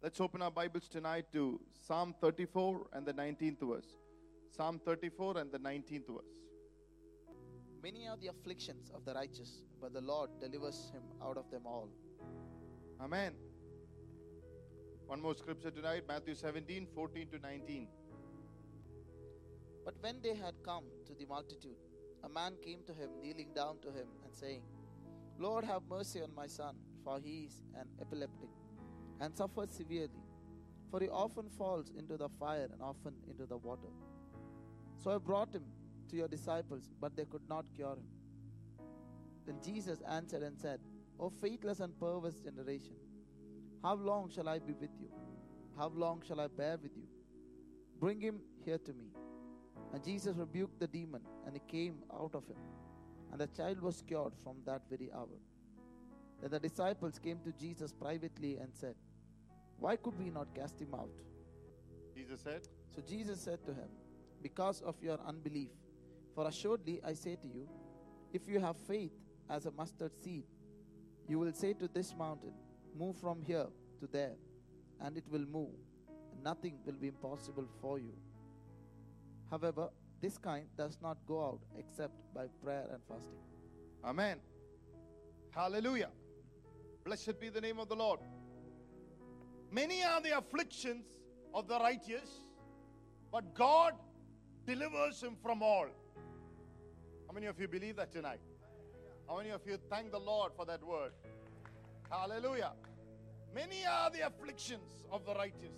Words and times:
Let's 0.00 0.20
open 0.20 0.42
our 0.42 0.50
Bibles 0.52 0.86
tonight 0.86 1.24
to 1.32 1.60
Psalm 1.84 2.14
34 2.20 2.86
and 2.92 3.04
the 3.04 3.12
19th 3.12 3.58
verse. 3.60 3.96
Psalm 4.48 4.80
34 4.84 5.38
and 5.38 5.50
the 5.50 5.58
19th 5.58 6.06
verse. 6.06 6.38
Many 7.82 8.06
are 8.06 8.16
the 8.16 8.28
afflictions 8.28 8.92
of 8.94 9.04
the 9.04 9.12
righteous, 9.14 9.64
but 9.80 9.92
the 9.92 10.00
Lord 10.00 10.30
delivers 10.40 10.92
him 10.94 11.02
out 11.20 11.36
of 11.36 11.50
them 11.50 11.62
all. 11.66 11.88
Amen. 13.00 13.32
One 15.08 15.20
more 15.20 15.34
scripture 15.34 15.72
tonight 15.72 16.04
Matthew 16.06 16.36
17 16.36 16.86
14 16.94 17.26
to 17.32 17.38
19. 17.40 17.88
But 19.84 19.94
when 20.00 20.20
they 20.22 20.36
had 20.36 20.54
come 20.64 20.84
to 21.06 21.14
the 21.14 21.26
multitude, 21.26 21.82
a 22.22 22.28
man 22.28 22.52
came 22.64 22.84
to 22.86 22.92
him, 22.92 23.10
kneeling 23.20 23.48
down 23.52 23.78
to 23.82 23.88
him, 23.88 24.06
and 24.24 24.32
saying, 24.32 24.62
Lord, 25.40 25.64
have 25.64 25.82
mercy 25.90 26.22
on 26.22 26.32
my 26.36 26.46
son, 26.46 26.76
for 27.02 27.18
he 27.18 27.48
is 27.48 27.64
an 27.74 27.88
epileptic, 28.00 28.50
and 29.20 29.36
suffers 29.36 29.70
severely. 29.70 30.22
For 30.90 31.00
he 31.00 31.08
often 31.08 31.48
falls 31.50 31.92
into 31.98 32.16
the 32.16 32.28
fire 32.28 32.68
and 32.72 32.80
often 32.80 33.14
into 33.28 33.46
the 33.46 33.56
water. 33.56 33.88
So 34.96 35.10
I 35.10 35.18
brought 35.18 35.54
him 35.54 35.64
to 36.10 36.16
your 36.16 36.28
disciples, 36.28 36.90
but 37.00 37.16
they 37.16 37.24
could 37.24 37.46
not 37.48 37.66
cure 37.74 37.92
him. 37.92 38.08
Then 39.46 39.56
Jesus 39.64 40.00
answered 40.08 40.42
and 40.42 40.58
said, 40.58 40.80
O 41.20 41.30
faithless 41.30 41.80
and 41.80 41.98
perverse 41.98 42.40
generation, 42.40 42.94
how 43.82 43.94
long 43.94 44.30
shall 44.30 44.48
I 44.48 44.58
be 44.58 44.72
with 44.72 44.90
you? 45.00 45.08
How 45.76 45.92
long 45.94 46.22
shall 46.26 46.40
I 46.40 46.48
bear 46.48 46.76
with 46.82 46.96
you? 46.96 47.04
Bring 48.00 48.20
him 48.20 48.40
here 48.64 48.78
to 48.78 48.92
me. 48.92 49.06
And 49.92 50.02
Jesus 50.04 50.36
rebuked 50.36 50.78
the 50.80 50.86
demon, 50.86 51.22
and 51.46 51.54
he 51.54 51.62
came 51.68 51.98
out 52.12 52.34
of 52.34 52.46
him. 52.46 52.56
And 53.30 53.40
the 53.40 53.46
child 53.46 53.80
was 53.80 54.02
cured 54.06 54.32
from 54.42 54.56
that 54.66 54.82
very 54.88 55.10
hour. 55.14 55.28
Then 56.40 56.50
the 56.50 56.60
disciples 56.60 57.18
came 57.18 57.38
to 57.44 57.52
Jesus 57.52 57.92
privately 57.92 58.56
and 58.56 58.68
said, 58.72 58.94
Why 59.78 59.96
could 59.96 60.18
we 60.18 60.30
not 60.30 60.54
cast 60.54 60.80
him 60.80 60.94
out? 60.94 61.10
Jesus 62.14 62.40
said, 62.40 62.62
So 62.94 63.02
Jesus 63.02 63.40
said 63.40 63.64
to 63.64 63.72
him, 63.72 63.88
Because 64.42 64.82
of 64.82 64.96
your 65.02 65.18
unbelief. 65.26 65.70
For 66.34 66.46
assuredly 66.46 67.00
I 67.04 67.14
say 67.14 67.36
to 67.36 67.48
you, 67.48 67.68
if 68.32 68.48
you 68.48 68.60
have 68.60 68.76
faith 68.76 69.12
as 69.50 69.66
a 69.66 69.70
mustard 69.70 70.12
seed, 70.22 70.44
you 71.28 71.38
will 71.38 71.52
say 71.52 71.72
to 71.74 71.88
this 71.88 72.14
mountain, 72.16 72.52
Move 72.96 73.16
from 73.16 73.42
here 73.42 73.66
to 74.00 74.06
there, 74.06 74.34
and 75.00 75.16
it 75.16 75.24
will 75.30 75.46
move, 75.46 75.74
and 76.32 76.42
nothing 76.42 76.78
will 76.84 76.94
be 76.94 77.08
impossible 77.08 77.66
for 77.80 77.98
you. 77.98 78.14
However, 79.50 79.88
this 80.20 80.36
kind 80.38 80.66
does 80.76 80.98
not 81.00 81.18
go 81.26 81.44
out 81.44 81.60
except 81.78 82.14
by 82.34 82.46
prayer 82.62 82.86
and 82.92 83.00
fasting. 83.08 83.38
Amen. 84.04 84.38
Hallelujah. 85.50 86.10
Blessed 87.04 87.40
be 87.40 87.48
the 87.48 87.60
name 87.60 87.78
of 87.78 87.88
the 87.88 87.96
Lord. 87.96 88.20
Many 89.70 90.02
are 90.02 90.20
the 90.20 90.38
afflictions 90.38 91.04
of 91.54 91.68
the 91.68 91.78
righteous, 91.78 92.30
but 93.30 93.54
God 93.54 93.94
delivers 94.66 95.22
him 95.22 95.36
from 95.42 95.62
all. 95.62 95.88
How 97.26 97.34
many 97.34 97.46
of 97.46 97.60
you 97.60 97.68
believe 97.68 97.96
that 97.96 98.12
tonight? 98.12 98.40
How 99.28 99.36
many 99.36 99.50
of 99.50 99.60
you 99.66 99.78
thank 99.90 100.10
the 100.10 100.18
Lord 100.18 100.52
for 100.56 100.64
that 100.64 100.82
word? 100.82 101.12
Hallelujah. 102.10 102.72
Many 103.54 103.84
are 103.86 104.10
the 104.10 104.26
afflictions 104.26 105.04
of 105.12 105.26
the 105.26 105.34
righteous. 105.34 105.76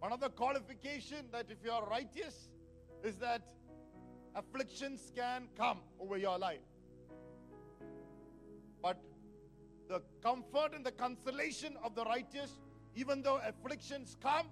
One 0.00 0.12
of 0.12 0.20
the 0.20 0.28
qualification 0.28 1.26
that 1.32 1.46
if 1.50 1.58
you 1.64 1.70
are 1.70 1.86
righteous 1.88 2.48
is 3.04 3.16
that 3.16 3.42
afflictions 4.34 5.12
can 5.14 5.48
come 5.56 5.78
over 6.00 6.16
your 6.16 6.38
life. 6.38 6.58
But 8.82 8.98
the 9.94 10.02
comfort 10.28 10.74
and 10.74 10.84
the 10.84 10.90
consolation 10.90 11.76
of 11.84 11.94
the 11.94 12.04
righteous, 12.04 12.58
even 12.96 13.22
though 13.22 13.40
afflictions 13.46 14.16
come, 14.20 14.48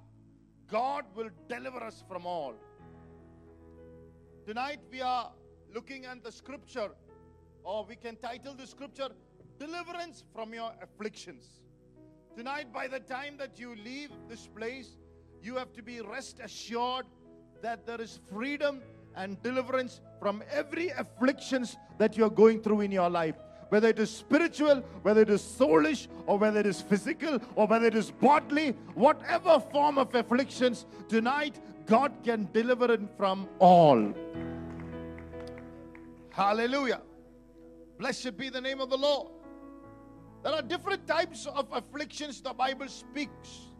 God 0.70 1.04
will 1.16 1.30
deliver 1.48 1.82
us 1.82 2.04
from 2.08 2.26
all. 2.26 2.54
Tonight 4.46 4.78
we 4.90 5.00
are 5.00 5.32
looking 5.74 6.04
at 6.04 6.22
the 6.22 6.30
scripture, 6.30 6.90
or 7.64 7.84
we 7.88 7.96
can 7.96 8.16
title 8.16 8.54
the 8.54 8.66
scripture 8.68 9.08
Deliverance 9.58 10.22
from 10.32 10.54
Your 10.54 10.70
Afflictions. 10.80 11.44
Tonight, 12.36 12.72
by 12.72 12.86
the 12.86 13.00
time 13.00 13.36
that 13.38 13.58
you 13.58 13.74
leave 13.84 14.10
this 14.28 14.46
place, 14.46 14.96
you 15.42 15.56
have 15.56 15.72
to 15.72 15.82
be 15.82 16.00
rest 16.00 16.38
assured 16.42 17.06
that 17.62 17.84
there 17.84 18.00
is 18.00 18.20
freedom 18.32 18.80
and 19.16 19.42
deliverance 19.42 20.00
from 20.20 20.42
every 20.52 20.90
afflictions 20.90 21.76
that 21.98 22.16
you 22.16 22.24
are 22.24 22.30
going 22.30 22.62
through 22.62 22.80
in 22.80 22.92
your 22.92 23.10
life 23.10 23.36
whether 23.72 23.88
it 23.88 23.98
is 24.04 24.10
spiritual 24.10 24.82
whether 25.02 25.22
it 25.26 25.30
is 25.36 25.42
soulish 25.42 26.06
or 26.26 26.38
whether 26.38 26.60
it 26.60 26.66
is 26.66 26.80
physical 26.80 27.38
or 27.56 27.66
whether 27.66 27.86
it 27.86 27.94
is 27.94 28.10
bodily 28.10 28.70
whatever 28.94 29.58
form 29.74 29.98
of 30.04 30.14
afflictions 30.14 30.86
tonight 31.08 31.60
god 31.86 32.12
can 32.22 32.48
deliver 32.52 32.92
it 32.92 33.00
from 33.16 33.48
all 33.58 34.02
hallelujah 36.30 37.02
blessed 37.98 38.36
be 38.36 38.48
the 38.48 38.60
name 38.60 38.80
of 38.80 38.90
the 38.90 39.00
lord 39.08 39.28
there 40.42 40.52
are 40.52 40.62
different 40.62 41.06
types 41.06 41.46
of 41.46 41.66
afflictions 41.72 42.40
the 42.40 42.52
bible 42.64 42.88
speaks 42.88 43.72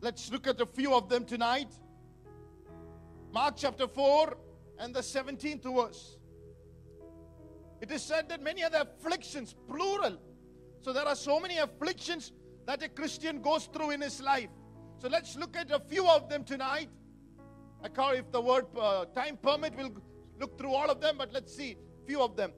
Let's 0.00 0.30
look 0.30 0.46
at 0.46 0.60
a 0.60 0.66
few 0.66 0.94
of 0.94 1.08
them 1.08 1.24
tonight. 1.24 1.68
Mark 3.32 3.54
chapter 3.56 3.88
4 3.88 4.36
and 4.78 4.94
the 4.94 5.00
17th 5.00 5.64
verse. 5.64 6.15
It 7.80 7.90
is 7.90 8.02
said 8.02 8.28
that 8.28 8.42
many 8.42 8.64
other 8.64 8.84
afflictions, 8.84 9.54
plural. 9.68 10.18
So 10.80 10.92
there 10.92 11.06
are 11.06 11.16
so 11.16 11.40
many 11.40 11.58
afflictions 11.58 12.32
that 12.66 12.82
a 12.82 12.88
Christian 12.88 13.42
goes 13.42 13.66
through 13.66 13.90
in 13.90 14.00
his 14.00 14.20
life. 14.20 14.48
So 14.98 15.08
let's 15.08 15.36
look 15.36 15.56
at 15.56 15.70
a 15.70 15.80
few 15.80 16.08
of 16.08 16.28
them 16.28 16.44
tonight. 16.44 16.88
I 17.82 17.88
call 17.88 18.12
if 18.12 18.30
the 18.32 18.40
word 18.40 18.66
uh, 18.78 19.04
time 19.06 19.36
permit, 19.36 19.74
we'll 19.76 19.94
look 20.40 20.58
through 20.58 20.72
all 20.72 20.90
of 20.90 21.00
them, 21.00 21.16
but 21.18 21.32
let's 21.32 21.54
see 21.54 21.76
few 22.06 22.22
of 22.22 22.36
them. 22.36 22.52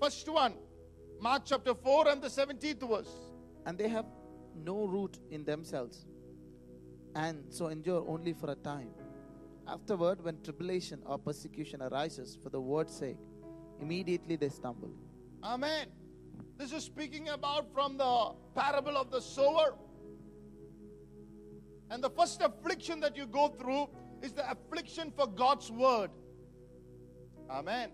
First 0.00 0.28
one, 0.28 0.54
Mark 1.20 1.42
chapter 1.46 1.74
4 1.74 2.08
and 2.08 2.20
the 2.20 2.28
17th 2.28 2.88
verse. 2.88 3.14
And 3.64 3.78
they 3.78 3.88
have 3.88 4.06
no 4.56 4.86
root 4.86 5.18
in 5.30 5.44
themselves, 5.44 6.04
and 7.14 7.44
so 7.48 7.68
endure 7.68 8.04
only 8.08 8.32
for 8.32 8.50
a 8.50 8.56
time. 8.56 8.90
Afterward, 9.68 10.22
when 10.22 10.42
tribulation 10.42 11.00
or 11.06 11.18
persecution 11.18 11.80
arises 11.80 12.36
for 12.42 12.50
the 12.50 12.60
word's 12.60 12.94
sake, 12.94 13.18
immediately 13.81 14.35
they 14.35 14.49
stumble. 14.49 14.91
Amen. 15.43 15.87
This 16.57 16.71
is 16.73 16.83
speaking 16.83 17.29
about 17.29 17.71
from 17.73 17.97
the 17.97 18.31
parable 18.55 18.97
of 18.97 19.11
the 19.11 19.21
sower. 19.21 19.75
And 21.89 22.03
the 22.03 22.09
first 22.09 22.41
affliction 22.41 22.99
that 23.01 23.15
you 23.15 23.25
go 23.25 23.49
through 23.49 23.89
is 24.21 24.33
the 24.33 24.49
affliction 24.49 25.11
for 25.15 25.27
God's 25.27 25.71
word. 25.71 26.11
Amen. 27.59 27.89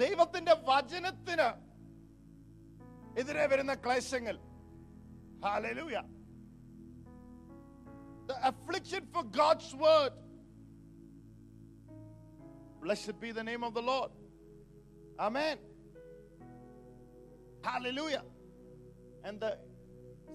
ദൈവത്തിന്റെ 0.00 0.54
വചനത്തിന് 0.68 1.46
എതിരെ 3.20 3.44
വരുന്ന 3.52 3.74
ക്ലേശങ്ങൾ 3.84 4.36
hallelujah 5.46 5.96
the 8.30 8.48
affliction 8.48 9.02
for 9.12 9.22
God's 9.24 9.74
word. 9.74 10.12
Blessed 12.82 13.18
be 13.20 13.32
the 13.32 13.44
name 13.44 13.62
of 13.68 13.74
the 13.74 13.82
Lord. 13.82 14.10
Amen. 15.19 15.57
Hallelujah. 17.63 18.23
And 19.23 19.39
the 19.39 19.57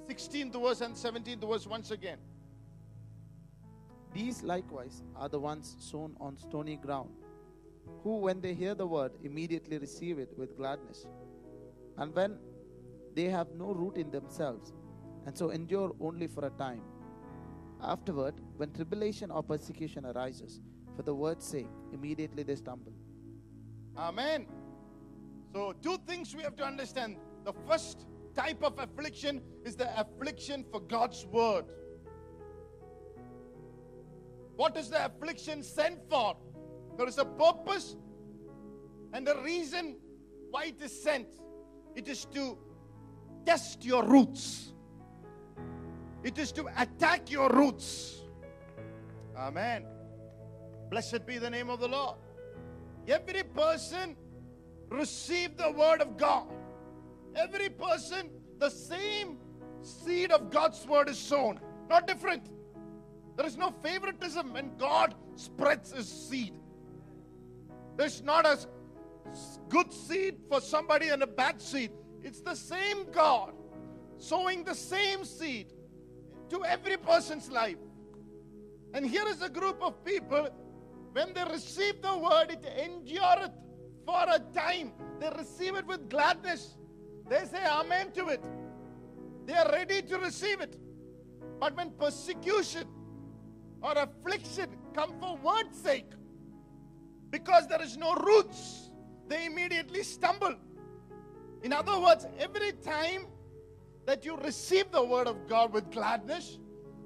16th 0.08 0.60
verse 0.60 0.80
and 0.80 0.94
17th 0.94 1.48
verse 1.48 1.66
once 1.66 1.90
again. 1.90 2.18
These 4.12 4.42
likewise 4.42 5.02
are 5.16 5.28
the 5.28 5.38
ones 5.38 5.76
sown 5.78 6.16
on 6.20 6.36
stony 6.36 6.76
ground, 6.76 7.10
who, 8.02 8.18
when 8.18 8.40
they 8.40 8.52
hear 8.52 8.74
the 8.74 8.86
word, 8.86 9.12
immediately 9.22 9.78
receive 9.78 10.18
it 10.18 10.36
with 10.36 10.56
gladness. 10.56 11.06
And 11.96 12.14
when 12.14 12.38
they 13.14 13.24
have 13.24 13.48
no 13.56 13.72
root 13.72 13.96
in 13.96 14.10
themselves, 14.10 14.72
and 15.26 15.36
so 15.36 15.50
endure 15.50 15.94
only 16.00 16.26
for 16.26 16.46
a 16.46 16.50
time. 16.50 16.82
Afterward, 17.80 18.34
when 18.56 18.72
tribulation 18.72 19.30
or 19.30 19.42
persecution 19.42 20.04
arises, 20.06 20.60
for 20.96 21.02
the 21.02 21.14
word's 21.14 21.46
sake, 21.46 21.68
immediately 21.92 22.42
they 22.42 22.56
stumble. 22.56 22.92
Amen. 23.96 24.46
So, 25.52 25.74
two 25.82 25.98
things 26.06 26.34
we 26.34 26.42
have 26.42 26.56
to 26.56 26.64
understand. 26.64 27.16
The 27.44 27.52
first 27.68 28.06
type 28.34 28.62
of 28.62 28.78
affliction 28.78 29.42
is 29.64 29.76
the 29.76 29.88
affliction 30.00 30.64
for 30.70 30.80
God's 30.80 31.26
word. 31.26 31.66
What 34.56 34.76
is 34.76 34.88
the 34.88 35.04
affliction 35.04 35.62
sent 35.62 35.98
for? 36.08 36.36
There 36.96 37.06
is 37.06 37.18
a 37.18 37.24
purpose 37.24 37.96
and 39.12 39.28
a 39.28 39.40
reason 39.42 39.96
why 40.50 40.66
it 40.66 40.80
is 40.80 41.02
sent. 41.02 41.26
It 41.94 42.08
is 42.08 42.24
to 42.26 42.56
test 43.44 43.84
your 43.84 44.04
roots, 44.04 44.72
it 46.22 46.38
is 46.38 46.52
to 46.52 46.66
attack 46.80 47.30
your 47.30 47.50
roots. 47.50 48.20
Amen. 49.36 49.84
Blessed 50.90 51.26
be 51.26 51.38
the 51.38 51.50
name 51.50 51.68
of 51.68 51.80
the 51.80 51.88
Lord. 51.88 52.16
Every 53.08 53.42
person 53.42 54.14
receive 54.92 55.56
the 55.56 55.70
word 55.70 56.00
of 56.00 56.16
God. 56.16 56.46
Every 57.34 57.68
person, 57.68 58.30
the 58.58 58.70
same 58.70 59.38
seed 59.82 60.30
of 60.30 60.50
God's 60.50 60.86
word 60.86 61.08
is 61.08 61.18
sown. 61.18 61.60
Not 61.88 62.06
different. 62.06 62.50
There 63.36 63.46
is 63.46 63.56
no 63.56 63.70
favoritism 63.82 64.52
when 64.52 64.76
God 64.76 65.14
spreads 65.36 65.92
his 65.92 66.08
seed. 66.08 66.54
There's 67.96 68.22
not 68.22 68.46
a 68.46 68.58
good 69.68 69.92
seed 69.92 70.36
for 70.48 70.60
somebody 70.60 71.08
and 71.08 71.22
a 71.22 71.26
bad 71.26 71.60
seed. 71.60 71.92
It's 72.22 72.40
the 72.40 72.54
same 72.54 73.10
God 73.10 73.52
sowing 74.18 74.64
the 74.64 74.74
same 74.74 75.24
seed 75.24 75.72
to 76.50 76.64
every 76.64 76.96
person's 76.96 77.50
life. 77.50 77.78
And 78.94 79.06
here 79.06 79.26
is 79.26 79.42
a 79.42 79.48
group 79.48 79.82
of 79.82 80.04
people, 80.04 80.48
when 81.12 81.32
they 81.32 81.44
receive 81.44 82.00
the 82.02 82.16
word, 82.16 82.50
it 82.50 82.64
endureth 82.78 83.50
for 84.04 84.24
a 84.28 84.38
time. 84.54 84.92
They 85.20 85.30
receive 85.36 85.76
it 85.76 85.86
with 85.86 86.08
gladness. 86.08 86.76
They 87.28 87.44
say 87.44 87.64
amen 87.64 88.12
to 88.12 88.28
it. 88.28 88.44
They 89.46 89.54
are 89.54 89.70
ready 89.70 90.02
to 90.02 90.18
receive 90.18 90.60
it. 90.60 90.76
But 91.60 91.76
when 91.76 91.90
persecution 91.92 92.86
or 93.80 93.92
affliction 93.92 94.70
come 94.94 95.14
for 95.20 95.36
word's 95.36 95.78
sake, 95.78 96.10
because 97.30 97.66
there 97.66 97.82
is 97.82 97.96
no 97.96 98.14
roots, 98.14 98.90
they 99.28 99.46
immediately 99.46 100.02
stumble. 100.02 100.54
In 101.62 101.72
other 101.72 101.98
words, 102.00 102.26
every 102.38 102.72
time 102.72 103.26
that 104.06 104.24
you 104.24 104.36
receive 104.36 104.90
the 104.90 105.02
word 105.02 105.26
of 105.26 105.48
God 105.48 105.72
with 105.72 105.90
gladness, 105.90 106.58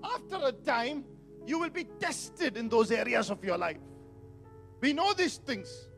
after 0.03 0.37
a 0.43 0.53
time, 0.53 1.05
you 1.47 1.59
will 1.59 1.71
be 1.71 1.85
tested 2.01 2.57
in 2.57 2.69
those 2.69 2.91
areas 2.91 3.31
of 3.31 3.45
your 3.45 3.59
life. 3.59 3.79
We 4.81 4.93
know 4.93 5.13
these 5.13 5.37
things. 5.37 5.89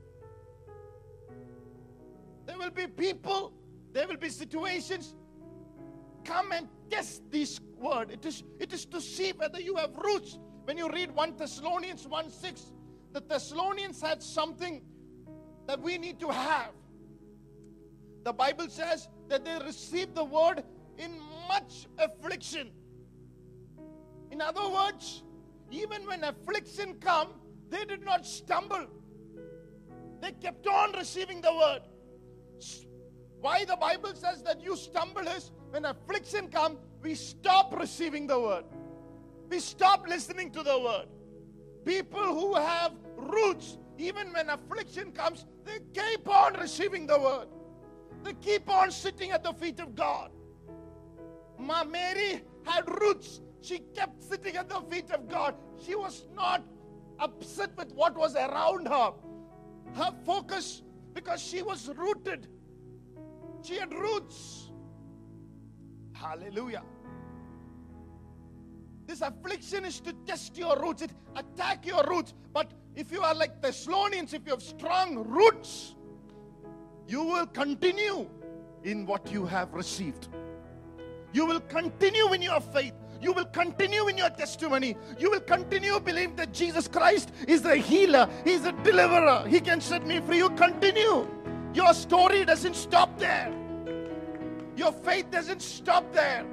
There 2.48 2.56
will 2.56 2.70
be 2.70 2.86
people, 2.86 3.52
there 3.92 4.08
will 4.08 4.16
be 4.16 4.30
situations. 4.30 5.14
Come 6.24 6.50
and 6.52 6.66
test 6.90 7.30
this 7.30 7.60
word. 7.76 8.10
It 8.10 8.24
is, 8.24 8.42
it 8.58 8.72
is 8.72 8.86
to 8.86 9.02
see 9.02 9.32
whether 9.32 9.60
you 9.60 9.76
have 9.76 9.94
roots. 9.98 10.38
When 10.64 10.78
you 10.78 10.88
read 10.88 11.14
1 11.14 11.36
Thessalonians 11.36 12.08
1 12.08 12.30
6, 12.30 12.72
the 13.12 13.20
Thessalonians 13.20 14.00
had 14.00 14.22
something 14.22 14.80
that 15.66 15.78
we 15.78 15.98
need 15.98 16.18
to 16.20 16.28
have. 16.28 16.70
The 18.24 18.32
Bible 18.32 18.68
says 18.70 19.08
that 19.28 19.44
they 19.44 19.58
received 19.66 20.14
the 20.14 20.24
word 20.24 20.64
in 20.96 21.20
much 21.48 21.86
affliction. 21.98 22.70
In 24.30 24.40
other 24.40 24.66
words, 24.70 25.22
even 25.70 26.06
when 26.06 26.24
affliction 26.24 26.94
come, 26.98 27.28
they 27.68 27.84
did 27.84 28.06
not 28.06 28.24
stumble. 28.24 28.86
They 30.22 30.32
kept 30.32 30.66
on 30.66 30.92
receiving 30.92 31.42
the 31.42 31.52
word. 31.52 31.82
Why 33.40 33.64
the 33.64 33.76
Bible 33.76 34.14
says 34.14 34.43
that 34.43 34.60
you 34.62 34.76
stumble 34.76 35.26
is 35.28 35.52
when 35.70 35.84
affliction 35.84 36.49
come, 36.49 36.78
we 37.02 37.14
stop 37.14 37.78
receiving 37.78 38.26
the 38.26 38.38
word. 38.38 38.64
We 39.49 39.60
stop 39.60 40.06
listening 40.08 40.50
to 40.52 40.62
the 40.62 40.78
word. 40.78 41.06
People 41.84 42.25
who 42.25 42.55
have 42.55 42.93
roots, 43.16 43.78
even 43.96 44.32
when 44.32 44.50
affliction 44.50 45.12
comes, 45.12 45.46
they 45.64 45.78
keep 45.94 46.28
on 46.28 46.55
receiving 46.55 47.06
the 47.06 47.19
word. 47.19 47.49
They 48.25 48.34
keep 48.34 48.69
on 48.69 48.90
sitting 48.90 49.31
at 49.31 49.43
the 49.43 49.52
feet 49.52 49.81
of 49.81 49.94
God. 49.94 50.31
Ma 51.58 51.84
Mary 51.84 52.43
had 52.64 52.88
roots. 53.00 53.40
She 53.61 53.81
kept 53.94 54.22
sitting 54.22 54.56
at 54.56 54.69
the 54.69 54.81
feet 54.90 55.11
of 55.11 55.28
God. 55.28 55.54
She 55.84 55.94
was 55.94 56.26
not 56.34 56.62
upset 57.19 57.76
with 57.76 57.93
what 57.93 58.16
was 58.16 58.34
around 58.37 58.87
her. 58.87 59.12
Her 59.94 60.12
focus, 60.25 60.82
because 61.18 61.42
she 61.42 61.62
was 61.62 61.90
rooted, 61.96 62.46
she 63.62 63.76
had 63.76 63.92
roots. 63.92 64.70
Hallelujah. 66.12 66.84
This 69.04 69.20
affliction 69.22 69.84
is 69.84 69.98
to 70.00 70.12
test 70.26 70.56
your 70.56 70.78
roots, 70.78 71.02
it 71.02 71.10
attack 71.34 71.84
your 71.86 72.04
roots. 72.04 72.34
But 72.52 72.70
if 72.94 73.10
you 73.10 73.20
are 73.22 73.34
like 73.34 73.60
the 73.60 73.68
Thessalonians, 73.68 74.32
if 74.32 74.42
you 74.46 74.52
have 74.52 74.62
strong 74.62 75.24
roots, 75.26 75.96
you 77.08 77.24
will 77.24 77.46
continue 77.46 78.28
in 78.84 79.04
what 79.04 79.32
you 79.32 79.44
have 79.44 79.74
received. 79.74 80.28
You 81.32 81.46
will 81.46 81.60
continue 81.60 82.32
in 82.32 82.42
your 82.42 82.60
faith. 82.60 82.94
You 83.20 83.32
will 83.32 83.46
continue 83.46 84.08
in 84.08 84.16
your 84.16 84.30
testimony. 84.30 84.96
You 85.18 85.30
will 85.30 85.40
continue 85.40 85.98
believe 86.00 86.36
that 86.36 86.52
Jesus 86.52 86.86
Christ 86.86 87.32
is 87.46 87.62
the 87.62 87.76
healer. 87.76 88.28
He's 88.44 88.64
a 88.64 88.72
deliverer. 88.72 89.44
He 89.48 89.60
can 89.60 89.80
set 89.80 90.06
me 90.06 90.20
free. 90.20 90.38
You 90.38 90.50
continue. 90.50 91.28
Your 91.74 91.92
story 91.94 92.44
doesn't 92.44 92.76
stop 92.76 93.18
there. 93.18 93.52
Your 94.76 94.92
faith 94.92 95.30
doesn't 95.30 95.60
stop 95.60 96.12
there. 96.12 96.46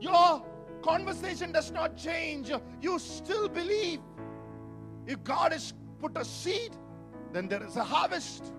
Your 0.00 0.44
conversation 0.82 1.50
does 1.50 1.72
not 1.72 1.96
change. 1.96 2.52
You 2.80 2.98
still 2.98 3.48
believe. 3.48 4.00
If 5.06 5.22
God 5.24 5.52
has 5.52 5.74
put 6.00 6.16
a 6.16 6.24
seed, 6.24 6.76
then 7.32 7.48
there 7.48 7.62
is 7.64 7.76
a 7.76 7.84
harvest. 7.84 8.52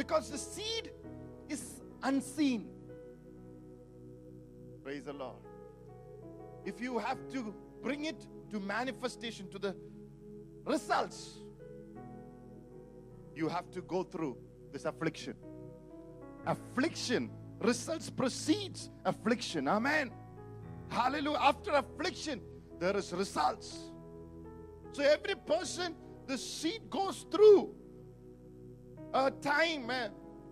Because 0.00 0.30
the 0.30 0.38
seed 0.38 0.92
is 1.46 1.82
unseen. 2.02 2.70
Praise 4.82 5.04
the 5.04 5.12
Lord. 5.12 5.36
If 6.64 6.80
you 6.80 6.98
have 6.98 7.18
to 7.32 7.54
bring 7.82 8.06
it 8.06 8.24
to 8.50 8.58
manifestation, 8.60 9.50
to 9.50 9.58
the 9.58 9.76
results, 10.64 11.40
you 13.36 13.46
have 13.48 13.70
to 13.72 13.82
go 13.82 14.02
through 14.02 14.38
this 14.72 14.86
affliction. 14.86 15.34
Affliction, 16.46 17.30
results 17.60 18.08
precedes 18.08 18.88
affliction. 19.04 19.68
Amen. 19.68 20.12
Hallelujah. 20.88 21.40
After 21.42 21.72
affliction, 21.72 22.40
there 22.78 22.96
is 22.96 23.12
results. 23.12 23.90
So 24.92 25.02
every 25.02 25.34
person, 25.34 25.94
the 26.26 26.38
seed 26.38 26.88
goes 26.88 27.26
through 27.30 27.74
a 29.12 29.30
time 29.30 29.90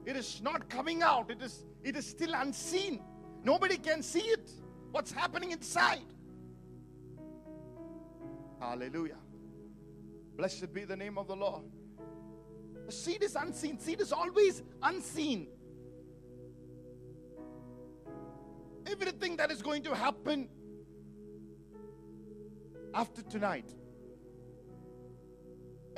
it 0.04 0.16
is 0.16 0.40
not 0.42 0.68
coming 0.68 1.02
out. 1.02 1.30
It 1.30 1.42
is 1.42 1.64
it 1.82 1.96
is 1.96 2.06
still 2.06 2.32
unseen. 2.34 3.00
Nobody 3.44 3.76
can 3.76 4.02
see 4.02 4.20
it. 4.20 4.50
What's 4.90 5.12
happening 5.12 5.52
inside? 5.52 6.06
Hallelujah. 8.60 9.18
Blessed 10.36 10.72
be 10.72 10.84
the 10.84 10.96
name 10.96 11.18
of 11.18 11.28
the 11.28 11.36
lord. 11.36 11.62
The 12.86 12.92
seed 12.92 13.22
is 13.22 13.36
unseen. 13.36 13.78
Seed 13.78 14.00
is 14.00 14.12
always 14.12 14.62
unseen. 14.82 15.48
Everything 18.86 19.36
that 19.36 19.50
is 19.50 19.62
going 19.62 19.82
to 19.82 19.94
happen 19.94 20.48
after 22.94 23.22
tonight 23.22 23.74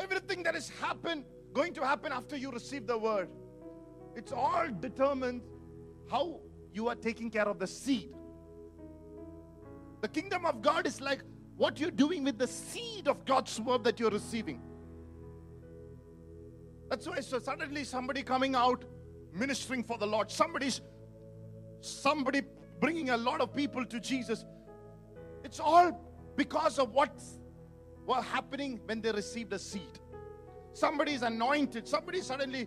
everything 0.01 0.43
that 0.43 0.55
has 0.55 0.69
happened 0.69 1.25
going 1.53 1.75
to 1.75 1.85
happen 1.85 2.13
after 2.13 2.37
you 2.37 2.51
receive 2.51 2.87
the 2.87 2.97
word. 2.97 3.29
It's 4.15 4.33
all 4.33 4.69
determined 4.81 5.43
how 6.11 6.41
you 6.73 6.89
are 6.89 6.95
taking 6.95 7.31
care 7.31 7.49
of 7.49 7.59
the 7.59 7.67
seed. 7.67 8.15
The 10.01 10.09
kingdom 10.09 10.47
of 10.47 10.63
god 10.63 10.87
is 10.87 11.01
like 11.01 11.23
what 11.57 11.79
you're 11.79 11.91
doing 11.91 12.25
with 12.25 12.39
the 12.39 12.47
seed 12.47 13.07
of 13.09 13.25
god's 13.25 13.61
word 13.61 13.85
that 13.85 14.01
you're 14.01 14.11
receiving. 14.11 14.61
That's 16.89 17.07
why 17.07 17.21
so 17.21 17.39
suddenly 17.39 17.85
somebody 17.85 18.23
coming 18.23 18.55
out 18.55 18.85
ministering 19.33 19.85
for 19.85 19.99
the 19.99 20.07
lord. 20.07 20.31
Somebody's 20.31 20.81
somebody 21.81 22.43
bringing 22.81 23.11
a 23.11 23.17
lot 23.17 23.41
of 23.41 23.55
people 23.55 23.85
to 23.85 24.01
jesus. 24.01 24.45
It's 25.45 25.61
all 25.61 26.01
because 26.37 26.79
of 26.79 26.93
what's 26.93 27.39
what 28.07 28.25
happening 28.25 28.81
when 28.87 29.01
they 29.01 29.13
received 29.13 29.53
a 29.53 29.59
seed 29.59 30.01
somebody 30.84 31.14
is 31.20 31.24
anointed 31.34 31.84
somebody 31.96 32.20
is 32.24 32.28
suddenly 32.34 32.64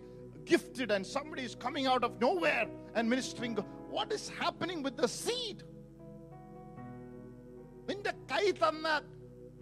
gifted 0.51 0.89
and 0.95 1.03
somebody 1.15 1.43
is 1.49 1.55
coming 1.65 1.85
out 1.93 2.03
of 2.07 2.11
nowhere 2.27 2.65
and 2.95 3.09
ministering 3.15 3.55
what 3.97 4.11
is 4.17 4.25
happening 4.43 4.81
with 4.87 4.97
the 5.03 5.09
seed 5.23 5.59
നിന്റെ 7.89 8.11
കൈ 8.31 8.43
തന്ന 8.63 8.87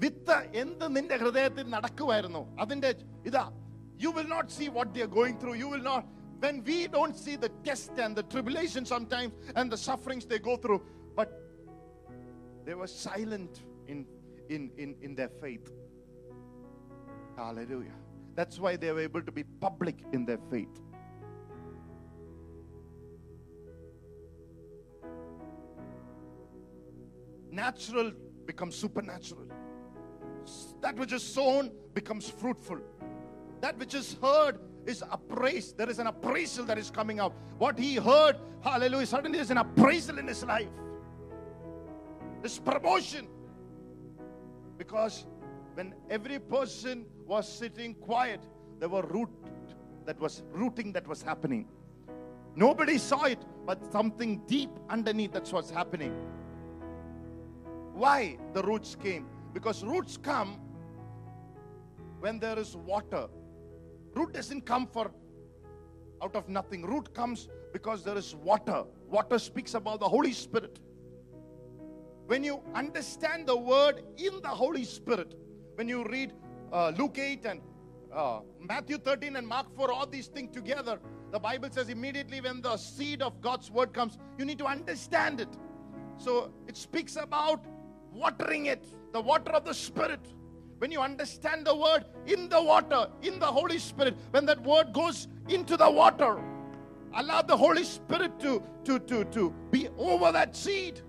വിത്ത് 0.04 0.38
എന്ത് 0.62 0.86
നിന്റെ 0.96 1.16
ഹൃദയത്തിൽ 1.22 1.66
നടക്കുമായിരുന്നു 1.76 2.42
അതിന്റെ 2.64 2.90
ഇതാ 3.30 3.44
you 4.04 4.10
will 4.18 4.30
not 4.36 4.50
see 4.58 4.66
what 4.78 4.92
the 4.96 5.04
are 5.06 5.12
going 5.20 5.40
through 5.44 5.54
you 5.64 5.70
will 5.76 5.86
not 5.92 6.08
when 6.44 6.64
we 6.64 6.88
don't 6.96 7.16
see 7.18 7.36
the 7.36 7.50
test 7.68 7.94
and 8.06 8.16
the 8.20 8.24
tribulation 8.34 8.84
sometimes 8.86 9.32
and 9.60 9.72
the 9.74 9.80
sufferings 9.86 10.26
they 10.32 10.40
go 10.50 10.56
through 10.64 10.82
but 11.20 11.30
they 12.66 12.76
were 12.82 12.90
silent 13.06 13.54
in 13.92 14.00
in 14.56 14.64
in, 14.84 14.90
in 15.06 15.12
their 15.20 15.32
faith 15.44 15.68
hallelujah 17.40 17.98
that's 18.35 18.59
why 18.59 18.77
they 18.77 18.91
were 18.93 19.01
able 19.01 19.23
to 19.23 19.33
be 19.33 19.45
public 19.61 19.97
in 20.13 20.25
their 20.25 20.39
faith 20.51 20.81
natural 27.53 28.11
becomes 28.47 28.75
supernatural. 28.75 29.47
That 30.81 30.97
which 30.97 31.13
is 31.13 31.23
sown 31.23 31.71
becomes 31.95 32.29
fruitful. 32.29 32.81
That 33.61 33.79
which 33.79 33.95
is 33.95 34.17
heard 34.21 34.59
is 34.87 35.05
appraised. 35.09 35.77
There 35.77 35.89
is 35.89 35.99
an 36.01 36.09
appraisal 36.09 36.65
that 36.65 36.79
is 36.79 36.91
coming 36.91 37.21
out. 37.21 37.35
What 37.59 37.79
he 37.79 37.95
heard, 37.97 38.37
hallelujah, 38.63 39.07
suddenly 39.07 39.39
there's 39.39 39.51
an 39.51 39.59
appraisal 39.59 40.19
in 40.19 40.27
his 40.27 40.43
life. 40.45 40.69
This 42.43 42.59
promotion. 42.59 43.29
Because 44.77 45.27
when 45.75 45.95
every 46.11 46.41
person 46.41 47.07
was 47.33 47.49
sitting 47.51 47.95
quiet, 47.95 48.41
there 48.79 48.91
were 48.91 49.05
root 49.05 49.31
that 50.05 50.21
was 50.21 50.43
rooting 50.53 50.93
that 50.93 51.07
was 51.09 51.23
happening. 51.23 51.67
Nobody 52.55 52.99
saw 52.99 53.25
it, 53.25 53.43
but 53.65 53.91
something 53.91 54.43
deep 54.47 54.69
underneath 54.91 55.33
that's 55.33 55.51
what's 55.51 55.71
happening. 55.71 56.13
Why 57.95 58.37
the 58.53 58.63
roots 58.63 58.95
came? 59.03 59.25
Because 59.55 59.83
roots 59.83 60.19
come 60.19 60.61
when 62.21 62.39
there 62.39 62.59
is 62.59 62.77
water. 62.77 63.29
Root 64.15 64.35
doesn't 64.35 64.67
come 64.67 64.87
for 64.87 65.11
out 66.23 66.37
of 66.37 66.51
nothing. 66.51 66.85
Root 66.85 67.15
comes 67.15 67.49
because 67.73 68.05
there 68.05 68.19
is 68.19 68.35
water. 68.35 68.85
Water 69.09 69.39
speaks 69.39 69.73
about 69.73 70.01
the 70.01 70.09
Holy 70.17 70.35
Spirit. 70.35 70.81
When 72.27 72.45
you 72.45 72.61
understand 72.75 73.47
the 73.47 73.57
word 73.57 74.03
in 74.19 74.43
the 74.43 74.55
Holy 74.65 74.85
Spirit, 74.85 75.35
when 75.77 75.89
you 75.89 76.05
read 76.05 76.35
uh, 76.73 76.93
Luke 76.97 77.19
8 77.19 77.45
and 77.45 77.61
uh, 78.15 78.41
Matthew 78.61 78.99
13 78.99 79.37
and 79.37 79.47
Mark 79.47 79.75
4, 79.77 79.93
all 79.93 80.07
these 80.07 80.27
things 80.27 80.55
together, 80.55 80.99
the 81.31 81.39
Bible 81.39 81.69
says 81.71 81.89
immediately 81.89 82.41
when 82.41 82.61
the 82.61 82.77
seed 82.77 83.23
of 83.23 83.41
God's 83.41 83.71
word 83.71 83.93
comes, 83.93 84.19
you 84.39 84.45
need 84.45 84.59
to 84.59 84.67
understand 84.67 85.41
it. 85.41 85.49
So 86.19 86.53
it 86.67 86.77
speaks 86.77 87.17
about 87.17 87.65
watering 88.13 88.67
it, 88.67 88.87
the 89.13 89.21
water 89.21 89.53
of 89.53 89.65
the 89.65 89.75
Spirit. 89.75 90.21
When 90.79 90.91
you 90.91 91.01
understand 91.01 91.67
the 91.67 91.77
word 91.77 92.05
in 92.27 92.49
the 92.49 92.63
water, 92.63 93.07
in 93.23 93.39
the 93.39 93.47
Holy 93.47 93.79
Spirit, 93.79 94.17
when 94.31 94.45
that 94.47 94.61
word 94.63 94.93
goes 94.93 95.29
into 95.49 95.77
the 95.77 95.91
water, 95.91 96.43
allow 97.15 97.43
the 97.43 97.57
Holy 97.57 97.85
Spirit 97.85 98.39
to, 98.41 98.63
to, 98.85 98.99
to, 98.99 99.25
to 99.25 99.55
be 99.71 99.89
over 99.97 100.33
that 100.33 100.57
seed. 100.57 101.01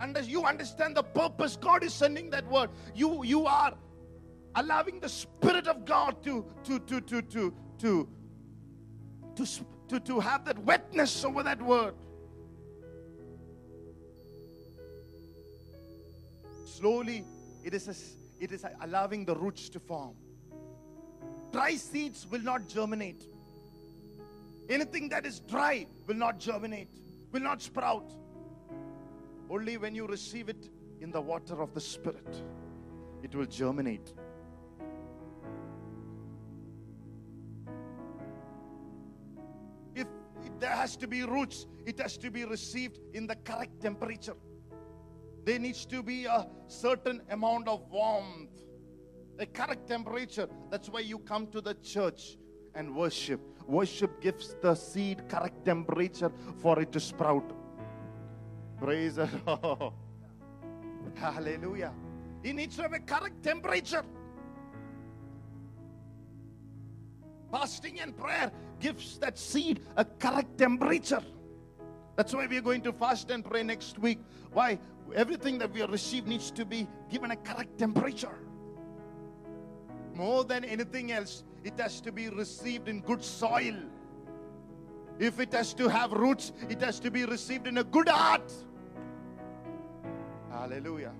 And 0.00 0.16
as 0.16 0.28
you 0.28 0.44
understand 0.44 0.96
the 0.96 1.02
purpose 1.02 1.56
God 1.56 1.84
is 1.84 1.94
sending 1.94 2.30
that 2.30 2.46
word, 2.50 2.70
you 2.94 3.24
you 3.24 3.46
are 3.46 3.74
allowing 4.56 5.00
the 5.00 5.08
Spirit 5.08 5.66
of 5.66 5.84
God 5.84 6.22
to 6.24 6.44
to 6.64 6.78
to 6.80 7.00
to 7.00 7.22
to 7.22 7.54
to 7.78 8.08
to, 9.36 9.46
to, 9.88 10.00
to 10.00 10.20
have 10.20 10.44
that 10.44 10.58
wetness 10.58 11.24
over 11.24 11.42
that 11.42 11.60
word. 11.60 11.94
Slowly, 16.64 17.24
it 17.62 17.74
is 17.74 17.88
a, 17.88 18.42
it 18.42 18.52
is 18.52 18.64
allowing 18.82 19.24
the 19.24 19.34
roots 19.34 19.68
to 19.70 19.80
form. 19.80 20.14
Dry 21.52 21.76
seeds 21.76 22.26
will 22.30 22.42
not 22.42 22.68
germinate. 22.68 23.24
Anything 24.68 25.08
that 25.10 25.26
is 25.26 25.40
dry 25.40 25.86
will 26.06 26.16
not 26.16 26.38
germinate, 26.38 26.90
will 27.32 27.42
not 27.42 27.62
sprout. 27.62 28.12
Only 29.50 29.76
when 29.76 29.94
you 29.94 30.06
receive 30.06 30.48
it 30.48 30.70
in 31.00 31.10
the 31.10 31.20
water 31.20 31.60
of 31.62 31.74
the 31.74 31.80
Spirit, 31.80 32.42
it 33.22 33.34
will 33.34 33.46
germinate. 33.46 34.12
If 39.94 40.06
there 40.60 40.70
has 40.70 40.96
to 40.96 41.06
be 41.06 41.22
roots, 41.22 41.66
it 41.86 41.98
has 42.00 42.16
to 42.18 42.30
be 42.30 42.44
received 42.44 43.00
in 43.12 43.26
the 43.26 43.36
correct 43.36 43.80
temperature. 43.80 44.36
There 45.44 45.58
needs 45.58 45.84
to 45.86 46.02
be 46.02 46.24
a 46.24 46.46
certain 46.68 47.20
amount 47.30 47.68
of 47.68 47.90
warmth, 47.90 48.50
a 49.38 49.46
correct 49.46 49.88
temperature. 49.88 50.48
That's 50.70 50.88
why 50.88 51.00
you 51.00 51.18
come 51.18 51.46
to 51.48 51.60
the 51.60 51.74
church 51.74 52.38
and 52.74 52.94
worship. 52.94 53.40
Worship 53.66 54.20
gives 54.20 54.56
the 54.62 54.74
seed 54.74 55.28
correct 55.28 55.64
temperature 55.64 56.30
for 56.58 56.80
it 56.80 56.92
to 56.92 57.00
sprout. 57.00 57.52
Praise 58.84 59.14
the 59.14 59.30
Lord. 59.46 59.94
Hallelujah. 61.14 61.90
It 62.42 62.54
needs 62.54 62.76
to 62.76 62.82
have 62.82 62.92
a 62.92 62.98
correct 62.98 63.42
temperature. 63.42 64.04
Fasting 67.50 68.00
and 68.00 68.14
prayer 68.14 68.52
gives 68.80 69.16
that 69.20 69.38
seed 69.38 69.80
a 69.96 70.04
correct 70.04 70.58
temperature. 70.58 71.22
That's 72.16 72.34
why 72.34 72.46
we 72.46 72.58
are 72.58 72.60
going 72.60 72.82
to 72.82 72.92
fast 72.92 73.30
and 73.30 73.42
pray 73.42 73.62
next 73.62 73.98
week. 73.98 74.18
Why? 74.52 74.78
Everything 75.14 75.56
that 75.60 75.72
we 75.72 75.82
receive 75.84 76.26
needs 76.26 76.50
to 76.50 76.66
be 76.66 76.86
given 77.10 77.30
a 77.30 77.36
correct 77.36 77.78
temperature. 77.78 78.38
More 80.12 80.44
than 80.44 80.62
anything 80.62 81.10
else, 81.10 81.42
it 81.64 81.80
has 81.80 82.02
to 82.02 82.12
be 82.12 82.28
received 82.28 82.88
in 82.88 83.00
good 83.00 83.24
soil. 83.24 83.76
If 85.18 85.40
it 85.40 85.54
has 85.54 85.72
to 85.74 85.88
have 85.88 86.12
roots, 86.12 86.52
it 86.68 86.82
has 86.82 87.00
to 87.00 87.10
be 87.10 87.24
received 87.24 87.66
in 87.66 87.78
a 87.78 87.84
good 87.84 88.10
heart. 88.10 88.52
Hallelujah. 90.64 91.12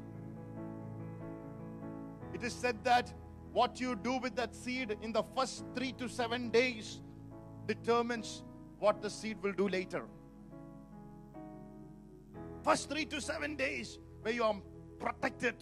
It 2.33 2.43
is 2.43 2.55
said 2.55 2.83
that 2.83 3.13
what 3.53 3.79
you 3.79 3.95
do 3.95 4.17
with 4.17 4.35
that 4.37 4.55
seed 4.55 4.97
in 5.03 5.13
the 5.13 5.23
first 5.37 5.67
three 5.75 5.93
to 5.99 6.09
seven 6.09 6.49
days 6.49 7.03
determines 7.67 8.43
what 8.79 9.03
the 9.03 9.11
seed 9.11 9.37
will 9.43 9.53
do 9.53 9.69
later. 9.69 10.05
First 12.63 12.89
three 12.89 13.05
to 13.05 13.21
seven 13.21 13.55
days, 13.55 13.99
where 14.23 14.33
you 14.33 14.45
are 14.45 14.57
protected 14.99 15.57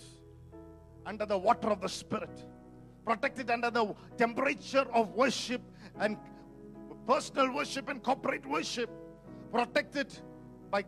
under 1.05 1.27
the 1.27 1.37
water 1.37 1.69
of 1.69 1.81
the 1.81 1.89
Spirit, 1.89 2.47
protected 3.05 3.51
under 3.51 3.73
the 3.73 3.97
temperature 4.17 4.87
of 4.95 5.11
worship 5.17 5.61
and 5.99 6.17
personal 7.05 7.53
worship 7.53 7.89
and 7.89 8.01
corporate 8.01 8.47
worship, 8.47 8.91
protected 9.51 10.17
by 10.71 10.85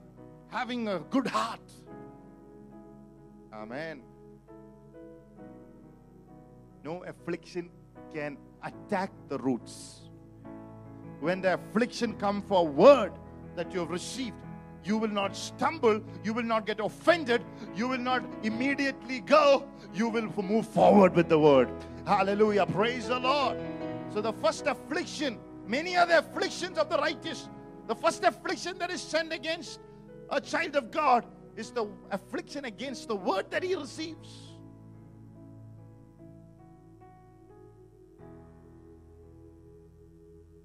having 0.46 0.86
a 0.86 1.00
good 1.10 1.26
heart. 1.26 1.72
Amen. 3.54 4.02
No 6.82 7.04
affliction 7.04 7.70
can 8.12 8.36
attack 8.62 9.10
the 9.28 9.38
roots. 9.38 10.10
When 11.20 11.40
the 11.40 11.54
affliction 11.54 12.14
come 12.14 12.42
for 12.42 12.60
a 12.60 12.70
word 12.70 13.12
that 13.54 13.72
you 13.72 13.80
have 13.80 13.90
received, 13.90 14.36
you 14.84 14.98
will 14.98 15.08
not 15.08 15.34
stumble, 15.34 16.02
you 16.24 16.34
will 16.34 16.42
not 16.42 16.66
get 16.66 16.80
offended, 16.80 17.42
you 17.74 17.88
will 17.88 17.98
not 17.98 18.22
immediately 18.42 19.20
go, 19.20 19.66
you 19.94 20.08
will 20.08 20.30
move 20.42 20.66
forward 20.66 21.14
with 21.14 21.28
the 21.28 21.38
word. 21.38 21.70
Hallelujah. 22.06 22.66
Praise 22.66 23.08
the 23.08 23.18
Lord. 23.18 23.58
So 24.12 24.20
the 24.20 24.32
first 24.34 24.66
affliction, 24.66 25.38
many 25.66 25.96
are 25.96 26.06
the 26.06 26.18
afflictions 26.18 26.76
of 26.76 26.90
the 26.90 26.98
righteous. 26.98 27.48
The 27.86 27.94
first 27.94 28.24
affliction 28.24 28.78
that 28.78 28.90
is 28.90 29.00
sent 29.00 29.32
against 29.32 29.80
a 30.28 30.40
child 30.40 30.76
of 30.76 30.90
God 30.90 31.24
is 31.56 31.70
the 31.70 31.86
affliction 32.10 32.64
against 32.64 33.08
the 33.08 33.16
word 33.16 33.50
that 33.50 33.62
he 33.62 33.74
receives. 33.74 34.54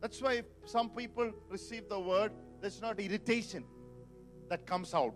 That's 0.02 0.22
why 0.22 0.44
some 0.66 0.90
people 0.90 1.32
receive 1.50 1.90
the 1.90 2.00
word, 2.00 2.32
there's 2.62 2.82
not 2.82 3.00
irritation 3.00 3.66
that 4.50 4.66
comes 4.66 4.94
out. 4.94 5.14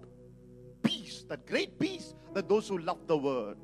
Peace, 0.84 1.25
that 1.30 1.46
great 1.48 1.80
peace 1.80 2.13
that 2.34 2.50
those 2.50 2.68
who 2.68 2.77
love 2.77 3.08
the 3.08 3.18
word. 3.18 3.58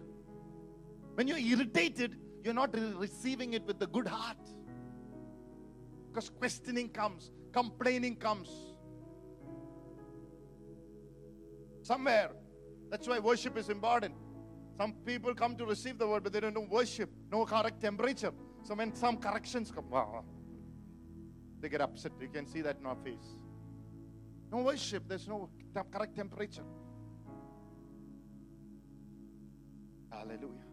When 1.15 1.27
you're 1.27 1.37
irritated, 1.37 2.15
you're 2.43 2.53
not 2.53 2.73
re- 2.73 2.93
receiving 2.95 3.53
it 3.53 3.65
with 3.65 3.81
a 3.81 3.87
good 3.87 4.07
heart. 4.07 4.37
Because 6.07 6.29
questioning 6.29 6.89
comes, 6.89 7.31
complaining 7.51 8.15
comes. 8.15 8.68
Somewhere. 11.89 12.29
That's 12.91 13.07
why 13.07 13.17
worship 13.17 13.57
is 13.57 13.67
important. 13.69 14.13
Some 14.77 14.93
people 15.07 15.33
come 15.33 15.55
to 15.55 15.65
receive 15.65 15.97
the 15.97 16.07
word, 16.07 16.23
but 16.23 16.31
they 16.31 16.39
don't 16.39 16.53
know 16.53 16.67
worship, 16.69 17.09
no 17.31 17.45
correct 17.45 17.81
temperature. 17.81 18.31
So 18.61 18.75
when 18.75 18.93
some 18.93 19.17
corrections 19.17 19.71
come, 19.71 19.89
wow, 19.89 20.23
they 21.59 21.67
get 21.67 21.81
upset. 21.81 22.11
You 22.21 22.29
can 22.29 22.45
see 22.45 22.61
that 22.61 22.77
in 22.79 22.85
our 22.85 22.95
face. 23.03 23.33
No 24.51 24.59
worship, 24.59 25.05
there's 25.07 25.27
no 25.27 25.49
correct 25.91 26.15
temperature. 26.15 26.67
Hallelujah. 30.11 30.67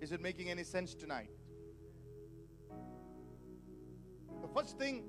Is 0.00 0.12
it 0.12 0.20
making 0.20 0.48
any 0.48 0.62
sense 0.62 0.94
tonight? 0.94 1.30
The 4.42 4.48
first 4.54 4.78
thing 4.78 5.02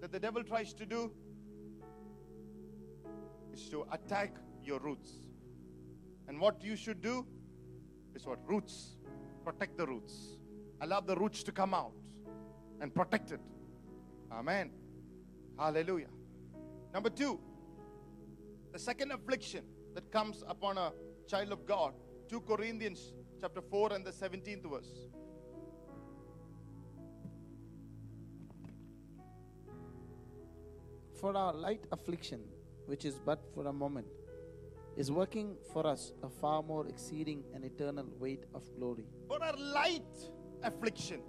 that 0.00 0.10
the 0.10 0.18
devil 0.18 0.42
tries 0.42 0.74
to 0.74 0.84
do 0.84 1.12
is 3.52 3.68
to 3.70 3.86
attack 3.92 4.36
your 4.62 4.78
roots. 4.78 5.10
And 6.28 6.40
what 6.40 6.62
you 6.62 6.76
should 6.76 7.00
do 7.00 7.26
is 8.14 8.26
what? 8.26 8.38
Roots. 8.46 8.96
Protect 9.44 9.76
the 9.76 9.86
roots. 9.86 10.38
Allow 10.80 11.00
the 11.00 11.16
roots 11.16 11.42
to 11.44 11.52
come 11.52 11.74
out 11.74 11.92
and 12.80 12.94
protect 12.94 13.32
it. 13.32 13.40
Amen. 14.32 14.70
Hallelujah. 15.58 16.08
Number 16.94 17.10
two, 17.10 17.40
the 18.72 18.78
second 18.78 19.12
affliction 19.12 19.64
that 19.94 20.10
comes 20.10 20.44
upon 20.46 20.78
a 20.78 20.92
child 21.26 21.52
of 21.52 21.66
God, 21.66 21.94
2 22.28 22.40
Corinthians 22.42 23.12
chapter 23.40 23.60
4 23.60 23.92
and 23.94 24.04
the 24.04 24.10
17th 24.10 24.70
verse. 24.70 25.08
For 31.20 31.36
our 31.36 31.52
light 31.52 31.84
affliction, 31.92 32.40
which 32.86 33.04
is 33.04 33.20
but 33.24 33.40
for 33.54 33.66
a 33.66 33.72
moment, 33.72 34.06
is 34.96 35.10
working 35.10 35.56
for 35.72 35.86
us 35.86 36.12
a 36.22 36.28
far 36.28 36.62
more 36.62 36.86
exceeding 36.88 37.44
and 37.54 37.64
eternal 37.64 38.06
weight 38.18 38.44
of 38.54 38.62
glory. 38.76 39.06
For 39.28 39.42
our 39.42 39.56
light 39.56 40.02
affliction. 40.62 41.22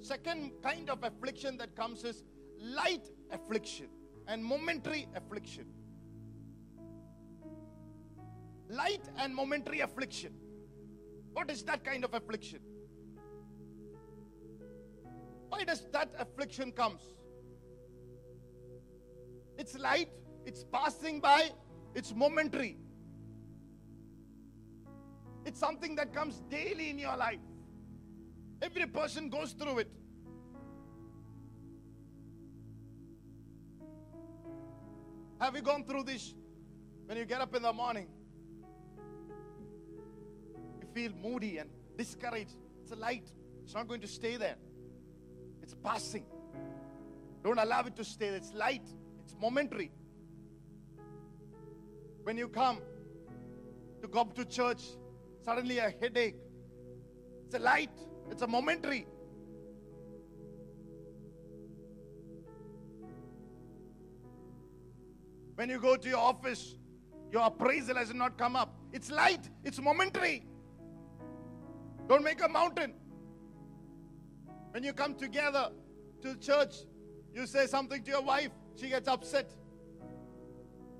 Second 0.00 0.52
kind 0.62 0.88
of 0.88 1.02
affliction 1.02 1.56
that 1.58 1.74
comes 1.74 2.04
is 2.04 2.22
light 2.60 3.10
affliction 3.30 3.88
and 4.28 4.44
momentary 4.44 5.08
affliction. 5.14 5.66
Light 8.68 9.02
and 9.18 9.34
momentary 9.34 9.80
affliction. 9.80 10.32
What 11.32 11.50
is 11.50 11.62
that 11.64 11.84
kind 11.84 12.04
of 12.04 12.14
affliction? 12.14 12.60
Why 15.48 15.64
does 15.64 15.86
that 15.92 16.12
affliction 16.18 16.72
comes? 16.72 17.02
It's 19.58 19.78
light, 19.78 20.08
it's 20.46 20.64
passing 20.72 21.20
by, 21.20 21.50
it's 21.94 22.14
momentary. 22.14 22.78
It's 25.44 25.58
something 25.58 25.96
that 25.96 26.14
comes 26.14 26.40
daily 26.48 26.88
in 26.88 26.98
your 26.98 27.16
life. 27.16 27.40
Every 28.62 28.86
person 28.86 29.28
goes 29.28 29.52
through 29.52 29.80
it. 29.80 29.90
Have 35.40 35.54
you 35.54 35.62
gone 35.62 35.84
through 35.84 36.04
this? 36.04 36.34
When 37.06 37.18
you 37.18 37.24
get 37.24 37.40
up 37.40 37.54
in 37.54 37.62
the 37.62 37.72
morning, 37.72 38.08
you 40.80 40.88
feel 40.94 41.12
moody 41.22 41.58
and 41.58 41.68
discouraged. 41.96 42.56
It's 42.82 42.92
a 42.92 42.96
light, 42.96 43.30
it's 43.64 43.74
not 43.74 43.86
going 43.86 44.00
to 44.00 44.08
stay 44.08 44.36
there, 44.36 44.56
it's 45.62 45.74
passing. 45.74 46.24
Don't 47.44 47.58
allow 47.58 47.82
it 47.82 47.94
to 47.96 48.04
stay. 48.04 48.28
It's 48.28 48.52
light, 48.54 48.88
it's 49.22 49.34
momentary. 49.40 49.92
When 52.26 52.36
you 52.36 52.48
come 52.48 52.78
to 54.02 54.18
up 54.18 54.34
to 54.34 54.44
church, 54.44 54.82
suddenly 55.44 55.78
a 55.78 55.94
headache. 56.00 56.34
It's 57.44 57.54
a 57.54 57.60
light, 57.60 57.96
it's 58.32 58.42
a 58.42 58.48
momentary. 58.48 59.06
When 65.54 65.70
you 65.70 65.78
go 65.78 65.94
to 65.94 66.08
your 66.08 66.18
office, 66.18 66.74
your 67.30 67.42
appraisal 67.42 67.94
has 67.94 68.12
not 68.12 68.36
come 68.36 68.56
up. 68.56 68.74
It's 68.92 69.08
light, 69.08 69.48
it's 69.62 69.80
momentary. 69.80 70.44
Don't 72.08 72.24
make 72.24 72.42
a 72.42 72.48
mountain. 72.48 72.94
When 74.72 74.82
you 74.82 74.92
come 74.92 75.14
together 75.14 75.70
to 76.22 76.34
church, 76.38 76.74
you 77.32 77.46
say 77.46 77.68
something 77.68 78.02
to 78.02 78.10
your 78.10 78.22
wife, 78.22 78.50
she 78.74 78.88
gets 78.88 79.06
upset. 79.06 79.52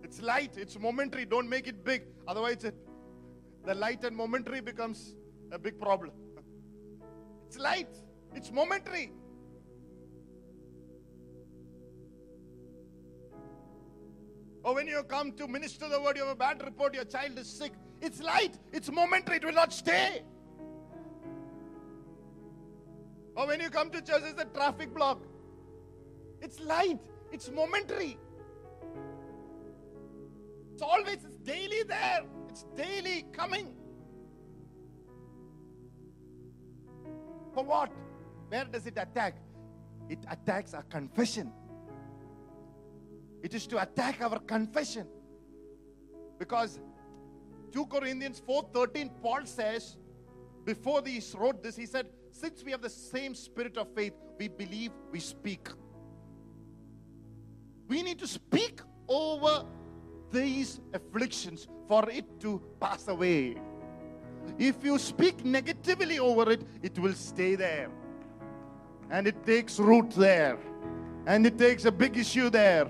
It's 0.06 0.22
light, 0.22 0.52
it's 0.56 0.78
momentary. 0.78 1.24
Don't 1.24 1.48
make 1.48 1.66
it 1.66 1.84
big. 1.84 2.02
Otherwise, 2.28 2.62
it, 2.62 2.76
the 3.64 3.74
light 3.74 4.04
and 4.04 4.14
momentary 4.14 4.60
becomes 4.60 5.16
a 5.50 5.58
big 5.58 5.80
problem. 5.80 6.12
It's 7.48 7.58
light, 7.58 7.88
it's 8.32 8.52
momentary. 8.52 9.10
Or 14.62 14.76
when 14.76 14.86
you 14.86 15.02
come 15.02 15.32
to 15.32 15.48
minister 15.48 15.88
the 15.88 16.00
word, 16.00 16.16
you 16.16 16.22
have 16.22 16.36
a 16.36 16.38
bad 16.38 16.62
report, 16.64 16.94
your 16.94 17.04
child 17.04 17.36
is 17.40 17.48
sick. 17.48 17.72
It's 18.00 18.22
light, 18.22 18.56
it's 18.72 18.88
momentary, 18.88 19.38
it 19.38 19.44
will 19.44 19.54
not 19.54 19.72
stay. 19.72 20.22
Or 23.34 23.48
when 23.48 23.60
you 23.60 23.70
come 23.70 23.90
to 23.90 24.00
church, 24.00 24.22
there's 24.22 24.38
a 24.38 24.44
traffic 24.44 24.94
block. 24.94 25.20
It's 26.40 26.60
light, 26.60 27.00
it's 27.32 27.50
momentary. 27.50 28.18
It's 30.76 30.82
always, 30.82 31.24
it's 31.24 31.36
daily 31.36 31.84
there, 31.84 32.20
it's 32.50 32.66
daily 32.76 33.24
coming. 33.32 33.72
For 37.54 37.64
what? 37.64 37.90
Where 38.50 38.66
does 38.66 38.86
it 38.86 38.98
attack? 38.98 39.38
It 40.10 40.18
attacks 40.30 40.74
our 40.74 40.82
confession. 40.82 41.50
It 43.42 43.54
is 43.54 43.66
to 43.68 43.80
attack 43.80 44.20
our 44.20 44.38
confession. 44.38 45.06
Because 46.38 46.78
2 47.72 47.86
Corinthians 47.86 48.42
4:13, 48.46 49.22
Paul 49.22 49.46
says, 49.46 49.96
before 50.66 51.00
he 51.06 51.22
wrote 51.38 51.62
this, 51.62 51.74
he 51.74 51.86
said, 51.86 52.06
Since 52.32 52.62
we 52.62 52.72
have 52.72 52.82
the 52.82 52.90
same 52.90 53.34
spirit 53.34 53.78
of 53.78 53.94
faith, 53.94 54.12
we 54.38 54.48
believe, 54.48 54.92
we 55.10 55.20
speak. 55.20 55.68
We 57.88 58.02
need 58.02 58.18
to 58.18 58.26
speak 58.26 58.82
over 59.08 59.64
these 60.30 60.80
afflictions 60.92 61.68
for 61.88 62.08
it 62.10 62.24
to 62.40 62.60
pass 62.80 63.08
away. 63.08 63.56
If 64.58 64.84
you 64.84 64.98
speak 64.98 65.44
negatively 65.44 66.18
over 66.18 66.50
it, 66.50 66.62
it 66.82 66.98
will 66.98 67.14
stay 67.14 67.54
there. 67.54 67.90
And 69.10 69.26
it 69.26 69.44
takes 69.44 69.78
root 69.78 70.10
there. 70.10 70.58
And 71.26 71.46
it 71.46 71.58
takes 71.58 71.84
a 71.84 71.92
big 71.92 72.16
issue 72.16 72.50
there. 72.50 72.88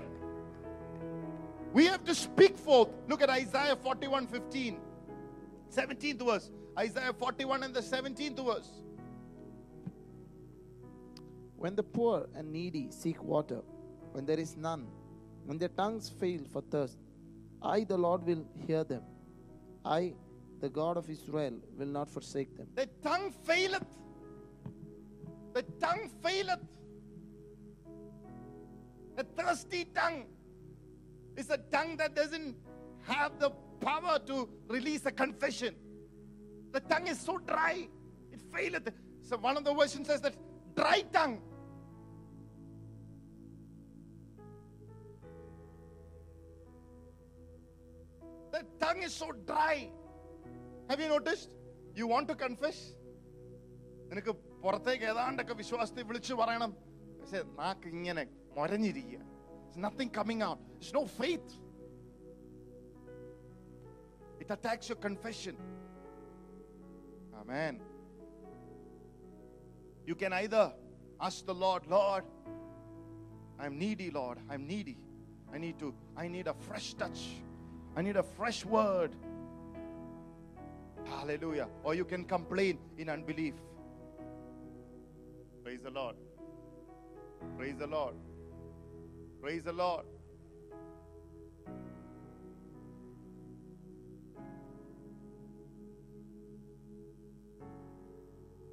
We 1.73 1.85
have 1.85 2.03
to 2.05 2.15
speak 2.15 2.57
forth. 2.57 2.89
Look 3.07 3.21
at 3.21 3.29
Isaiah 3.29 3.75
41 3.75 4.27
15, 4.27 4.79
17th 5.75 6.25
verse. 6.25 6.51
Isaiah 6.77 7.13
41 7.13 7.63
and 7.63 7.73
the 7.73 7.81
17th 7.81 8.45
verse. 8.45 8.69
When 11.55 11.75
the 11.75 11.83
poor 11.83 12.27
and 12.35 12.51
needy 12.51 12.87
seek 12.91 13.21
water, 13.23 13.61
when 14.11 14.25
there 14.25 14.39
is 14.39 14.55
none, 14.55 14.87
when 15.45 15.57
their 15.57 15.69
tongues 15.69 16.09
fail 16.09 16.41
for 16.51 16.61
thirst, 16.61 16.97
I, 17.61 17.83
the 17.83 17.97
Lord, 17.97 18.25
will 18.25 18.45
hear 18.65 18.83
them. 18.83 19.03
I, 19.83 20.13
the 20.59 20.69
God 20.69 20.97
of 20.97 21.09
Israel, 21.09 21.53
will 21.77 21.87
not 21.87 22.09
forsake 22.09 22.55
them. 22.55 22.67
The 22.75 22.87
tongue 23.03 23.31
faileth. 23.43 23.85
The 25.53 25.63
tongue 25.79 26.09
faileth. 26.23 26.59
A 29.17 29.23
thirsty 29.23 29.85
tongue 29.85 30.25
is 31.35 31.49
a 31.49 31.57
tongue 31.57 31.97
that 31.97 32.15
doesn't 32.15 32.55
have 33.03 33.39
the 33.39 33.49
power 33.79 34.19
to 34.27 34.49
release 34.67 35.05
a 35.05 35.11
confession. 35.11 35.75
The 36.71 36.81
tongue 36.81 37.07
is 37.07 37.19
so 37.19 37.37
dry, 37.39 37.87
it 38.31 38.41
faileth. 38.53 38.91
So 39.21 39.37
one 39.37 39.57
of 39.57 39.63
the 39.63 39.73
versions 39.73 40.07
says 40.07 40.21
that 40.21 40.35
dry 40.75 41.03
tongue. 41.11 41.41
The 48.56 48.60
tongue 48.82 49.02
is 49.02 49.14
so 49.14 49.28
dry. 49.50 49.76
Have 50.88 51.00
you 51.00 51.08
noticed? 51.08 51.50
You 51.94 52.06
want 52.14 52.28
to 52.32 52.36
confess? 52.44 52.80
നിനക്ക് 54.10 54.32
പുറത്തേക്ക് 54.62 55.04
ഏതാണ്ടൊക്കെ 55.10 55.54
വിശ്വാസത്തെ 55.60 56.02
വിളിച്ചു 56.08 56.34
പറയണം 56.40 56.72
പക്ഷെ 57.20 57.40
നാക്ക് 57.60 57.88
ഇങ്ങനെ 57.96 58.24
മൊരഞ്ഞിരിക്കുക 58.56 59.20
nothing 59.84 60.14
coming 60.18 60.44
out 60.48 60.64
it's 60.72 60.94
no 60.98 61.04
faith 61.20 61.54
it 64.42 64.52
attacks 64.58 64.90
your 64.92 65.00
confession 65.08 65.56
Amen. 67.42 67.80
You 70.06 70.14
can 70.14 70.32
either 70.32 70.72
ask 71.20 71.44
the 71.44 71.54
Lord, 71.54 71.86
Lord, 71.88 72.24
I'm 73.58 73.78
needy, 73.78 74.10
Lord. 74.10 74.38
I'm 74.48 74.66
needy. 74.66 74.96
I 75.52 75.58
need 75.58 75.78
to, 75.80 75.92
I 76.16 76.28
need 76.28 76.46
a 76.46 76.54
fresh 76.54 76.94
touch. 76.94 77.22
I 77.97 78.03
need 78.03 78.15
a 78.15 78.21
fresh 78.21 78.63
word. 78.63 79.15
Hallelujah. 81.05 81.67
Or 81.83 81.95
you 81.95 82.05
can 82.05 82.25
complain 82.25 82.77
in 82.99 83.09
unbelief. 83.09 83.55
Praise 85.63 85.81
the 85.81 85.89
Lord. 85.89 86.15
Praise 87.57 87.75
the 87.79 87.87
Lord. 87.87 88.13
Praise 89.41 89.63
the 89.63 89.73
Lord. 89.73 90.05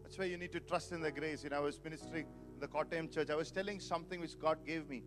That's 0.03 0.19
why 0.19 0.27
you 0.27 0.37
need 0.37 0.53
to 0.53 0.61
trust 0.61 0.93
in 0.93 1.01
the 1.01 1.11
grace. 1.11 1.43
You 1.43 1.49
know, 1.49 1.57
I 1.57 1.61
was 1.61 1.81
ministering 1.83 2.27
in 2.53 2.61
the 2.61 2.69
Kottayam 2.69 3.11
church. 3.11 3.31
I 3.31 3.37
was 3.37 3.51
telling 3.51 3.81
something 3.81 4.21
which 4.21 4.39
God 4.39 4.59
gave 4.67 4.87
me. 4.87 5.03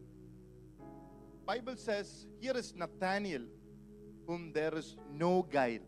Bible 1.46 1.76
says, 1.76 2.26
here 2.42 2.58
is 2.58 2.74
Nathaniel, 2.76 3.44
whom 4.28 4.52
there 4.54 4.76
is 4.76 4.98
no 5.14 5.44
guile. 5.52 5.80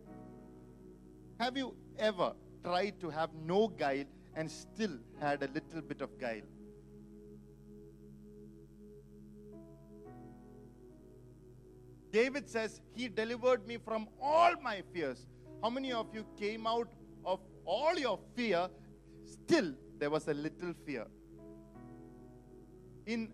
Have 1.39 1.58
you 1.58 1.75
ever 1.97 2.34
tried 2.63 2.99
to 3.02 3.10
have 3.10 3.30
no 3.34 3.67
guile 3.67 4.06
and 4.36 4.49
still 4.49 4.97
had 5.19 5.43
a 5.43 5.47
little 5.47 5.82
bit 5.82 6.02
of 6.02 6.17
guile? 6.19 6.47
David 12.12 12.49
says, 12.49 12.82
He 12.93 13.08
delivered 13.08 13.67
me 13.67 13.78
from 13.78 14.08
all 14.21 14.56
my 14.62 14.82
fears. 14.93 15.28
How 15.62 15.69
many 15.69 15.91
of 15.91 16.08
you 16.13 16.25
came 16.38 16.65
out 16.65 16.89
of 17.25 17.39
all 17.65 17.97
your 17.97 18.19
fear, 18.36 18.67
still 19.25 19.73
there 19.99 20.10
was 20.10 20.28
a 20.28 20.34
little 20.34 20.73
fear. 20.86 21.06
In 23.06 23.32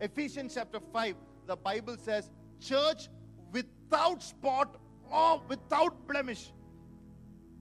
Ephesians 0.00 0.54
chapter 0.54 0.78
5, 0.92 1.16
the 1.46 1.56
Bible 1.56 1.96
says, 1.98 2.30
church 2.60 3.08
without 3.92 4.22
spot 4.22 4.76
or 5.10 5.42
without 5.48 6.08
blemish. 6.08 6.52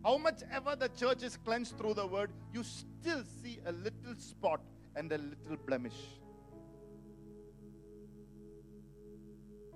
How 0.03 0.17
much 0.17 0.41
ever 0.51 0.75
the 0.75 0.87
church 0.89 1.23
is 1.23 1.37
cleansed 1.45 1.77
through 1.77 1.95
the 1.95 2.07
word, 2.07 2.31
you 2.53 2.63
still 2.63 3.23
see 3.41 3.59
a 3.65 3.71
little 3.73 4.15
spot 4.17 4.61
and 4.95 5.11
a 5.11 5.17
little 5.17 5.57
blemish. 5.67 5.99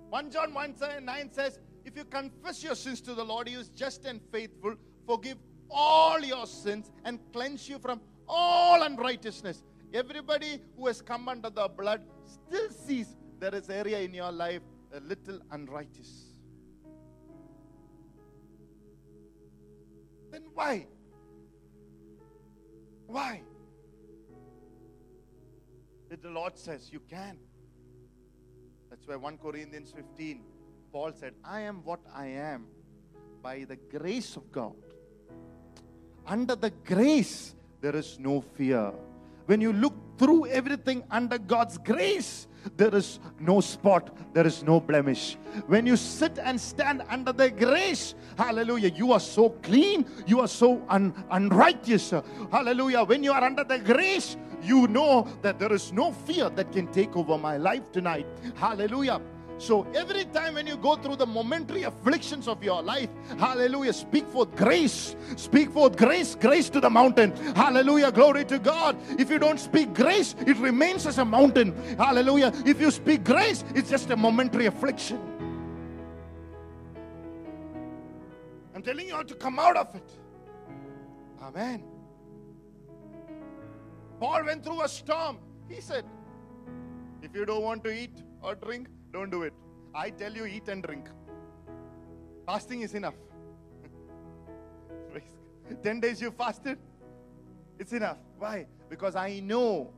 1 0.08 0.30
John 0.30 0.54
1 0.54 0.74
9 1.02 1.32
says, 1.32 1.58
If 1.84 1.96
you 1.96 2.04
confess 2.04 2.64
your 2.64 2.74
sins 2.74 3.02
to 3.02 3.14
the 3.14 3.24
Lord, 3.24 3.48
He 3.48 3.54
is 3.54 3.68
just 3.68 4.06
and 4.06 4.20
faithful, 4.32 4.76
forgive 5.06 5.36
all 5.70 6.20
your 6.20 6.46
sins 6.46 6.90
and 7.04 7.18
cleanse 7.32 7.68
you 7.68 7.78
from 7.78 8.00
all 8.26 8.82
unrighteousness. 8.82 9.62
Everybody 9.92 10.62
who 10.76 10.86
has 10.86 11.02
come 11.02 11.28
under 11.28 11.50
the 11.50 11.68
blood 11.68 12.00
still 12.24 12.70
sees 12.70 13.14
there 13.38 13.54
is 13.54 13.68
area 13.68 14.00
in 14.00 14.14
your 14.14 14.32
life 14.32 14.62
a 14.94 15.00
little 15.00 15.40
unrighteous. 15.50 16.25
Why? 20.56 20.86
Why? 23.06 23.42
The 26.08 26.30
Lord 26.30 26.56
says 26.56 26.88
you 26.90 27.00
can. 27.10 27.36
That's 28.88 29.06
why 29.06 29.16
1 29.16 29.36
Corinthians 29.36 29.92
15, 29.94 30.42
Paul 30.90 31.12
said, 31.12 31.34
I 31.44 31.60
am 31.60 31.84
what 31.84 32.00
I 32.14 32.28
am 32.28 32.68
by 33.42 33.64
the 33.64 33.76
grace 33.76 34.36
of 34.36 34.50
God. 34.50 34.76
Under 36.26 36.56
the 36.56 36.70
grace, 36.70 37.54
there 37.82 37.94
is 37.94 38.18
no 38.18 38.40
fear. 38.40 38.92
When 39.44 39.60
you 39.60 39.74
look 39.74 39.94
through 40.18 40.46
everything 40.46 41.04
under 41.10 41.38
God's 41.38 41.78
grace, 41.78 42.46
there 42.76 42.94
is 42.94 43.20
no 43.38 43.60
spot, 43.60 44.16
there 44.34 44.46
is 44.46 44.62
no 44.62 44.80
blemish. 44.80 45.36
When 45.66 45.86
you 45.86 45.96
sit 45.96 46.38
and 46.38 46.60
stand 46.60 47.02
under 47.08 47.32
the 47.32 47.50
grace, 47.50 48.14
hallelujah, 48.36 48.90
you 48.90 49.12
are 49.12 49.20
so 49.20 49.50
clean, 49.62 50.04
you 50.26 50.40
are 50.40 50.48
so 50.48 50.82
un- 50.88 51.14
unrighteous. 51.30 52.12
Hallelujah. 52.50 53.04
When 53.04 53.22
you 53.22 53.32
are 53.32 53.44
under 53.44 53.64
the 53.64 53.78
grace, 53.78 54.36
you 54.62 54.88
know 54.88 55.28
that 55.42 55.58
there 55.58 55.72
is 55.72 55.92
no 55.92 56.12
fear 56.12 56.50
that 56.50 56.72
can 56.72 56.88
take 56.88 57.16
over 57.16 57.38
my 57.38 57.56
life 57.56 57.92
tonight. 57.92 58.26
Hallelujah. 58.56 59.20
So 59.58 59.86
every 59.94 60.24
time 60.26 60.54
when 60.54 60.66
you 60.66 60.76
go 60.76 60.96
through 60.96 61.16
the 61.16 61.26
momentary 61.26 61.84
afflictions 61.84 62.46
of 62.46 62.62
your 62.62 62.82
life, 62.82 63.08
hallelujah, 63.38 63.92
speak 63.92 64.26
forth 64.26 64.54
grace. 64.54 65.16
Speak 65.36 65.70
forth 65.70 65.96
grace, 65.96 66.34
grace 66.34 66.68
to 66.70 66.80
the 66.80 66.90
mountain. 66.90 67.34
Hallelujah, 67.54 68.12
glory 68.12 68.44
to 68.46 68.58
God. 68.58 68.96
If 69.18 69.30
you 69.30 69.38
don't 69.38 69.58
speak 69.58 69.94
grace, 69.94 70.34
it 70.46 70.58
remains 70.58 71.06
as 71.06 71.18
a 71.18 71.24
mountain. 71.24 71.74
Hallelujah. 71.96 72.52
If 72.66 72.80
you 72.80 72.90
speak 72.90 73.24
grace, 73.24 73.64
it's 73.74 73.88
just 73.88 74.10
a 74.10 74.16
momentary 74.16 74.66
affliction. 74.66 75.20
I'm 78.74 78.82
telling 78.82 79.08
you 79.08 79.14
how 79.14 79.22
to 79.22 79.34
come 79.34 79.58
out 79.58 79.76
of 79.76 79.94
it. 79.94 80.10
Amen. 81.40 81.82
Paul 84.20 84.44
went 84.44 84.64
through 84.64 84.82
a 84.82 84.88
storm. 84.88 85.38
He 85.68 85.80
said, 85.80 86.04
If 87.22 87.34
you 87.34 87.46
don't 87.46 87.62
want 87.62 87.84
to 87.84 87.90
eat 87.90 88.22
or 88.42 88.54
drink, 88.54 88.88
don't 89.16 89.30
do 89.30 89.44
it. 89.44 89.54
I 89.94 90.10
tell 90.10 90.32
you, 90.32 90.44
eat 90.44 90.68
and 90.68 90.82
drink. 90.82 91.06
Fasting 92.44 92.82
is 92.82 92.94
enough. 92.94 93.14
10 95.82 96.00
days 96.00 96.20
you 96.20 96.30
fasted, 96.30 96.78
it's 97.78 97.92
enough. 97.92 98.18
Why? 98.38 98.66
Because 98.90 99.16
I 99.16 99.40
know 99.40 99.90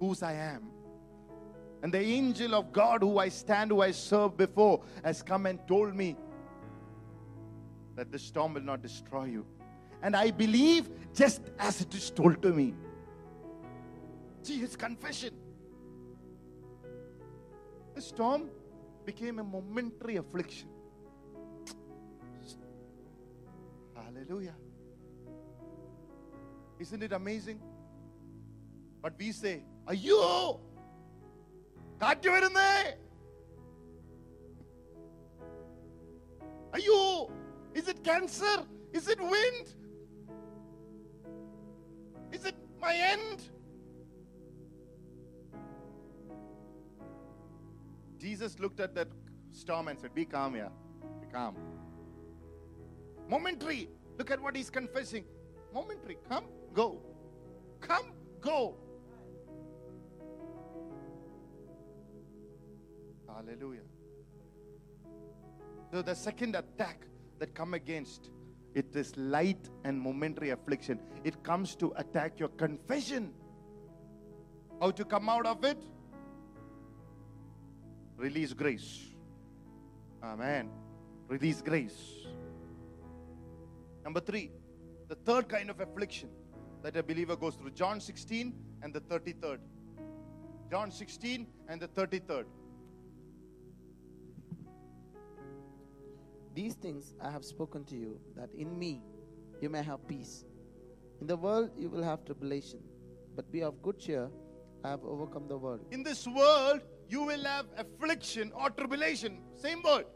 whose 0.00 0.22
I 0.22 0.32
am. 0.32 0.70
And 1.82 1.92
the 1.92 2.00
angel 2.00 2.54
of 2.54 2.72
God 2.72 3.02
who 3.02 3.18
I 3.18 3.28
stand, 3.28 3.70
who 3.70 3.82
I 3.82 3.90
serve 3.90 4.36
before, 4.36 4.82
has 5.04 5.22
come 5.22 5.44
and 5.46 5.60
told 5.68 5.94
me 5.94 6.16
that 7.96 8.10
the 8.10 8.18
storm 8.18 8.54
will 8.54 8.62
not 8.62 8.82
destroy 8.82 9.24
you. 9.24 9.46
And 10.02 10.16
I 10.16 10.30
believe 10.30 10.88
just 11.14 11.42
as 11.58 11.82
it 11.82 11.94
is 11.94 12.10
told 12.10 12.40
to 12.42 12.52
me. 12.52 12.74
See 14.42 14.58
his 14.58 14.74
confession. 14.74 15.34
The 17.95 18.01
storm 18.01 18.49
became 19.05 19.39
a 19.39 19.43
momentary 19.43 20.17
affliction. 20.17 20.69
Hallelujah. 23.95 24.55
Isn't 26.79 27.03
it 27.03 27.13
amazing? 27.13 27.59
But 29.01 29.13
we 29.17 29.31
say, 29.31 29.55
അയ്യോ 29.91 30.23
കാറ്റ് 32.01 32.29
വരുന്നേ 32.33 32.73
അയ്യോ 36.77 36.99
is 37.79 37.87
it 37.93 37.99
cancer 38.09 38.57
is 38.97 39.05
it 39.13 39.21
wind 39.33 39.67
is 42.35 42.43
it 42.49 42.57
my 42.85 42.93
end 43.13 43.39
Jesus 48.18 48.58
looked 48.58 48.80
at 48.80 48.94
that 48.94 49.08
storm 49.52 49.88
and 49.88 49.98
said, 49.98 50.14
Be 50.14 50.24
calm 50.24 50.54
here. 50.54 50.70
Be 51.20 51.26
calm. 51.32 51.56
Momentary. 53.28 53.88
Look 54.18 54.30
at 54.30 54.40
what 54.40 54.56
he's 54.56 54.70
confessing. 54.70 55.24
Momentary. 55.74 56.16
Come, 56.28 56.44
go. 56.72 57.00
Come, 57.80 58.12
go. 58.40 58.76
Hallelujah. 63.28 63.80
So 65.92 66.02
the 66.02 66.14
second 66.14 66.56
attack 66.56 67.06
that 67.38 67.54
come 67.54 67.74
against 67.74 68.30
it 68.74 68.94
is 68.94 69.16
light 69.16 69.70
and 69.84 69.98
momentary 69.98 70.50
affliction. 70.50 71.00
It 71.24 71.42
comes 71.42 71.74
to 71.76 71.92
attack 71.96 72.38
your 72.38 72.50
confession. 72.50 73.32
How 74.80 74.90
to 74.90 75.04
come 75.04 75.30
out 75.30 75.46
of 75.46 75.64
it? 75.64 75.82
Release 78.16 78.52
grace. 78.52 79.04
Amen. 80.22 80.70
Release 81.28 81.60
grace. 81.60 82.26
Number 84.04 84.20
three, 84.20 84.52
the 85.08 85.16
third 85.16 85.48
kind 85.48 85.68
of 85.68 85.80
affliction 85.80 86.30
that 86.82 86.96
a 86.96 87.02
believer 87.02 87.36
goes 87.36 87.56
through. 87.56 87.70
John 87.70 88.00
16 88.00 88.54
and 88.82 88.94
the 88.94 89.00
33rd. 89.00 89.58
John 90.70 90.90
16 90.90 91.46
and 91.68 91.80
the 91.80 91.88
33rd. 91.88 92.44
These 96.54 96.74
things 96.74 97.14
I 97.22 97.30
have 97.30 97.44
spoken 97.44 97.84
to 97.84 97.96
you, 97.96 98.18
that 98.34 98.48
in 98.54 98.78
me 98.78 99.02
you 99.60 99.68
may 99.68 99.82
have 99.82 100.06
peace. 100.08 100.44
In 101.20 101.26
the 101.26 101.36
world 101.36 101.70
you 101.76 101.90
will 101.90 102.02
have 102.02 102.24
tribulation, 102.24 102.80
but 103.34 103.50
be 103.52 103.62
of 103.62 103.82
good 103.82 103.98
cheer. 103.98 104.30
I 104.82 104.90
have 104.90 105.04
overcome 105.04 105.48
the 105.48 105.58
world. 105.58 105.80
In 105.90 106.02
this 106.02 106.26
world, 106.26 106.80
you 107.08 107.22
will 107.22 107.44
have 107.44 107.66
affliction 107.76 108.52
or 108.54 108.70
tribulation. 108.70 109.38
Same 109.54 109.82
word. 109.82 110.06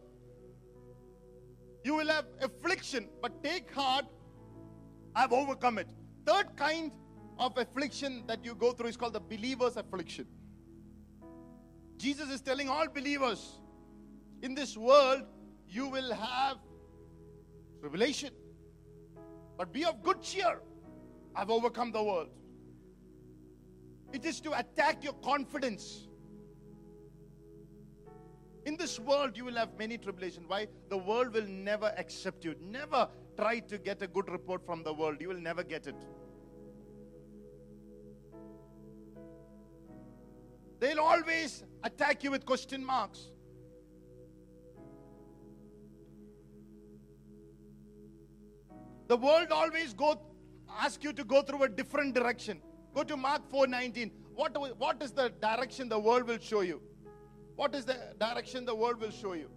You 1.84 1.94
will 1.94 2.08
have 2.08 2.26
affliction, 2.42 3.08
but 3.22 3.42
take 3.42 3.72
heart, 3.72 4.04
I've 5.14 5.32
overcome 5.32 5.78
it. 5.78 5.88
Third 6.26 6.56
kind 6.56 6.92
of 7.38 7.56
affliction 7.56 8.24
that 8.26 8.44
you 8.44 8.54
go 8.54 8.72
through 8.72 8.88
is 8.88 8.96
called 8.96 9.14
the 9.14 9.20
believer's 9.20 9.76
affliction. 9.76 10.26
Jesus 11.96 12.30
is 12.30 12.40
telling 12.40 12.68
all 12.68 12.86
believers 12.88 13.60
in 14.42 14.54
this 14.54 14.76
world, 14.76 15.22
you 15.68 15.86
will 15.88 16.12
have 16.12 16.58
tribulation, 17.80 18.30
but 19.56 19.72
be 19.72 19.84
of 19.84 20.02
good 20.02 20.22
cheer. 20.22 20.60
I've 21.34 21.50
overcome 21.50 21.92
the 21.92 22.02
world. 22.02 22.28
It 24.12 24.24
is 24.24 24.40
to 24.40 24.58
attack 24.58 25.04
your 25.04 25.12
confidence. 25.14 26.08
In 28.70 28.76
this 28.76 29.00
world, 29.00 29.36
you 29.36 29.44
will 29.44 29.56
have 29.56 29.76
many 29.76 29.98
tribulations. 29.98 30.44
Why? 30.46 30.68
The 30.90 30.96
world 30.96 31.34
will 31.34 31.48
never 31.48 31.92
accept 31.98 32.44
you. 32.44 32.54
Never 32.60 33.08
try 33.36 33.58
to 33.58 33.78
get 33.78 34.00
a 34.00 34.06
good 34.06 34.30
report 34.30 34.64
from 34.64 34.84
the 34.84 34.92
world. 34.94 35.16
You 35.20 35.26
will 35.30 35.40
never 35.40 35.64
get 35.64 35.88
it. 35.88 35.96
They'll 40.78 41.00
always 41.00 41.64
attack 41.82 42.22
you 42.22 42.30
with 42.30 42.46
question 42.46 42.84
marks. 42.84 43.32
The 49.08 49.16
world 49.16 49.48
always 49.50 49.94
go 49.94 50.20
ask 50.78 51.02
you 51.02 51.12
to 51.14 51.24
go 51.24 51.42
through 51.42 51.64
a 51.64 51.68
different 51.68 52.14
direction. 52.14 52.62
Go 52.94 53.02
to 53.02 53.16
Mark 53.16 53.50
4:19. 53.50 54.12
What, 54.36 54.56
what 54.78 55.02
is 55.02 55.10
the 55.10 55.28
direction 55.48 55.88
the 55.88 55.98
world 55.98 56.28
will 56.28 56.38
show 56.38 56.60
you? 56.60 56.80
What 57.60 57.74
is 57.74 57.84
the 57.84 57.98
direction 58.18 58.64
the 58.64 58.74
world 58.74 58.98
will 59.02 59.10
show 59.10 59.34
you? 59.34 59.50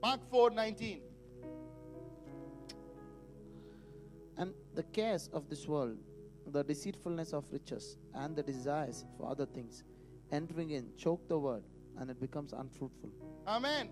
Mark 0.00 0.20
4 0.30 0.48
19. 0.52 1.02
And 4.38 4.54
the 4.74 4.82
cares 4.84 5.28
of 5.34 5.50
this 5.50 5.68
world, 5.68 5.98
the 6.46 6.64
deceitfulness 6.64 7.34
of 7.34 7.44
riches, 7.52 7.98
and 8.14 8.34
the 8.34 8.42
desires 8.42 9.04
for 9.18 9.28
other 9.30 9.44
things, 9.44 9.84
entering 10.30 10.70
in, 10.70 10.88
choke 10.96 11.28
the 11.28 11.38
word, 11.38 11.64
and 11.98 12.08
it 12.08 12.18
becomes 12.18 12.54
unfruitful. 12.54 13.10
Amen. 13.46 13.90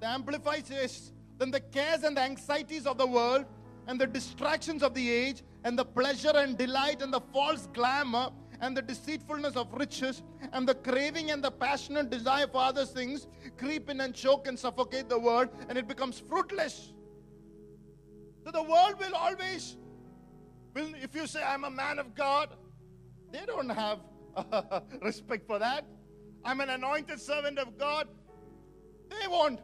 The 0.00 0.06
Amplified 0.06 0.66
says, 0.66 1.12
then 1.36 1.50
the 1.50 1.60
cares 1.60 2.02
and 2.02 2.16
the 2.16 2.22
anxieties 2.22 2.86
of 2.86 2.96
the 2.96 3.06
world 3.06 3.44
and 3.88 4.00
the 4.00 4.06
distractions 4.06 4.82
of 4.82 4.94
the 4.94 5.10
age 5.10 5.42
and 5.64 5.78
the 5.78 5.84
pleasure 5.84 6.32
and 6.34 6.56
delight 6.56 7.02
and 7.02 7.12
the 7.12 7.20
false 7.30 7.68
glamour 7.74 8.30
and 8.60 8.76
the 8.76 8.82
deceitfulness 8.82 9.56
of 9.56 9.72
riches 9.72 10.22
and 10.52 10.68
the 10.68 10.74
craving 10.74 11.30
and 11.30 11.42
the 11.42 11.50
passionate 11.50 12.10
desire 12.10 12.46
for 12.46 12.60
other 12.60 12.84
things 12.84 13.26
creep 13.56 13.88
in 13.88 14.00
and 14.00 14.14
choke 14.14 14.46
and 14.46 14.58
suffocate 14.58 15.08
the 15.08 15.18
word 15.18 15.48
and 15.68 15.78
it 15.78 15.88
becomes 15.88 16.18
fruitless. 16.18 16.92
So 18.44 18.50
the 18.50 18.62
world 18.62 18.94
will 18.98 19.14
always, 19.14 19.76
will, 20.74 20.92
if 21.02 21.14
you 21.14 21.26
say, 21.26 21.42
I'm 21.42 21.64
a 21.64 21.70
man 21.70 21.98
of 21.98 22.14
God, 22.14 22.50
they 23.32 23.44
don't 23.46 23.68
have 23.68 24.00
respect 25.02 25.46
for 25.46 25.58
that. 25.58 25.84
I'm 26.44 26.60
an 26.60 26.70
anointed 26.70 27.20
servant 27.20 27.58
of 27.58 27.78
God. 27.78 28.08
They 29.10 29.28
won't, 29.28 29.60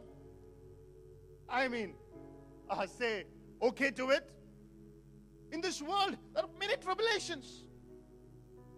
I 1.49 1.67
mean, 1.67 1.95
uh, 2.69 2.85
say 2.85 3.25
okay 3.61 3.91
to 3.91 4.09
it. 4.09 4.29
In 5.51 5.61
this 5.61 5.81
world, 5.81 6.17
there 6.33 6.43
are 6.43 6.49
many 6.59 6.75
tribulations. 6.75 7.66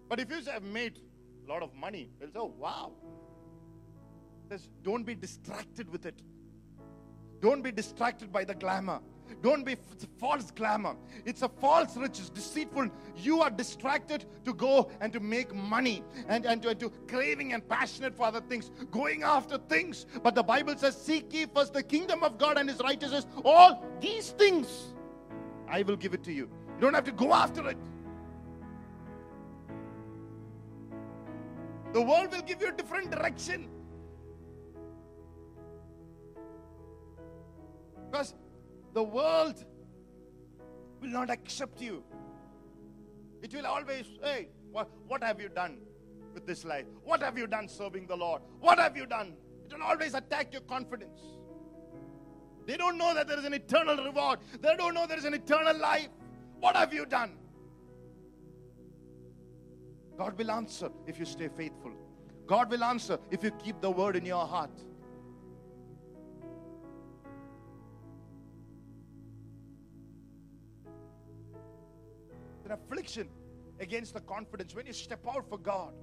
But 0.09 0.19
if 0.19 0.29
you 0.31 0.37
I've 0.51 0.63
made 0.63 0.99
a 1.45 1.49
lot 1.49 1.61
of 1.61 1.73
money, 1.75 2.09
they'll 2.19 2.29
say, 2.29 2.39
oh, 2.39 2.53
wow. 2.57 2.91
Says, 4.49 4.67
don't 4.83 5.03
be 5.03 5.13
distracted 5.13 5.89
with 5.89 6.07
it. 6.07 6.21
Don't 7.39 7.61
be 7.61 7.71
distracted 7.71 8.31
by 8.31 8.43
the 8.43 8.55
glamour. 8.55 8.99
Don't 9.43 9.63
be 9.63 9.75
false 10.17 10.49
glamour. 10.49 10.95
It's 11.23 11.43
a 11.43 11.49
false 11.49 11.95
riches, 11.95 12.31
deceitful. 12.31 12.89
You 13.15 13.41
are 13.41 13.51
distracted 13.51 14.25
to 14.45 14.53
go 14.53 14.89
and 14.99 15.13
to 15.13 15.19
make 15.19 15.53
money 15.53 16.03
and, 16.27 16.47
and, 16.47 16.63
to, 16.63 16.69
and 16.69 16.79
to 16.79 16.89
craving 17.07 17.53
and 17.53 17.67
passionate 17.69 18.15
for 18.15 18.23
other 18.23 18.41
things, 18.41 18.71
going 18.89 19.21
after 19.21 19.57
things. 19.57 20.07
But 20.23 20.33
the 20.33 20.43
Bible 20.43 20.75
says, 20.77 20.99
Seek 20.99 21.31
ye 21.31 21.45
first 21.45 21.73
the 21.73 21.83
kingdom 21.83 22.23
of 22.23 22.39
God 22.39 22.57
and 22.57 22.67
his 22.67 22.79
righteousness. 22.79 23.27
All 23.45 23.85
these 24.01 24.31
things 24.31 24.93
I 25.67 25.83
will 25.83 25.95
give 25.95 26.15
it 26.15 26.23
to 26.23 26.33
you. 26.33 26.49
You 26.75 26.81
don't 26.81 26.95
have 26.95 27.05
to 27.05 27.11
go 27.11 27.33
after 27.33 27.69
it. 27.69 27.77
The 31.91 32.01
world 32.01 32.31
will 32.31 32.41
give 32.41 32.61
you 32.61 32.69
a 32.69 32.71
different 32.71 33.11
direction. 33.11 33.67
Because 38.09 38.35
the 38.93 39.03
world 39.03 39.63
will 41.01 41.09
not 41.09 41.29
accept 41.29 41.81
you. 41.81 42.03
It 43.41 43.53
will 43.53 43.65
always, 43.65 44.05
say, 44.21 44.49
what, 44.71 44.89
what 45.07 45.23
have 45.23 45.41
you 45.41 45.49
done 45.49 45.77
with 46.33 46.45
this 46.45 46.65
life? 46.65 46.85
What 47.03 47.21
have 47.21 47.37
you 47.37 47.47
done 47.47 47.67
serving 47.67 48.07
the 48.07 48.15
Lord? 48.15 48.41
What 48.59 48.77
have 48.79 48.95
you 48.95 49.05
done? 49.05 49.33
It 49.65 49.73
will 49.73 49.83
always 49.83 50.13
attack 50.13 50.51
your 50.51 50.61
confidence. 50.61 51.19
They 52.65 52.77
don't 52.77 52.97
know 52.97 53.15
that 53.15 53.27
there 53.27 53.39
is 53.39 53.45
an 53.45 53.53
eternal 53.53 53.97
reward. 54.03 54.39
They 54.61 54.75
don't 54.75 54.93
know 54.93 55.07
there 55.07 55.17
is 55.17 55.25
an 55.25 55.33
eternal 55.33 55.75
life. 55.77 56.09
What 56.59 56.75
have 56.75 56.93
you 56.93 57.05
done? 57.05 57.38
God 60.19 60.37
will 60.37 60.51
answer 60.51 60.89
if 61.07 61.17
you 61.17 61.23
stay 61.23 61.47
faithful. 61.47 61.93
God 62.45 62.69
will 62.69 62.83
answer 62.83 63.17
if 63.31 63.41
you 63.41 63.51
keep 63.51 63.79
the 63.79 63.89
word 63.89 64.17
in 64.17 64.25
your 64.25 64.45
heart. 64.45 64.83
An 72.65 72.71
affliction 72.73 73.29
against 73.79 74.13
the 74.13 74.19
confidence. 74.19 74.75
When 74.75 74.85
you 74.85 74.91
step 74.91 75.25
out 75.25 75.47
for 75.47 75.57
God, 75.57 75.93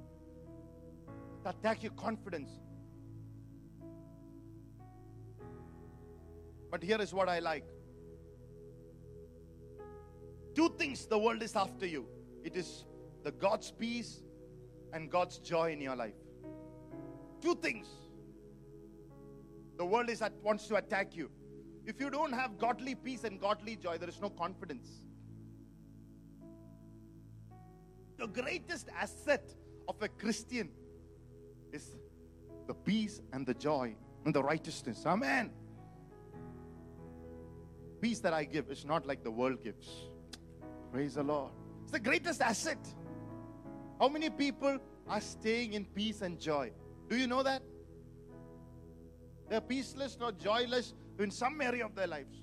attack 1.44 1.82
your 1.82 1.92
confidence. 1.92 2.48
But 6.70 6.82
here 6.82 7.02
is 7.02 7.12
what 7.12 7.28
I 7.28 7.40
like. 7.40 7.68
Two 10.54 10.70
things 10.78 11.04
the 11.04 11.18
world 11.18 11.42
is 11.42 11.54
after 11.54 11.84
you. 11.84 12.06
It 12.42 12.56
is 12.56 12.86
the 13.26 13.32
God's 13.32 13.72
peace 13.72 14.22
and 14.92 15.10
God's 15.10 15.38
joy 15.38 15.72
in 15.72 15.80
your 15.80 15.96
life. 15.96 16.14
Two 17.40 17.56
things. 17.56 17.88
The 19.78 19.84
world 19.84 20.08
is 20.08 20.22
at, 20.22 20.32
wants 20.44 20.68
to 20.68 20.76
attack 20.76 21.16
you. 21.16 21.28
If 21.84 22.00
you 22.00 22.08
don't 22.08 22.32
have 22.32 22.56
godly 22.56 22.94
peace 22.94 23.24
and 23.24 23.40
godly 23.40 23.74
joy, 23.74 23.98
there 23.98 24.08
is 24.08 24.20
no 24.20 24.30
confidence. 24.30 24.88
The 28.16 28.28
greatest 28.28 28.90
asset 28.96 29.52
of 29.88 29.96
a 30.00 30.08
Christian 30.08 30.70
is 31.72 31.96
the 32.68 32.74
peace 32.74 33.20
and 33.32 33.44
the 33.44 33.54
joy 33.54 33.96
and 34.24 34.32
the 34.32 34.42
righteousness. 34.44 35.02
Amen. 35.04 35.50
Peace 38.00 38.20
that 38.20 38.32
I 38.32 38.44
give 38.44 38.70
is 38.70 38.84
not 38.84 39.04
like 39.04 39.24
the 39.24 39.32
world 39.32 39.64
gives. 39.64 39.88
Praise 40.92 41.14
the 41.14 41.24
Lord. 41.24 41.50
It's 41.82 41.90
the 41.90 41.98
greatest 41.98 42.40
asset. 42.40 42.78
How 43.98 44.08
many 44.08 44.28
people 44.28 44.78
are 45.08 45.20
staying 45.20 45.72
in 45.72 45.84
peace 45.84 46.22
and 46.22 46.38
joy? 46.38 46.70
Do 47.08 47.16
you 47.16 47.26
know 47.26 47.42
that? 47.42 47.62
They're 49.48 49.60
peaceless 49.60 50.18
or 50.20 50.32
joyless 50.32 50.92
in 51.18 51.30
some 51.30 51.60
area 51.60 51.84
of 51.84 51.94
their 51.94 52.06
lives. 52.06 52.42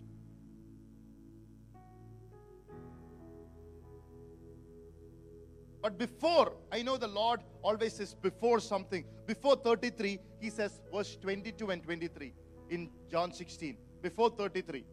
But 5.82 6.00
before, 6.00 6.54
I 6.72 6.82
know 6.82 6.96
the 6.96 7.10
Lord 7.10 7.42
always 7.62 7.94
says 7.94 8.14
before 8.14 8.62
something. 8.62 9.04
Before 9.28 9.58
33, 9.58 10.18
He 10.40 10.50
says 10.50 10.82
verse 10.94 11.18
22 11.22 11.72
and 11.72 11.84
23 11.84 12.34
in 12.70 12.90
John 13.12 13.34
16. 13.34 13.78
Before 14.02 14.30
33. 14.30 14.86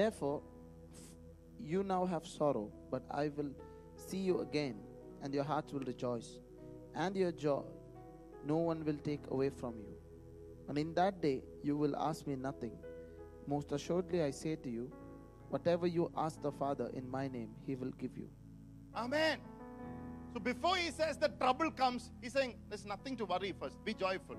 Therefore, 0.00 0.40
you 1.70 1.82
now 1.82 2.06
have 2.06 2.26
sorrow, 2.26 2.72
but 2.90 3.02
I 3.10 3.28
will 3.36 3.50
see 3.96 4.16
you 4.28 4.40
again, 4.40 4.76
and 5.22 5.34
your 5.34 5.44
hearts 5.44 5.74
will 5.74 5.86
rejoice, 5.92 6.28
and 6.94 7.14
your 7.14 7.32
joy 7.32 7.64
no 8.46 8.56
one 8.56 8.82
will 8.86 9.00
take 9.08 9.20
away 9.30 9.50
from 9.50 9.74
you. 9.78 9.92
And 10.68 10.78
in 10.78 10.94
that 10.94 11.20
day 11.20 11.42
you 11.62 11.76
will 11.76 11.94
ask 11.96 12.26
me 12.26 12.34
nothing. 12.34 12.72
Most 13.46 13.72
assuredly, 13.72 14.22
I 14.22 14.30
say 14.30 14.56
to 14.56 14.70
you, 14.70 14.90
whatever 15.50 15.86
you 15.86 16.10
ask 16.16 16.40
the 16.40 16.52
Father 16.52 16.88
in 16.94 17.10
my 17.10 17.28
name, 17.28 17.50
he 17.66 17.74
will 17.74 17.92
give 17.98 18.16
you. 18.16 18.30
Amen. 18.96 19.38
So 20.32 20.40
before 20.40 20.76
he 20.76 20.90
says 20.92 21.18
the 21.18 21.28
trouble 21.28 21.70
comes, 21.70 22.10
he's 22.22 22.32
saying 22.32 22.54
there's 22.70 22.86
nothing 22.86 23.18
to 23.18 23.26
worry 23.26 23.52
first. 23.60 23.84
Be 23.84 23.92
joyful. 23.92 24.36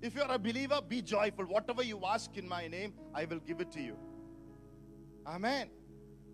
If 0.00 0.14
you're 0.14 0.30
a 0.30 0.38
believer, 0.38 0.80
be 0.86 1.02
joyful. 1.02 1.44
Whatever 1.46 1.82
you 1.82 2.00
ask 2.06 2.36
in 2.36 2.48
my 2.48 2.68
name, 2.68 2.94
I 3.14 3.24
will 3.24 3.40
give 3.40 3.60
it 3.60 3.72
to 3.72 3.80
you. 3.80 3.96
Amen. 5.26 5.70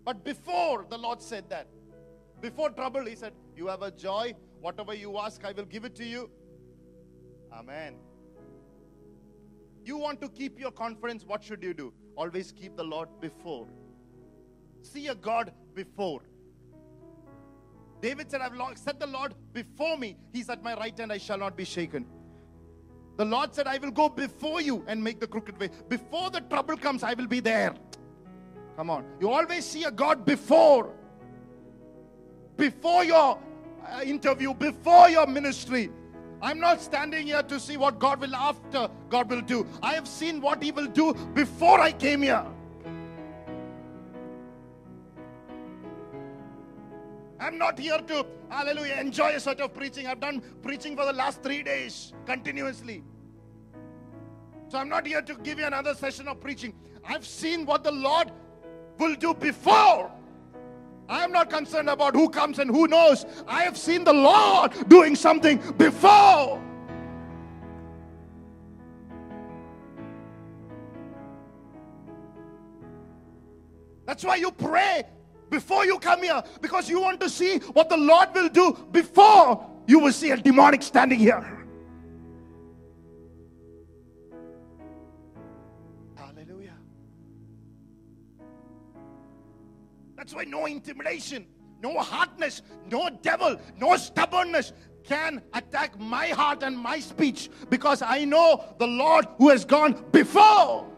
But 0.03 0.23
before 0.23 0.85
the 0.89 0.97
Lord 0.97 1.21
said 1.21 1.49
that, 1.49 1.67
before 2.41 2.69
trouble, 2.69 3.05
he 3.05 3.15
said, 3.15 3.33
You 3.55 3.67
have 3.67 3.81
a 3.81 3.91
joy. 3.91 4.35
Whatever 4.61 4.93
you 4.93 5.17
ask, 5.17 5.43
I 5.43 5.51
will 5.51 5.65
give 5.65 5.85
it 5.85 5.95
to 5.95 6.05
you. 6.05 6.29
Amen. 7.51 7.95
You 9.83 9.97
want 9.97 10.21
to 10.21 10.29
keep 10.29 10.59
your 10.59 10.71
confidence, 10.71 11.23
what 11.25 11.43
should 11.43 11.63
you 11.63 11.73
do? 11.73 11.93
Always 12.15 12.51
keep 12.51 12.75
the 12.75 12.83
Lord 12.83 13.09
before. 13.19 13.67
See 14.81 15.07
a 15.07 15.15
God 15.15 15.53
before. 15.73 16.21
David 18.01 18.29
said, 18.29 18.41
I've 18.41 18.77
set 18.77 18.99
the 18.99 19.07
Lord 19.07 19.33
before 19.53 19.97
me. 19.97 20.17
He's 20.31 20.49
at 20.49 20.63
my 20.63 20.75
right 20.75 20.97
hand, 20.97 21.11
I 21.11 21.17
shall 21.17 21.37
not 21.37 21.55
be 21.55 21.65
shaken. 21.65 22.05
The 23.17 23.25
Lord 23.25 23.55
said, 23.55 23.67
I 23.67 23.77
will 23.77 23.91
go 23.91 24.09
before 24.09 24.61
you 24.61 24.83
and 24.87 25.03
make 25.03 25.19
the 25.19 25.27
crooked 25.27 25.59
way. 25.59 25.69
Before 25.87 26.29
the 26.29 26.41
trouble 26.41 26.77
comes, 26.77 27.03
I 27.03 27.13
will 27.13 27.27
be 27.27 27.39
there. 27.39 27.73
Come 28.75 28.89
on. 28.89 29.05
You 29.19 29.31
always 29.31 29.65
see 29.65 29.85
a 29.85 29.91
God 29.91 30.25
before. 30.25 30.93
Before 32.57 33.03
your 33.03 33.39
uh, 33.87 34.01
interview, 34.01 34.53
before 34.53 35.09
your 35.09 35.27
ministry. 35.27 35.91
I'm 36.41 36.59
not 36.59 36.81
standing 36.81 37.27
here 37.27 37.43
to 37.43 37.59
see 37.59 37.77
what 37.77 37.99
God 37.99 38.19
will 38.19 38.35
after 38.35 38.89
God 39.09 39.29
will 39.29 39.41
do. 39.41 39.65
I 39.81 39.93
have 39.93 40.07
seen 40.07 40.41
what 40.41 40.61
He 40.61 40.71
will 40.71 40.87
do 40.87 41.13
before 41.33 41.79
I 41.79 41.91
came 41.91 42.21
here. 42.21 42.45
I'm 47.45 47.59
not 47.59 47.77
here 47.77 47.99
to, 47.99 48.25
hallelujah, 48.49 48.95
enjoy 48.99 49.35
a 49.35 49.39
sort 49.39 49.59
of 49.59 49.71
preaching. 49.71 50.07
I've 50.07 50.19
done 50.19 50.41
preaching 50.63 50.95
for 50.95 51.05
the 51.05 51.13
last 51.13 51.43
three 51.43 51.61
days 51.61 52.11
continuously. 52.25 53.03
So 54.67 54.79
I'm 54.79 54.89
not 54.89 55.05
here 55.05 55.21
to 55.21 55.35
give 55.35 55.59
you 55.59 55.67
another 55.67 55.93
session 55.93 56.27
of 56.27 56.39
preaching. 56.39 56.73
I've 57.07 57.23
seen 57.23 57.67
what 57.67 57.83
the 57.83 57.91
Lord 57.91 58.31
will 58.97 59.13
do 59.13 59.35
before. 59.35 60.11
I 61.07 61.23
am 61.23 61.31
not 61.31 61.51
concerned 61.51 61.87
about 61.87 62.15
who 62.15 62.29
comes 62.29 62.57
and 62.57 62.71
who 62.71 62.87
knows. 62.87 63.27
I 63.47 63.61
have 63.61 63.77
seen 63.77 64.03
the 64.03 64.13
Lord 64.13 64.71
doing 64.89 65.15
something 65.15 65.59
before. 65.73 66.59
That's 74.07 74.23
why 74.23 74.37
you 74.37 74.49
pray 74.49 75.03
before 75.55 75.85
you 75.85 75.97
come 75.99 76.21
here 76.21 76.43
because 76.61 76.89
you 76.89 76.99
want 76.99 77.17
to 77.21 77.29
see 77.29 77.59
what 77.77 77.87
the 77.87 77.95
Lord 77.95 78.29
will 78.35 78.49
do 78.49 78.77
before 78.91 79.65
you 79.87 79.99
will 79.99 80.11
see 80.11 80.31
a 80.31 80.37
demonic 80.37 80.83
standing 80.83 81.17
here. 81.17 81.41
Hallelujah. 86.15 86.75
That's 90.17 90.33
why 90.35 90.43
no 90.43 90.65
intimidation, 90.65 91.47
no 91.81 91.99
hardness, 91.99 92.61
no 92.91 93.09
devil, 93.21 93.57
no 93.77 93.95
stubbornness 93.95 94.73
can 95.05 95.41
attack 95.53 95.97
my 95.97 96.27
heart 96.29 96.63
and 96.63 96.77
my 96.77 96.99
speech 96.99 97.49
because 97.69 98.01
I 98.01 98.25
know 98.25 98.75
the 98.77 98.87
Lord 98.87 99.25
who 99.37 99.49
has 99.51 99.63
gone 99.63 100.03
before. 100.11 100.94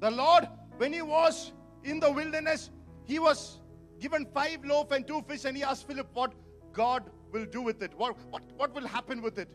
The 0.00 0.10
Lord, 0.10 0.48
when 0.78 0.92
he 0.92 1.02
was 1.02 1.52
in 1.84 2.00
the 2.00 2.10
wilderness, 2.10 2.70
he 3.04 3.18
was 3.18 3.60
given 4.00 4.26
five 4.32 4.64
loaves 4.64 4.92
and 4.92 5.06
two 5.06 5.22
fish, 5.28 5.44
and 5.44 5.56
he 5.56 5.62
asked 5.62 5.86
Philip 5.86 6.08
what 6.14 6.32
God 6.72 7.10
will 7.32 7.44
do 7.44 7.60
with 7.60 7.82
it. 7.82 7.92
What, 7.96 8.16
what, 8.30 8.42
what 8.56 8.74
will 8.74 8.86
happen 8.86 9.20
with 9.20 9.38
it? 9.38 9.48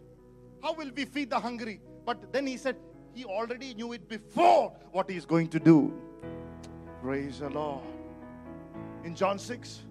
How 0.62 0.74
will 0.74 0.92
we 0.96 1.06
feed 1.06 1.32
the 1.32 1.40
hungry? 1.40 1.82
But 2.06 2.32
then 2.32 2.46
he 2.46 2.58
said, 2.58 2.76
he 3.14 3.26
already 3.26 3.74
knew 3.74 3.94
it 3.94 4.08
before 4.08 4.74
what 4.92 5.10
he's 5.10 5.26
going 5.26 5.48
to 5.50 5.60
do. 5.60 5.94
Praise 7.02 7.40
the 7.40 7.50
Lord. 7.50 7.82
In 9.04 9.16
John 9.16 9.40
6, 9.40 9.82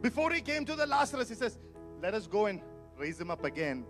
before 0.00 0.32
he 0.32 0.40
came 0.40 0.64
to 0.64 0.74
the 0.74 0.86
Lazarus, 0.86 1.28
he 1.28 1.34
says, 1.34 1.58
Let 2.00 2.14
us 2.14 2.26
go 2.26 2.46
and 2.46 2.60
raise 2.96 3.20
him 3.20 3.30
up 3.30 3.44
again. 3.44 3.84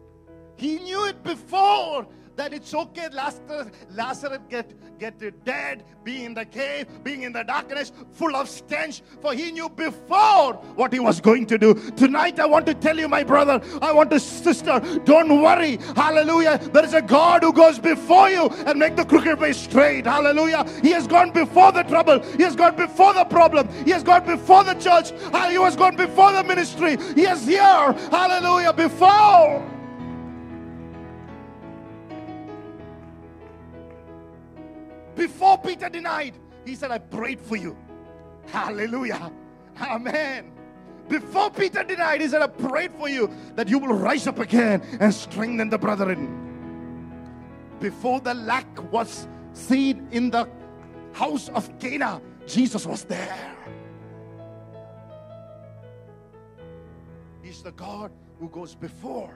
He 0.56 0.78
knew 0.78 1.06
it 1.06 1.22
before 1.22 2.06
that 2.36 2.52
it's 2.52 2.72
okay 2.74 3.08
Lazarus, 3.12 3.68
Lazarus 3.90 4.38
get, 4.48 4.98
get 4.98 5.18
dead, 5.44 5.84
being 6.04 6.24
in 6.26 6.34
the 6.34 6.44
cave, 6.44 6.86
being 7.02 7.22
in 7.22 7.32
the 7.32 7.42
darkness, 7.42 7.92
full 8.12 8.36
of 8.36 8.48
stench, 8.48 9.02
for 9.20 9.32
he 9.34 9.52
knew 9.52 9.68
before 9.68 10.54
what 10.74 10.92
he 10.92 11.00
was 11.00 11.20
going 11.20 11.46
to 11.46 11.58
do. 11.58 11.74
Tonight 11.92 12.38
I 12.38 12.46
want 12.46 12.66
to 12.66 12.74
tell 12.74 12.98
you, 12.98 13.08
my 13.08 13.24
brother, 13.24 13.60
I 13.80 13.92
want 13.92 14.10
to 14.10 14.20
sister, 14.20 14.80
don't 15.04 15.42
worry. 15.42 15.78
Hallelujah. 15.96 16.58
There 16.72 16.84
is 16.84 16.94
a 16.94 17.02
God 17.02 17.42
who 17.42 17.52
goes 17.52 17.78
before 17.78 18.30
you 18.30 18.48
and 18.66 18.78
make 18.78 18.96
the 18.96 19.04
crooked 19.04 19.40
way 19.40 19.52
straight. 19.52 20.06
Hallelujah. 20.06 20.66
He 20.82 20.90
has 20.90 21.06
gone 21.06 21.30
before 21.30 21.72
the 21.72 21.82
trouble. 21.82 22.20
He 22.36 22.42
has 22.42 22.54
gone 22.56 22.76
before 22.76 23.14
the 23.14 23.24
problem. 23.24 23.68
He 23.84 23.90
has 23.92 24.02
gone 24.02 24.26
before 24.26 24.64
the 24.64 24.74
church. 24.74 25.10
He 25.10 25.56
has 25.56 25.76
gone 25.76 25.96
before 25.96 26.32
the 26.32 26.44
ministry. 26.44 26.96
He 27.14 27.22
is 27.22 27.46
here. 27.46 27.92
Hallelujah. 28.10 28.72
Before. 28.72 29.75
Before 35.16 35.58
Peter 35.58 35.88
denied, 35.88 36.34
he 36.64 36.74
said, 36.74 36.90
I 36.90 36.98
prayed 36.98 37.40
for 37.40 37.56
you. 37.56 37.76
Hallelujah. 38.46 39.32
Amen. 39.80 40.52
Before 41.08 41.50
Peter 41.50 41.82
denied, 41.82 42.20
he 42.20 42.28
said, 42.28 42.42
I 42.42 42.48
prayed 42.48 42.92
for 42.92 43.08
you 43.08 43.30
that 43.54 43.68
you 43.68 43.78
will 43.78 43.94
rise 43.94 44.26
up 44.26 44.38
again 44.38 44.82
and 45.00 45.12
strengthen 45.12 45.70
the 45.70 45.78
brethren. 45.78 46.42
Before 47.80 48.20
the 48.20 48.34
lack 48.34 48.92
was 48.92 49.26
seen 49.52 50.06
in 50.10 50.30
the 50.30 50.48
house 51.12 51.48
of 51.50 51.78
Cana, 51.78 52.20
Jesus 52.46 52.86
was 52.86 53.04
there. 53.04 53.56
He's 57.42 57.62
the 57.62 57.72
God 57.72 58.10
who 58.38 58.48
goes 58.48 58.74
before. 58.74 59.34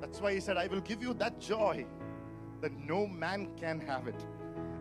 That's 0.00 0.20
why 0.20 0.34
he 0.34 0.40
said, 0.40 0.56
I 0.56 0.66
will 0.66 0.80
give 0.80 1.02
you 1.02 1.14
that 1.14 1.40
joy 1.40 1.84
that 2.60 2.72
no 2.86 3.06
man 3.06 3.48
can 3.56 3.80
have 3.80 4.06
it. 4.08 4.26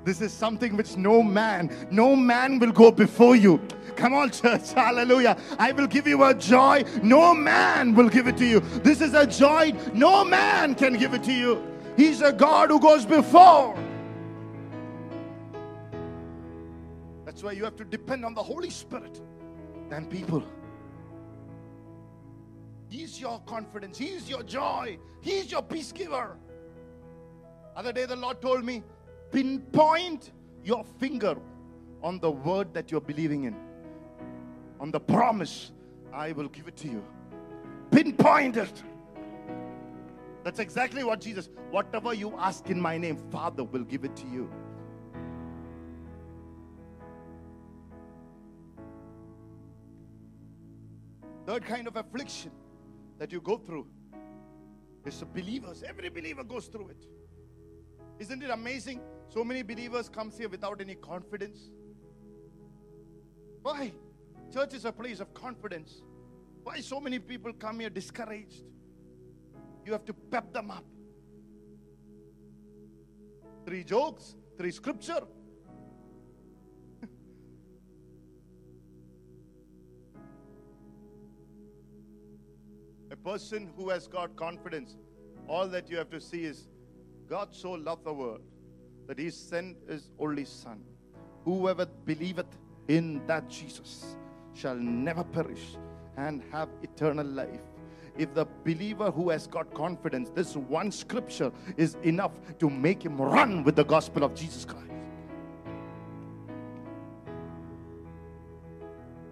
This 0.04 0.22
is 0.22 0.32
something 0.32 0.78
which 0.78 0.96
no 0.96 1.22
man, 1.22 1.70
no 1.92 2.16
man 2.16 2.60
will 2.60 2.72
go 2.72 2.92
before 2.92 3.36
you. 3.36 3.60
Come 3.96 4.14
on, 4.14 4.32
church. 4.32 4.72
Hallelujah. 4.76 5.38
I 5.60 5.74
will 5.74 5.88
give 5.88 6.08
you 6.08 6.24
a 6.24 6.34
joy. 6.34 6.84
No 7.04 7.34
man 7.34 7.94
will 7.94 8.10
give 8.10 8.28
it 8.28 8.38
to 8.38 8.46
you. 8.46 8.60
This 8.60 9.02
is 9.02 9.14
a 9.14 9.28
joy 9.28 9.74
no 9.94 10.24
man 10.24 10.76
can 10.76 10.94
give 10.94 11.14
it 11.14 11.24
to 11.24 11.34
you. 11.34 11.62
He's 11.98 12.22
a 12.22 12.32
God 12.32 12.70
who 12.70 12.80
goes 12.80 13.06
before. 13.06 13.76
That's 17.26 17.44
why 17.44 17.52
you 17.52 17.66
have 17.66 17.76
to 17.76 17.84
depend 17.84 18.24
on 18.24 18.34
the 18.34 18.44
Holy 18.44 18.70
Spirit 18.70 19.22
than 19.90 20.06
people. 20.06 20.44
He's 22.90 23.20
your 23.20 23.40
confidence. 23.42 23.98
He's 23.98 24.30
your 24.30 24.44
joy. 24.44 24.98
He's 25.22 25.52
your 25.52 25.62
peace 25.62 25.92
giver. 25.92 26.38
Other 27.76 27.92
day, 27.92 28.06
the 28.06 28.16
Lord 28.16 28.42
told 28.42 28.64
me, 28.64 28.84
pinpoint 29.32 30.32
your 30.64 30.84
finger 31.00 31.38
on 32.02 32.20
the 32.20 32.32
word 32.32 32.74
that 32.74 32.92
you're 32.92 33.02
believing 33.02 33.44
in, 33.44 33.56
on 34.80 34.92
the 34.92 35.00
promise. 35.00 35.72
I 36.14 36.32
will 36.32 36.48
give 36.48 36.68
it 36.68 36.76
to 36.78 36.88
you. 36.88 37.04
Pinpoint 37.92 38.58
it. 38.58 38.84
That's 40.44 40.60
exactly 40.60 41.04
what 41.04 41.20
Jesus, 41.20 41.50
whatever 41.72 42.14
you 42.14 42.34
ask 42.38 42.70
in 42.70 42.80
my 42.80 42.98
name, 42.98 43.18
Father 43.32 43.64
will 43.64 43.84
give 43.84 44.06
it 44.06 44.16
to 44.16 44.28
you. 44.28 44.50
Third 51.46 51.66
kind 51.66 51.88
of 51.88 51.96
affliction 51.96 52.52
that 53.18 53.32
you 53.32 53.42
go 53.42 53.58
through 53.58 53.88
It's 55.06 55.24
believers. 55.24 55.84
Every 55.88 56.10
believer 56.10 56.44
goes 56.44 56.68
through 56.68 56.90
it. 56.90 57.06
Isn't 58.20 58.44
it 58.44 58.50
amazing? 58.50 59.00
So 59.30 59.44
many 59.44 59.62
believers 59.62 60.10
comes 60.10 60.38
here 60.38 60.50
without 60.50 60.82
any 60.82 60.96
confidence. 60.96 61.70
Why? 63.62 63.94
Church 64.54 64.74
is 64.74 64.86
a 64.86 64.92
place 64.92 65.20
of 65.20 65.34
confidence. 65.34 66.02
Why 66.64 66.82
so 66.82 67.00
many 67.00 67.20
people 67.20 67.54
come 67.54 67.80
here 67.80 67.90
discouraged? 67.90 68.64
You 69.86 69.94
have 69.94 70.06
to 70.06 70.14
pep 70.14 70.52
them 70.52 70.72
up. 70.72 70.86
Three 73.66 73.84
jokes, 73.84 74.36
three 74.58 74.72
scripture. 74.72 75.22
Person 83.28 83.70
who 83.76 83.90
has 83.90 84.08
got 84.08 84.34
confidence, 84.38 84.96
all 85.50 85.68
that 85.68 85.90
you 85.90 85.98
have 85.98 86.10
to 86.10 86.20
see 86.22 86.46
is 86.46 86.70
God 87.30 87.50
so 87.52 87.72
loved 87.72 88.06
the 88.06 88.14
world 88.14 88.40
that 89.06 89.20
he 89.20 89.30
sent 89.30 89.76
his 89.90 90.12
only 90.18 90.46
son. 90.46 90.80
Whoever 91.44 91.86
believeth 92.06 92.46
in 92.88 93.22
that 93.28 93.50
Jesus 93.50 94.16
shall 94.54 94.76
never 94.78 95.26
perish 95.26 95.76
and 96.16 96.42
have 96.54 96.70
eternal 96.84 97.26
life. 97.26 97.60
If 98.18 98.34
the 98.34 98.46
believer 98.64 99.12
who 99.12 99.30
has 99.30 99.46
got 99.46 99.74
confidence, 99.74 100.30
this 100.34 100.56
one 100.56 100.90
scripture 100.90 101.52
is 101.76 101.98
enough 102.04 102.32
to 102.60 102.70
make 102.70 103.04
him 103.04 103.20
run 103.20 103.66
with 103.66 103.76
the 103.76 103.84
gospel 103.84 104.24
of 104.24 104.36
Jesus 104.36 104.64
Christ. 104.64 104.86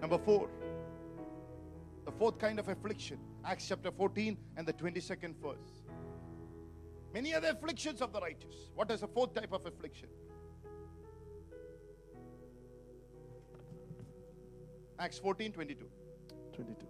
Number 0.02 0.18
four, 0.18 0.50
fourth 2.18 2.38
kind 2.38 2.58
of 2.58 2.68
affliction, 2.68 3.18
Acts 3.44 3.68
chapter 3.68 3.90
14 3.90 4.36
and 4.56 4.66
the 4.66 4.72
22nd 4.72 5.34
verse. 5.42 5.82
Many 7.12 7.34
other 7.34 7.48
afflictions 7.48 8.02
of 8.02 8.12
the 8.12 8.20
righteous. 8.20 8.70
What 8.74 8.90
is 8.90 9.00
the 9.00 9.08
fourth 9.08 9.34
type 9.34 9.52
of 9.52 9.64
affliction? 9.66 10.08
Acts 14.98 15.18
14 15.18 15.52
22. 15.52 15.86
22. 16.52 16.86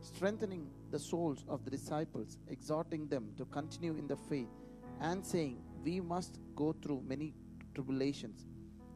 Strengthening 0.00 0.68
the 0.90 0.98
souls 0.98 1.44
of 1.48 1.64
the 1.64 1.70
disciples, 1.70 2.38
exhorting 2.48 3.08
them 3.08 3.30
to 3.36 3.44
continue 3.46 3.96
in 3.96 4.06
the 4.06 4.16
faith, 4.16 4.48
and 5.00 5.24
saying, 5.24 5.58
We 5.84 6.00
must 6.00 6.38
go 6.54 6.74
through 6.82 7.02
many 7.06 7.34
tribulations 7.74 8.46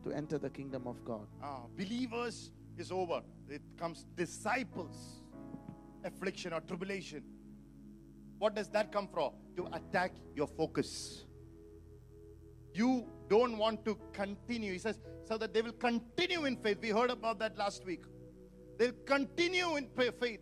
to 0.04 0.12
enter 0.12 0.38
the 0.38 0.50
kingdom 0.50 0.86
of 0.86 1.04
God. 1.04 1.26
Ah, 1.42 1.62
believers 1.76 2.50
is 2.76 2.90
over. 2.90 3.22
It 3.48 3.62
comes 3.76 4.06
disciples, 4.16 5.19
affliction 6.04 6.52
or 6.52 6.60
tribulation. 6.60 7.22
What 8.38 8.54
does 8.54 8.68
that 8.70 8.90
come 8.92 9.08
from? 9.08 9.32
To 9.56 9.68
attack 9.72 10.12
your 10.34 10.46
focus. 10.46 11.24
You 12.72 13.06
don't 13.28 13.58
want 13.58 13.84
to 13.84 13.98
continue. 14.12 14.72
He 14.72 14.78
says, 14.78 14.98
so 15.24 15.36
that 15.36 15.52
they 15.52 15.62
will 15.62 15.72
continue 15.72 16.44
in 16.44 16.56
faith. 16.56 16.78
We 16.80 16.90
heard 16.90 17.10
about 17.10 17.38
that 17.40 17.58
last 17.58 17.84
week. 17.84 18.02
They'll 18.78 18.92
continue 19.04 19.76
in 19.76 19.88
faith. 19.88 20.40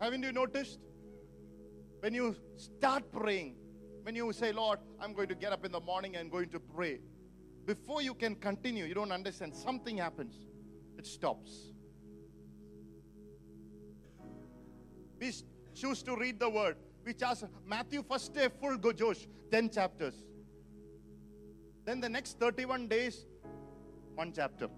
Haven't 0.00 0.22
you 0.22 0.32
noticed? 0.32 0.78
When 2.00 2.14
you 2.14 2.36
start 2.56 3.10
praying, 3.12 3.56
when 4.02 4.14
you 4.14 4.32
say, 4.32 4.52
Lord, 4.52 4.78
I'm 5.00 5.12
going 5.12 5.28
to 5.28 5.34
get 5.34 5.52
up 5.52 5.64
in 5.64 5.72
the 5.72 5.80
morning 5.80 6.16
and 6.16 6.30
going 6.30 6.48
to 6.50 6.60
pray, 6.60 7.00
before 7.66 8.02
you 8.02 8.14
can 8.14 8.34
continue, 8.34 8.84
you 8.84 8.94
don't 8.94 9.12
understand, 9.12 9.54
something 9.54 9.98
happens. 9.98 10.34
It 10.98 11.06
stops. 11.06 11.72
We 15.20 15.32
choose 15.74 16.02
to 16.04 16.16
read 16.16 16.40
the 16.40 16.48
word. 16.48 16.76
We 17.04 17.12
choose 17.12 17.44
Matthew 17.66 18.02
first 18.02 18.34
day, 18.34 18.48
full 18.60 18.78
go 18.78 18.92
Josh, 18.92 19.28
10 19.50 19.70
chapters. 19.70 20.14
Then 21.84 22.00
the 22.00 22.08
next 22.08 22.38
31 22.38 22.88
days, 22.88 23.26
one 24.14 24.32
chapter. 24.32 24.68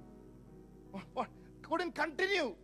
What? 0.90 1.04
what? 1.14 1.28
Couldn't 1.62 1.94
continue. 1.94 2.54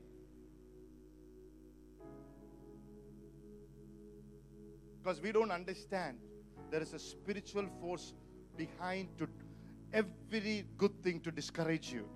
Because 5.03 5.23
we 5.23 5.33
don't 5.33 5.51
understand 5.51 6.19
there 6.71 6.83
is 6.83 6.93
a 6.93 6.99
spiritual 6.99 7.67
force 7.81 8.13
behind 8.57 9.09
to 9.19 9.29
every 9.93 10.67
good 10.77 11.03
thing 11.03 11.21
to 11.21 11.31
discourage 11.31 11.93
you. 11.93 12.07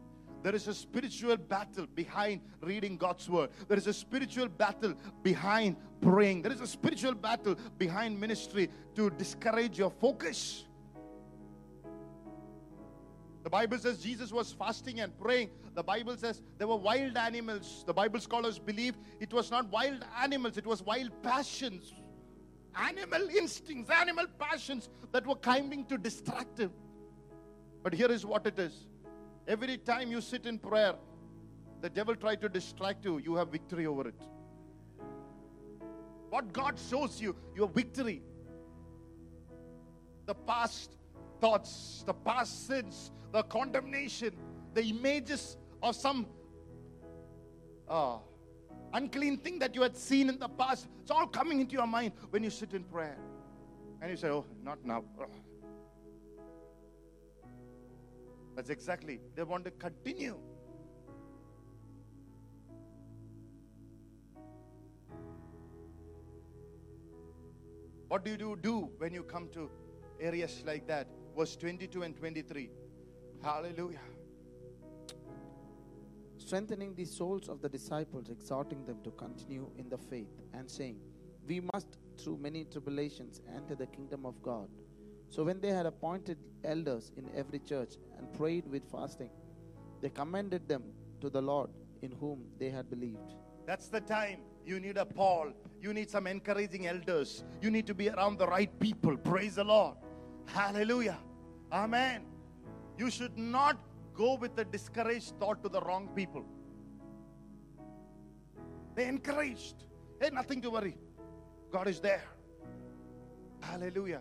There 0.43 0.55
is 0.55 0.67
a 0.67 0.75
spiritual 0.75 1.37
battle 1.37 1.87
behind 1.95 2.41
reading 2.61 2.97
God's 2.97 3.29
word. 3.31 3.51
There 3.69 3.79
is 3.79 3.87
a 3.87 3.93
spiritual 3.93 4.49
battle 4.49 4.95
behind 5.23 5.77
praying. 6.01 6.43
There 6.43 6.53
is 6.53 6.61
a 6.61 6.67
spiritual 6.67 7.15
battle 7.15 7.57
behind 7.79 8.21
ministry 8.21 8.69
to 8.97 9.11
discourage 9.11 9.79
your 9.79 9.91
focus. 9.91 10.65
The 13.45 13.51
Bible 13.51 13.79
says 13.79 13.99
Jesus 13.99 14.33
was 14.33 14.53
fasting 14.53 15.01
and 15.01 15.17
praying. 15.19 15.51
The 15.75 15.83
Bible 15.83 16.17
says 16.17 16.43
there 16.59 16.67
were 16.67 16.77
wild 16.77 17.17
animals. 17.17 17.85
The 17.87 17.95
Bible 17.95 18.21
scholars 18.21 18.59
believe 18.59 18.95
it 19.21 19.33
was 19.33 19.51
not 19.51 19.71
wild 19.71 20.05
animals, 20.21 20.57
it 20.57 20.67
was 20.67 20.83
wild 20.83 21.11
passions, 21.23 21.93
animal 22.77 23.29
instincts, 23.31 23.91
animal 23.91 24.27
passions 24.39 24.91
that 25.13 25.27
were 25.27 25.37
coming 25.37 25.85
to 25.87 25.99
distract 25.99 26.59
him. 26.59 26.73
But 27.83 27.95
here 27.95 28.11
is 28.11 28.25
what 28.25 28.47
it 28.47 28.59
is 28.59 28.87
every 29.47 29.79
time 29.79 30.11
you 30.11 30.21
sit 30.21 30.47
in 30.47 30.59
prayer, 30.59 30.95
the 31.81 31.91
devil 31.91 32.15
tries 32.15 32.39
to 32.39 32.49
distract 32.49 33.05
you, 33.05 33.19
you 33.19 33.35
have 33.35 33.49
victory 33.49 33.87
over 33.87 34.09
it. 34.09 34.23
What 36.31 36.53
God 36.53 36.79
shows 36.79 37.21
you, 37.21 37.37
your 37.55 37.69
victory. 37.69 38.23
The 40.27 40.35
past 40.35 40.97
thoughts, 41.41 42.05
the 42.07 42.15
past 42.15 42.67
sins, 42.67 43.11
the 43.33 43.43
condemnation, 43.43 44.33
the 44.75 44.83
images 44.83 45.57
of 45.83 45.97
some 45.97 46.27
uh, 47.89 48.19
unclean 48.95 49.39
thing 49.39 49.59
that 49.59 49.75
you 49.75 49.83
had 49.83 49.97
seen 49.97 50.29
in 50.29 50.39
the 50.39 50.49
past. 50.49 50.87
It's 51.03 51.11
all 51.11 51.27
coming 51.27 51.61
into 51.61 51.73
your 51.73 51.87
mind 51.87 52.13
when 52.31 52.45
you 52.45 52.51
sit 52.51 52.73
in 52.75 52.85
prayer. 52.85 53.19
And 54.01 54.11
you 54.11 54.17
say, 54.17 54.29
Oh, 54.29 54.45
not 54.63 54.85
now. 54.85 55.05
That's 58.55 58.71
exactly. 58.71 59.21
They 59.35 59.43
want 59.43 59.65
to 59.65 59.71
continue. 59.71 60.37
What 68.09 68.25
do 68.25 68.31
you 68.31 68.59
do 68.61 68.91
when 68.99 69.15
you 69.15 69.23
come 69.23 69.49
to 69.55 69.71
areas 70.21 70.63
like 70.67 70.87
that? 70.87 71.07
Verse 71.37 71.57
22 71.57 72.03
and 72.03 72.17
23. 72.17 72.71
Hallelujah. 73.43 74.01
strengthening 76.53 76.95
the 76.95 77.05
souls 77.07 77.49
of 77.49 77.63
the 77.63 77.69
disciples, 77.69 78.29
exhorting 78.29 78.85
them 78.85 78.99
to 79.03 79.11
continue 79.13 79.71
in 79.79 79.89
the 79.89 79.97
faith, 79.97 80.29
and 80.53 80.71
saying, 80.71 80.99
We 81.49 81.61
must, 81.73 81.97
through 82.19 82.37
many 82.37 82.65
tribulations, 82.65 83.41
enter 83.57 83.75
the 83.75 83.87
kingdom 83.87 84.27
of 84.27 84.43
God. 84.43 84.69
So 85.33 85.43
when 85.45 85.61
they 85.63 85.71
had 85.71 85.87
appointed 85.87 86.37
elders 86.63 87.11
in 87.17 87.25
every 87.35 87.59
church 87.59 87.95
and 88.19 88.31
prayed 88.35 88.67
with 88.69 88.83
fasting, 88.93 89.31
they 90.03 90.11
commended 90.11 90.69
them 90.69 90.83
to 91.23 91.31
the 91.31 91.41
Lord 91.41 91.71
in 92.03 92.13
whom 92.13 92.45
they 92.59 92.69
had 92.69 92.91
believed. 92.91 93.33
That's 93.67 93.89
the 93.89 94.03
time 94.03 94.41
you 94.67 94.79
need 94.79 94.99
a 94.99 95.07
Paul. 95.07 95.55
You 95.81 95.95
need 95.95 96.11
some 96.11 96.27
encouraging 96.27 96.87
elders. 96.87 97.45
You 97.63 97.71
need 97.71 97.87
to 97.87 97.95
be 97.95 98.11
around 98.11 98.37
the 98.41 98.47
right 98.47 98.79
people. 98.79 99.17
Praise 99.17 99.55
the 99.55 99.65
Lord. 99.65 99.97
Hallelujah. 100.45 101.17
Amen. 101.73 102.27
You 102.99 103.11
should 103.11 103.39
not 103.39 103.79
go 104.13 104.35
with 104.35 104.59
a 104.59 104.67
discouraged 104.67 105.39
thought 105.41 105.63
to 105.63 105.71
the 105.71 105.81
wrong 105.81 106.11
people. 106.15 106.45
They 108.95 109.09
encouraged. 109.09 109.87
Hey, 110.21 110.29
nothing 110.31 110.61
to 110.61 110.69
worry. 110.69 110.99
God 111.71 111.89
is 111.89 112.01
there. 112.01 112.23
Hallelujah. 113.63 114.21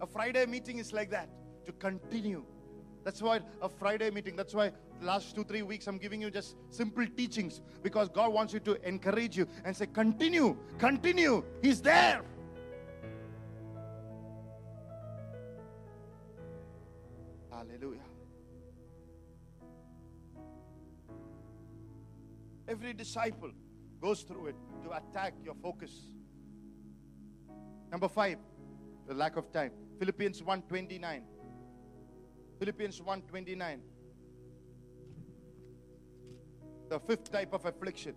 A 0.00 0.06
Friday 0.06 0.46
meeting 0.46 0.78
is 0.78 0.92
like 0.92 1.10
that 1.10 1.28
to 1.66 1.72
continue. 1.72 2.44
That's 3.04 3.20
why 3.20 3.40
a 3.60 3.68
Friday 3.68 4.10
meeting, 4.10 4.34
that's 4.34 4.54
why 4.54 4.72
last 5.02 5.34
two, 5.34 5.44
three 5.44 5.62
weeks 5.62 5.86
I'm 5.86 5.98
giving 5.98 6.22
you 6.22 6.30
just 6.30 6.56
simple 6.70 7.06
teachings 7.06 7.60
because 7.82 8.08
God 8.08 8.32
wants 8.32 8.54
you 8.54 8.60
to 8.60 8.88
encourage 8.88 9.36
you 9.36 9.46
and 9.64 9.76
say, 9.76 9.86
continue, 9.86 10.56
continue. 10.78 11.44
He's 11.60 11.82
there. 11.82 12.22
Hallelujah. 17.50 18.00
Every 22.66 22.94
disciple 22.94 23.50
goes 24.00 24.22
through 24.22 24.46
it 24.46 24.56
to 24.82 24.96
attack 24.96 25.34
your 25.44 25.54
focus. 25.62 25.92
Number 27.90 28.08
five, 28.08 28.38
the 29.06 29.14
lack 29.14 29.36
of 29.36 29.52
time. 29.52 29.70
Philippians 29.98 30.42
1:29. 30.42 31.22
Philippians 32.58 33.00
1:29. 33.00 33.80
The 36.88 37.00
fifth 37.00 37.30
type 37.30 37.52
of 37.52 37.64
affliction. 37.64 38.14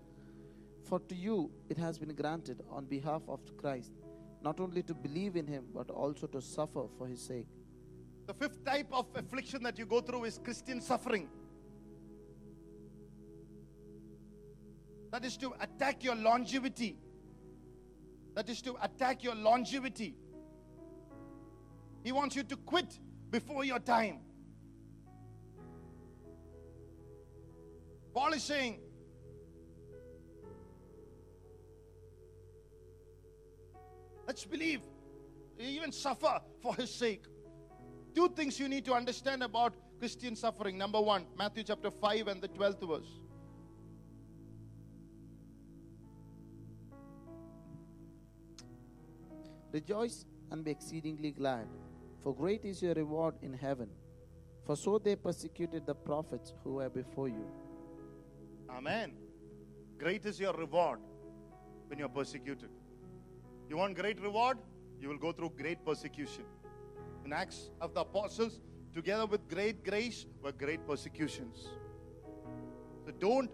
For 0.83 0.99
to 0.99 1.15
you 1.15 1.51
it 1.69 1.77
has 1.77 1.97
been 1.97 2.13
granted 2.15 2.63
on 2.69 2.85
behalf 2.85 3.21
of 3.27 3.41
Christ 3.57 3.91
not 4.41 4.59
only 4.59 4.83
to 4.83 4.93
believe 4.93 5.35
in 5.35 5.47
him, 5.47 5.65
but 5.73 5.89
also 5.89 6.27
to 6.27 6.41
suffer 6.41 6.83
for 6.97 7.07
his 7.07 7.21
sake. 7.21 7.47
The 8.27 8.33
fifth 8.33 8.63
type 8.63 8.87
of 8.91 9.07
affliction 9.15 9.63
that 9.63 9.77
you 9.77 9.85
go 9.85 10.01
through 10.01 10.25
is 10.25 10.39
Christian 10.43 10.81
suffering. 10.81 11.29
That 15.11 15.23
is 15.25 15.37
to 15.37 15.53
attack 15.59 16.03
your 16.03 16.15
longevity. 16.15 16.97
That 18.35 18.49
is 18.49 18.61
to 18.63 18.75
attack 18.81 19.23
your 19.23 19.35
longevity. 19.35 20.15
He 22.07 22.13
wants 22.13 22.37
you 22.37 22.43
to 22.43 22.55
quit 22.55 22.97
before 23.31 23.65
your 23.65 23.79
time. 23.79 24.19
Paul 28.13 28.31
is 28.31 28.43
saying, 28.43 28.79
let's 34.25 34.45
believe, 34.45 34.79
even 35.59 35.91
suffer 35.91 36.39
for 36.61 36.73
his 36.75 36.93
sake. 36.93 37.25
Two 38.15 38.29
things 38.29 38.57
you 38.57 38.69
need 38.69 38.85
to 38.85 38.93
understand 38.93 39.43
about 39.43 39.73
Christian 39.99 40.37
suffering. 40.37 40.77
Number 40.77 41.01
one, 41.01 41.25
Matthew 41.37 41.65
chapter 41.65 41.91
5 41.91 42.29
and 42.29 42.41
the 42.41 42.47
12th 42.47 42.87
verse. 42.87 43.19
Rejoice 49.73 50.25
and 50.51 50.63
be 50.63 50.71
exceedingly 50.71 51.31
glad, 51.31 51.67
for 52.21 52.35
great 52.35 52.65
is 52.65 52.81
your 52.81 52.93
reward 52.93 53.35
in 53.41 53.53
heaven. 53.53 53.89
For 54.65 54.75
so 54.75 54.97
they 54.97 55.15
persecuted 55.15 55.85
the 55.85 55.95
prophets 55.95 56.53
who 56.63 56.73
were 56.75 56.89
before 56.89 57.29
you. 57.29 57.45
Amen. 58.69 59.13
Great 59.97 60.25
is 60.25 60.39
your 60.39 60.53
reward 60.53 60.99
when 61.87 61.99
you're 61.99 62.09
persecuted. 62.09 62.69
You 63.69 63.77
want 63.77 63.95
great 63.95 64.21
reward? 64.21 64.57
You 64.99 65.09
will 65.09 65.17
go 65.17 65.31
through 65.31 65.51
great 65.57 65.85
persecution. 65.85 66.43
In 67.23 67.33
Acts 67.33 67.71
of 67.81 67.93
the 67.93 68.01
Apostles, 68.01 68.59
together 68.93 69.25
with 69.25 69.47
great 69.47 69.83
grace, 69.83 70.25
were 70.43 70.51
great 70.51 70.85
persecutions. 70.87 71.67
So 73.05 73.11
don't 73.19 73.49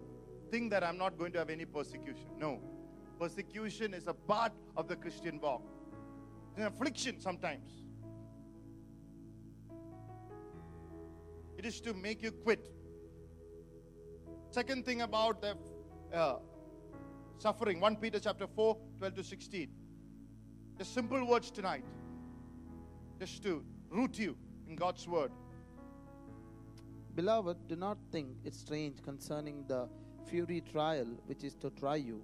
think 0.51 0.72
that 0.72 0.84
I'm 0.84 0.97
not 0.97 1.18
going 1.18 1.32
to 1.34 1.39
have 1.39 1.49
any 1.49 1.66
persecution. 1.66 2.28
No. 2.39 2.59
Persecution 3.20 3.93
is 3.93 4.07
a 4.07 4.14
part 4.14 4.51
of 4.76 4.88
the 4.88 4.95
Christian 4.95 5.39
walk. 5.39 5.61
It's 6.49 6.59
an 6.59 6.66
affliction 6.66 7.20
sometimes. 7.20 7.82
It 11.64 11.68
is 11.68 11.80
to 11.80 11.93
make 11.93 12.22
you 12.22 12.32
quit. 12.32 12.59
Second 14.51 14.86
thing 14.86 15.01
about 15.01 15.41
the 15.41 15.55
uh, 16.14 16.39
suffering, 17.38 17.80
1 17.80 17.95
Peter 17.95 18.20
chapter 18.20 18.47
4, 18.47 18.78
12 18.97 19.16
to 19.16 19.24
16. 19.24 19.70
Just 20.78 20.93
simple 20.93 21.26
words 21.26 21.51
tonight. 21.51 21.86
Just 23.18 23.43
to 23.43 23.64
root 23.89 24.20
you 24.20 24.36
in 24.68 24.76
God's 24.76 25.07
word. 25.07 25.32
Beloved, 27.16 27.66
do 27.70 27.78
not 27.78 27.97
think 28.11 28.28
it 28.43 28.53
strange 28.53 29.01
concerning 29.01 29.64
the 29.70 29.88
fury 30.26 30.61
trial 30.70 31.07
which 31.28 31.45
is 31.45 31.55
to 31.61 31.70
try 31.70 31.95
you, 31.95 32.22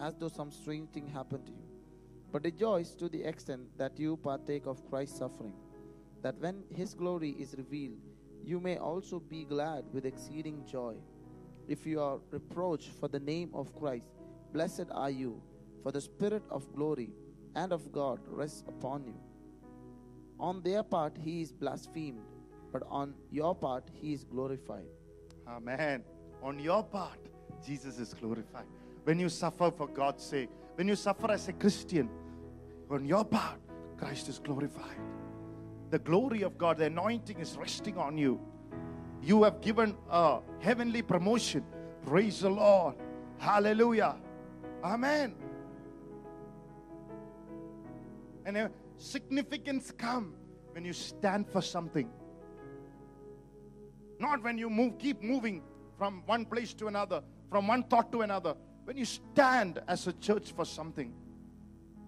as 0.00 0.14
though 0.14 0.28
some 0.28 0.52
strange 0.52 0.90
thing 0.90 1.08
happened 1.08 1.44
to 1.46 1.52
you. 1.52 1.66
But 2.30 2.44
rejoice 2.44 2.94
to 2.94 3.08
the 3.08 3.24
extent 3.24 3.62
that 3.78 3.98
you 3.98 4.16
partake 4.16 4.66
of 4.66 4.88
Christ's 4.88 5.18
suffering, 5.18 5.54
that 6.22 6.38
when 6.38 6.62
his 6.72 6.94
glory 6.94 7.30
is 7.30 7.56
revealed, 7.58 8.05
you 8.46 8.60
may 8.60 8.76
also 8.76 9.18
be 9.18 9.44
glad 9.44 9.84
with 9.92 10.06
exceeding 10.06 10.64
joy. 10.64 10.94
If 11.66 11.84
you 11.84 12.00
are 12.00 12.20
reproached 12.30 12.90
for 13.00 13.08
the 13.08 13.18
name 13.18 13.50
of 13.52 13.74
Christ, 13.74 14.06
blessed 14.52 14.86
are 14.92 15.10
you, 15.10 15.42
for 15.82 15.90
the 15.90 16.00
Spirit 16.00 16.44
of 16.48 16.72
glory 16.72 17.10
and 17.56 17.72
of 17.72 17.90
God 17.90 18.20
rests 18.28 18.62
upon 18.68 19.04
you. 19.04 19.16
On 20.38 20.62
their 20.62 20.84
part 20.84 21.18
he 21.18 21.42
is 21.42 21.50
blasphemed, 21.50 22.20
but 22.72 22.84
on 22.88 23.14
your 23.32 23.52
part 23.54 23.90
he 23.92 24.12
is 24.12 24.22
glorified. 24.22 24.86
Amen. 25.48 26.04
On 26.40 26.58
your 26.60 26.84
part, 26.84 27.18
Jesus 27.66 27.98
is 27.98 28.14
glorified. 28.14 28.66
When 29.02 29.18
you 29.18 29.28
suffer 29.28 29.72
for 29.72 29.88
God's 29.88 30.22
sake, 30.24 30.50
when 30.76 30.86
you 30.86 30.94
suffer 30.94 31.32
as 31.32 31.48
a 31.48 31.52
Christian, 31.52 32.08
on 32.90 33.04
your 33.04 33.24
part, 33.24 33.58
Christ 33.96 34.28
is 34.28 34.38
glorified. 34.38 35.00
The 35.90 35.98
glory 35.98 36.42
of 36.42 36.58
God, 36.58 36.78
the 36.78 36.86
anointing 36.86 37.38
is 37.38 37.56
resting 37.56 37.96
on 37.96 38.18
you. 38.18 38.40
You 39.22 39.44
have 39.44 39.60
given 39.60 39.96
a 40.10 40.40
heavenly 40.60 41.02
promotion. 41.02 41.64
Praise 42.04 42.40
the 42.40 42.50
Lord. 42.50 42.96
Hallelujah. 43.38 44.16
Amen. 44.84 45.34
And 48.44 48.56
a 48.56 48.70
significance 48.96 49.92
come 49.96 50.34
when 50.72 50.84
you 50.84 50.92
stand 50.92 51.48
for 51.48 51.62
something. 51.62 52.08
Not 54.18 54.42
when 54.42 54.58
you 54.58 54.70
move, 54.70 54.98
keep 54.98 55.22
moving 55.22 55.62
from 55.98 56.22
one 56.26 56.44
place 56.44 56.72
to 56.74 56.86
another, 56.86 57.22
from 57.50 57.66
one 57.66 57.82
thought 57.84 58.12
to 58.12 58.22
another. 58.22 58.54
When 58.84 58.96
you 58.96 59.04
stand 59.04 59.80
as 59.88 60.06
a 60.06 60.12
church 60.12 60.52
for 60.52 60.64
something. 60.64 61.12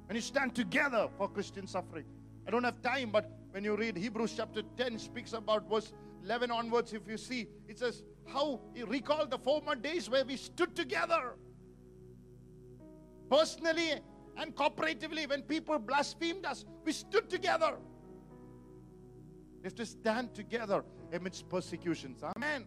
When 0.06 0.16
you 0.16 0.22
stand 0.22 0.54
together 0.54 1.08
for 1.18 1.28
Christian 1.28 1.66
suffering. 1.66 2.04
I 2.46 2.50
don't 2.50 2.64
have 2.64 2.80
time, 2.80 3.10
but 3.10 3.30
when 3.58 3.64
you 3.64 3.74
read 3.74 3.96
Hebrews 3.96 4.34
chapter 4.36 4.62
10 4.76 5.00
speaks 5.00 5.32
about 5.32 5.68
verse 5.68 5.92
11 6.22 6.52
onwards, 6.52 6.92
if 6.92 7.08
you 7.08 7.16
see, 7.16 7.48
it 7.66 7.76
says 7.76 8.04
how 8.24 8.60
he 8.72 8.84
recalled 8.84 9.32
the 9.32 9.38
former 9.38 9.74
days 9.74 10.08
where 10.08 10.24
we 10.24 10.36
stood 10.36 10.76
together. 10.76 11.34
Personally 13.28 13.94
and 14.36 14.54
cooperatively, 14.54 15.28
when 15.28 15.42
people 15.42 15.76
blasphemed 15.80 16.46
us, 16.46 16.66
we 16.84 16.92
stood 16.92 17.28
together. 17.28 17.78
We 19.56 19.64
have 19.64 19.74
to 19.74 19.86
stand 19.86 20.34
together 20.34 20.84
amidst 21.12 21.48
persecutions. 21.48 22.22
Amen. 22.36 22.64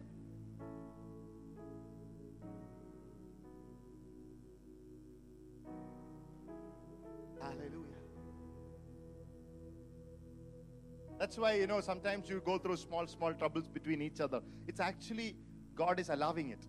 That's 11.22 11.38
why, 11.38 11.52
you 11.52 11.68
know, 11.68 11.80
sometimes 11.80 12.28
you 12.28 12.42
go 12.44 12.58
through 12.58 12.78
small, 12.78 13.06
small 13.06 13.32
troubles 13.32 13.68
between 13.68 14.02
each 14.02 14.20
other. 14.20 14.40
It's 14.66 14.80
actually 14.80 15.36
God 15.72 16.00
is 16.00 16.08
allowing 16.08 16.50
it. 16.50 16.66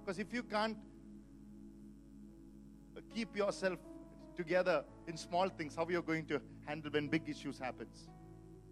Because 0.00 0.18
if 0.18 0.32
you 0.32 0.42
can't 0.42 0.78
keep 3.14 3.36
yourself 3.36 3.78
together 4.38 4.84
in 5.06 5.18
small 5.18 5.50
things, 5.50 5.76
how 5.76 5.82
you're 5.82 6.00
you 6.00 6.02
going 6.02 6.24
to 6.28 6.40
handle 6.64 6.90
when 6.90 7.08
big 7.08 7.28
issues 7.28 7.58
happens? 7.58 8.08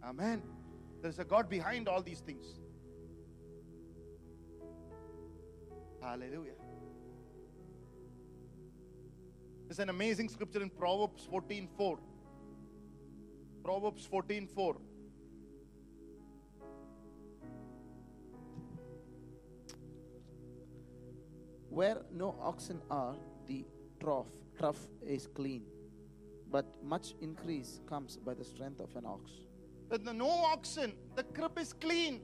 Amen. 0.03 0.43
There's 1.03 1.19
a 1.19 1.25
God 1.25 1.51
behind 1.51 1.89
all 1.89 2.01
these 2.01 2.21
things. 2.21 2.47
Hallelujah. 6.01 6.53
There's 9.67 9.79
an 9.79 9.91
amazing 9.91 10.31
scripture 10.31 10.63
in 10.63 10.71
Proverbs 10.71 11.29
14:4. 11.31 11.99
Proverbs 13.63 14.09
14:4. 14.11 14.88
Where 21.79 21.99
no 22.13 22.35
oxen 22.43 22.81
are, 22.91 23.15
the 23.47 23.65
trough, 24.01 24.27
trough 24.59 24.89
is 25.07 25.29
clean, 25.29 25.63
but 26.51 26.67
much 26.83 27.15
increase 27.21 27.81
comes 27.89 28.17
by 28.17 28.35
the 28.35 28.43
strength 28.43 28.81
of 28.81 28.97
an 28.97 29.07
ox. 29.07 29.31
With 29.89 30.03
no 30.03 30.29
oxen, 30.29 30.95
the 31.15 31.23
crib 31.23 31.57
is 31.57 31.73
clean. 31.73 32.21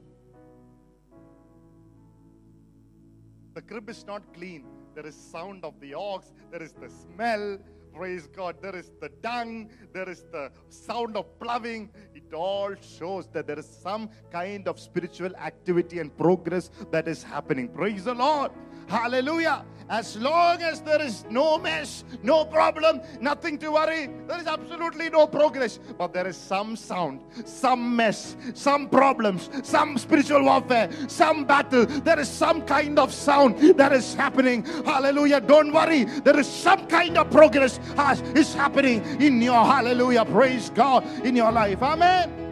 The 3.53 3.61
crib 3.61 3.89
is 3.89 4.05
not 4.05 4.33
clean. 4.33 4.65
There 4.93 5.05
is 5.05 5.15
sound 5.15 5.63
of 5.63 5.79
the 5.79 5.93
ox, 5.93 6.33
there 6.51 6.61
is 6.61 6.73
the 6.73 6.89
smell. 6.89 7.57
Praise 7.93 8.27
God. 8.27 8.57
There 8.61 8.75
is 8.75 8.91
the 8.99 9.07
dung, 9.21 9.69
there 9.93 10.09
is 10.09 10.25
the 10.33 10.51
sound 10.67 11.15
of 11.15 11.39
ploughing. 11.39 11.89
It 12.13 12.33
all 12.33 12.75
shows 12.81 13.29
that 13.29 13.47
there 13.47 13.57
is 13.57 13.65
some 13.65 14.09
kind 14.29 14.67
of 14.67 14.81
spiritual 14.81 15.33
activity 15.37 15.99
and 15.99 16.15
progress 16.17 16.69
that 16.91 17.07
is 17.07 17.23
happening. 17.23 17.69
Praise 17.69 18.03
the 18.03 18.13
Lord. 18.13 18.51
Hallelujah. 18.87 19.65
As 19.87 20.17
long 20.17 20.63
as 20.63 20.81
there 20.81 21.01
is 21.01 21.25
no 21.29 21.59
mess, 21.59 22.03
no 22.23 22.43
problem, 22.43 23.01
nothing 23.21 23.59
to 23.59 23.71
worry, 23.71 24.09
there 24.27 24.39
is 24.39 24.47
absolutely 24.47 25.11
no 25.11 25.27
progress. 25.27 25.77
But 25.97 26.11
there 26.11 26.27
is 26.27 26.37
some 26.37 26.75
sound, 26.75 27.21
some 27.45 27.95
mess, 27.95 28.35
some 28.55 28.89
problems, 28.89 29.49
some 29.61 29.99
spiritual 29.99 30.43
warfare, 30.43 30.89
some 31.07 31.45
battle. 31.45 31.85
There 31.85 32.19
is 32.19 32.29
some 32.29 32.63
kind 32.63 32.97
of 32.97 33.13
sound 33.13 33.77
that 33.77 33.93
is 33.93 34.15
happening. 34.15 34.65
Hallelujah. 34.85 35.41
Don't 35.41 35.71
worry. 35.71 36.05
There 36.05 36.39
is 36.39 36.47
some 36.47 36.87
kind 36.87 37.17
of 37.19 37.29
progress 37.29 37.77
has, 37.95 38.21
is 38.33 38.55
happening 38.55 39.03
in 39.21 39.39
your 39.39 39.63
hallelujah. 39.63 40.25
Praise 40.25 40.71
God 40.71 41.05
in 41.23 41.35
your 41.35 41.51
life. 41.51 41.83
Amen. 41.83 42.44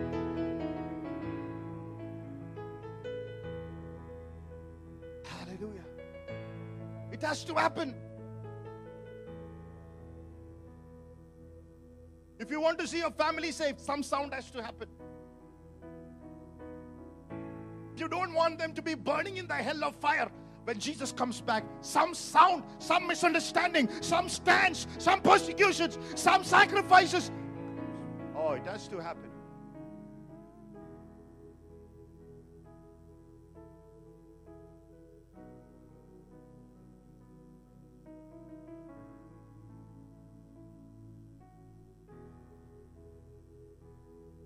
Has 7.24 7.43
to 7.45 7.55
happen. 7.55 7.95
If 12.39 12.51
you 12.51 12.59
want 12.59 12.80
to 12.80 12.88
see 12.88 12.99
your 12.99 13.11
family 13.11 13.51
saved, 13.51 13.80
some 13.80 14.03
sound 14.03 14.34
has 14.34 14.51
to 14.51 14.61
happen. 14.61 14.89
You 17.95 18.07
don't 18.07 18.34
want 18.34 18.57
them 18.57 18.74
to 18.74 18.82
be 18.82 18.95
burning 18.95 19.38
in 19.38 19.47
the 19.47 19.53
hell 19.53 19.84
of 19.84 19.95
fire 19.95 20.30
when 20.63 20.80
Jesus 20.80 21.11
comes 21.11 21.41
back, 21.41 21.63
some 21.82 22.13
sound, 22.13 22.63
some 22.80 23.07
misunderstanding, 23.07 23.89
some 24.01 24.30
stands, 24.30 24.88
some 24.97 25.21
persecutions, 25.21 25.97
some 26.15 26.43
sacrifices. 26.43 27.32
Oh, 28.36 28.53
it 28.53 28.65
has 28.65 28.88
to 28.89 28.99
happen. 28.99 29.32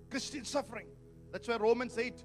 Christian 0.09 0.45
suffering. 0.45 0.87
That's 1.31 1.47
why 1.47 1.57
Romans 1.57 1.97
8 1.97 2.23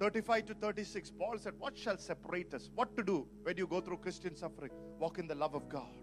35 0.00 0.46
to 0.46 0.54
36, 0.54 1.12
Paul 1.18 1.38
said, 1.38 1.54
What 1.58 1.76
shall 1.78 1.96
separate 1.98 2.52
us? 2.52 2.68
What 2.74 2.96
to 2.96 3.02
do 3.02 3.26
when 3.42 3.56
you 3.56 3.66
go 3.66 3.80
through 3.80 3.98
Christian 3.98 4.34
suffering? 4.34 4.70
Walk 4.98 5.18
in 5.18 5.26
the 5.26 5.34
love 5.34 5.54
of 5.54 5.68
God. 5.68 5.94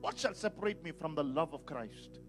What 0.00 0.18
shall 0.18 0.34
separate 0.34 0.82
me 0.82 0.92
from 0.92 1.14
the 1.14 1.24
love 1.24 1.52
of 1.52 1.66
Christ? 1.66 2.20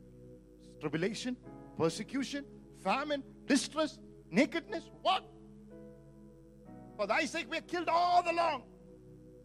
Tribulation, 0.80 1.38
persecution, 1.78 2.45
famine, 2.84 3.24
distress, 3.45 4.00
nakedness? 4.32 4.89
What? 5.02 5.24
For 6.98 7.06
thy 7.06 7.26
sake 7.26 7.50
we 7.50 7.58
are 7.58 7.62
killed 7.62 7.89
all 7.89 8.24
along, 8.30 8.64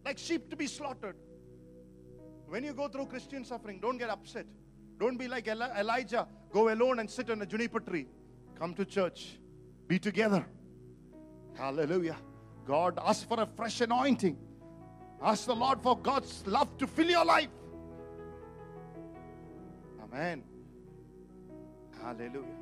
like 0.03 0.17
sheep 0.17 0.49
to 0.49 0.55
be 0.55 0.65
slaughtered. 0.65 1.15
When 2.47 2.63
you 2.63 2.73
go 2.73 2.87
through 2.87 3.05
Christian 3.07 3.45
suffering, 3.45 3.79
don't 3.79 3.97
get 3.97 4.09
upset. 4.09 4.47
Don't 4.99 5.17
be 5.17 5.27
like 5.27 5.47
Elijah, 5.47 6.27
go 6.53 6.71
alone 6.71 6.99
and 6.99 7.09
sit 7.09 7.29
on 7.29 7.41
a 7.41 7.45
juniper 7.45 7.79
tree. 7.79 8.07
Come 8.57 8.73
to 8.75 8.85
church, 8.85 9.39
be 9.87 9.99
together. 9.99 10.45
Hallelujah. 11.55 12.15
God, 12.65 12.99
ask 13.03 13.27
for 13.27 13.41
a 13.41 13.45
fresh 13.45 13.81
anointing. 13.81 14.37
Ask 15.21 15.47
the 15.47 15.55
Lord 15.55 15.81
for 15.81 15.97
God's 15.97 16.45
love 16.45 16.77
to 16.77 16.87
fill 16.87 17.09
your 17.09 17.25
life. 17.25 17.49
Amen. 20.03 20.43
Hallelujah. 22.01 22.59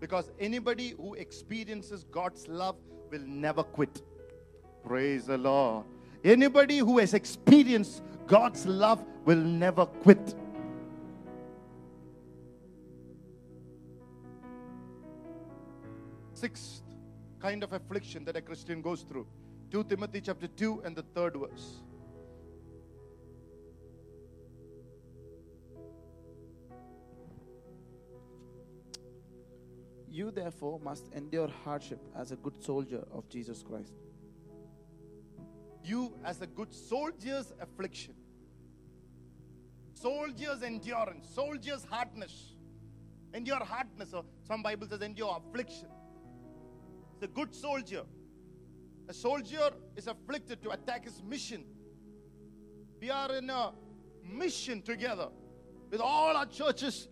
Because 0.00 0.30
anybody 0.38 0.94
who 0.96 1.14
experiences 1.14 2.04
God's 2.10 2.46
love 2.48 2.76
will 3.10 3.26
never 3.26 3.62
quit. 3.62 4.02
Praise 4.84 5.26
the 5.26 5.38
Lord. 5.38 5.84
Anybody 6.24 6.78
who 6.78 6.98
has 6.98 7.14
experienced 7.14 8.02
God's 8.26 8.66
love 8.66 9.04
will 9.24 9.36
never 9.36 9.86
quit. 9.86 10.34
sixth 16.38 16.82
kind 17.40 17.64
of 17.64 17.72
affliction 17.72 18.24
that 18.24 18.36
a 18.36 18.40
Christian 18.40 18.80
goes 18.80 19.02
through. 19.02 19.26
2 19.72 19.84
Timothy 19.84 20.20
chapter 20.20 20.46
2 20.46 20.82
and 20.84 20.94
the 20.94 21.02
third 21.02 21.36
verse. 21.36 21.82
You 30.08 30.30
therefore 30.30 30.80
must 30.80 31.12
endure 31.12 31.48
hardship 31.64 32.00
as 32.16 32.32
a 32.32 32.36
good 32.36 32.62
soldier 32.62 33.04
of 33.12 33.28
Jesus 33.28 33.62
Christ. 33.62 33.92
You, 35.84 36.14
as 36.24 36.40
a 36.40 36.46
good 36.46 36.72
soldier's 36.72 37.52
affliction, 37.60 38.14
soldier's 39.94 40.62
endurance, 40.62 41.28
soldier's 41.34 41.84
hardness, 41.84 42.54
endure 43.34 43.64
hardness, 43.64 44.12
or 44.12 44.24
some 44.46 44.62
Bible 44.62 44.86
says 44.88 45.02
endure 45.02 45.36
affliction 45.36 45.88
a 47.20 47.26
good 47.26 47.54
soldier. 47.54 48.02
A 49.08 49.14
soldier 49.14 49.70
is 49.96 50.06
afflicted 50.06 50.62
to 50.62 50.70
attack 50.70 51.04
his 51.04 51.22
mission. 51.22 51.64
We 53.00 53.10
are 53.10 53.34
in 53.34 53.50
a 53.50 53.72
mission 54.24 54.82
together 54.82 55.28
with 55.90 56.00
all 56.00 56.36
our 56.36 56.46
churches 56.46 57.08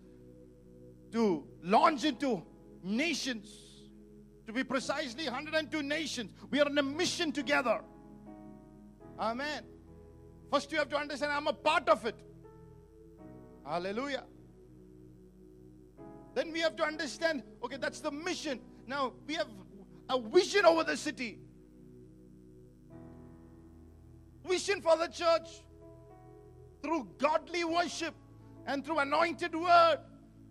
to 1.12 1.46
launch 1.62 2.04
into 2.04 2.42
nations, 2.82 3.48
to 4.46 4.52
be 4.52 4.62
precisely 4.62 5.24
102 5.24 5.82
nations. 5.82 6.30
We 6.50 6.61
are 6.61 6.68
in 6.68 6.78
a 6.78 6.82
mission 6.82 7.32
together. 7.32 7.80
Amen. 9.18 9.64
First, 10.52 10.70
you 10.70 10.78
have 10.78 10.88
to 10.90 10.96
understand 10.96 11.32
I'm 11.32 11.46
a 11.46 11.52
part 11.52 11.88
of 11.88 12.04
it. 12.07 12.16
Hallelujah. 13.64 14.24
Then 16.34 16.52
we 16.52 16.61
have 16.61 16.76
to 16.76 16.84
understand 16.84 17.42
okay, 17.64 17.78
that's 17.78 18.00
the 18.00 18.11
mission. 18.11 18.61
Now 18.86 19.14
we 19.26 19.34
have 19.34 19.48
a 20.09 20.20
vision 20.20 20.64
over 20.64 20.84
the 20.84 20.96
city, 20.96 21.38
vision 24.46 24.80
for 24.80 24.96
the 24.96 25.09
church 25.09 25.48
through 26.82 27.09
godly 27.18 27.64
worship 27.64 28.14
and 28.66 28.84
through 28.84 28.98
anointed 28.98 29.54
word 29.54 29.98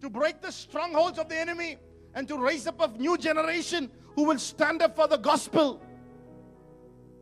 to 0.01 0.09
break 0.09 0.41
the 0.41 0.51
strongholds 0.51 1.17
of 1.17 1.29
the 1.29 1.37
enemy 1.37 1.77
and 2.13 2.27
to 2.27 2.37
raise 2.37 2.67
up 2.67 2.81
a 2.81 2.87
new 2.97 3.17
generation 3.17 3.89
who 4.15 4.23
will 4.23 4.39
stand 4.39 4.81
up 4.81 4.95
for 4.95 5.07
the 5.07 5.17
gospel 5.17 5.81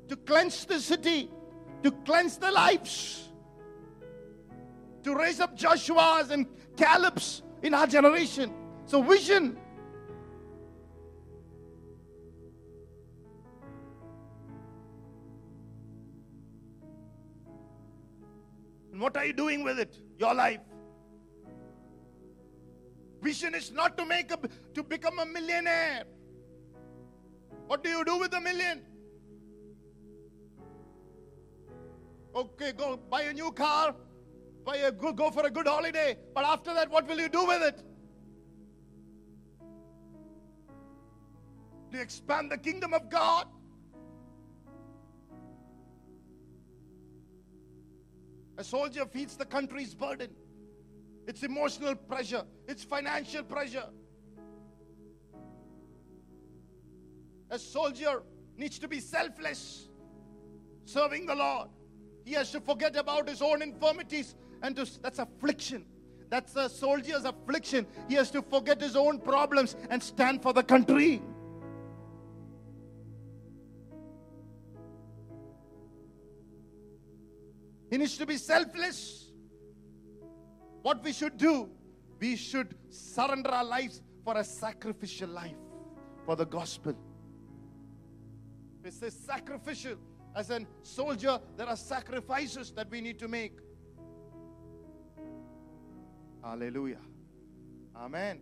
to 0.08 0.16
cleanse 0.16 0.66
the 0.66 0.80
city, 0.80 1.30
to 1.82 1.92
cleanse 2.06 2.38
the 2.38 2.52
lives, 2.52 3.30
to 5.04 5.16
raise 5.16 5.40
up 5.40 5.56
Joshua's 5.56 6.32
and 6.32 6.46
Caleb's 6.78 7.42
in 7.62 7.74
our 7.74 7.88
generation. 7.88 8.54
So, 8.86 9.02
vision. 9.02 9.58
And 18.94 19.02
what 19.02 19.18
are 19.18 19.26
you 19.26 19.34
doing 19.34 19.64
with 19.64 19.80
it? 19.80 19.98
Your 20.20 20.36
life. 20.36 20.60
Vision 23.24 23.56
is 23.56 23.72
not 23.72 23.98
to 23.98 24.06
make 24.06 24.32
a 24.32 24.38
to 24.76 24.84
become 24.84 25.18
a 25.18 25.26
millionaire. 25.26 26.04
What 27.66 27.84
do 27.84 27.90
you 27.90 28.06
do 28.06 28.20
with 28.20 28.34
a 28.36 28.40
million? 28.40 28.84
Okay, 32.36 32.72
go 32.74 32.98
buy 33.10 33.24
a 33.24 33.34
new 33.34 33.52
car, 33.52 33.96
buy 34.64 34.78
a 34.78 34.92
good, 34.92 35.16
go 35.16 35.32
for 35.32 35.46
a 35.48 35.50
good 35.50 35.68
holiday. 35.68 36.16
But 36.36 36.46
after 36.46 36.74
that, 36.76 36.92
what 36.92 37.08
will 37.08 37.20
you 37.20 37.30
do 37.30 37.48
with 37.48 37.64
it? 37.64 37.84
Do 41.90 41.98
you 41.98 42.04
expand 42.04 42.52
the 42.52 42.58
kingdom 42.60 42.94
of 42.94 43.10
God? 43.10 43.48
A 48.58 48.64
soldier 48.64 49.06
feeds 49.06 49.36
the 49.36 49.46
country's 49.46 49.96
burden. 49.96 50.30
It's 51.28 51.44
emotional 51.44 51.96
pressure, 51.96 52.44
it's 52.68 52.84
financial 52.84 53.44
pressure. 53.44 53.86
A 57.50 57.60
soldier 57.60 58.24
needs 58.58 58.80
to 58.80 58.88
be 58.88 59.00
selfless, 59.00 59.90
serving 60.86 61.26
the 61.26 61.36
Lord. 61.36 61.70
He 62.26 62.34
has 62.34 62.52
to 62.52 62.60
forget 62.60 62.96
about 62.96 63.30
his 63.30 63.42
own 63.42 63.62
infirmities 63.62 64.36
and 64.62 64.76
to, 64.76 64.88
that's 65.02 65.20
affliction. 65.20 65.86
That's 66.30 66.56
a 66.56 66.68
soldier's 66.68 67.26
affliction. 67.26 67.86
He 68.08 68.16
has 68.16 68.32
to 68.32 68.42
forget 68.42 68.82
his 68.82 68.96
own 68.96 69.20
problems 69.20 69.76
and 69.90 70.02
stand 70.02 70.42
for 70.42 70.52
the 70.52 70.64
country. 70.64 71.22
He 77.94 78.00
needs 78.00 78.18
to 78.18 78.26
be 78.26 78.38
selfless. 78.38 79.30
What 80.82 81.04
we 81.04 81.14
should 81.14 81.38
do, 81.38 81.70
we 82.20 82.36
should 82.36 82.76
surrender 82.90 83.52
our 83.52 83.64
lives 83.64 84.02
for 84.24 84.36
a 84.36 84.44
sacrificial 84.44 85.30
life 85.30 85.62
for 86.26 86.36
the 86.36 86.48
gospel. 86.48 86.96
It 88.84 88.94
says 88.94 89.14
sacrificial. 89.14 89.98
As 90.36 90.50
a 90.50 90.62
soldier, 90.82 91.40
there 91.56 91.68
are 91.68 91.76
sacrifices 91.76 92.72
that 92.72 92.90
we 92.90 93.00
need 93.00 93.20
to 93.20 93.28
make. 93.28 93.60
Hallelujah. 96.44 97.06
Amen. 97.96 98.40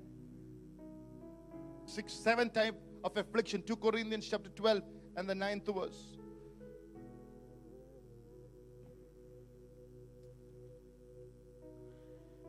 Six, 1.84 2.14
seven 2.14 2.52
type 2.52 2.80
of 3.04 3.18
affliction. 3.18 3.64
2 3.64 3.76
Corinthians 3.76 4.30
chapter 4.30 4.50
12 4.52 4.82
and 5.18 5.30
the 5.30 5.36
ninth 5.36 5.68
verse. 5.76 6.21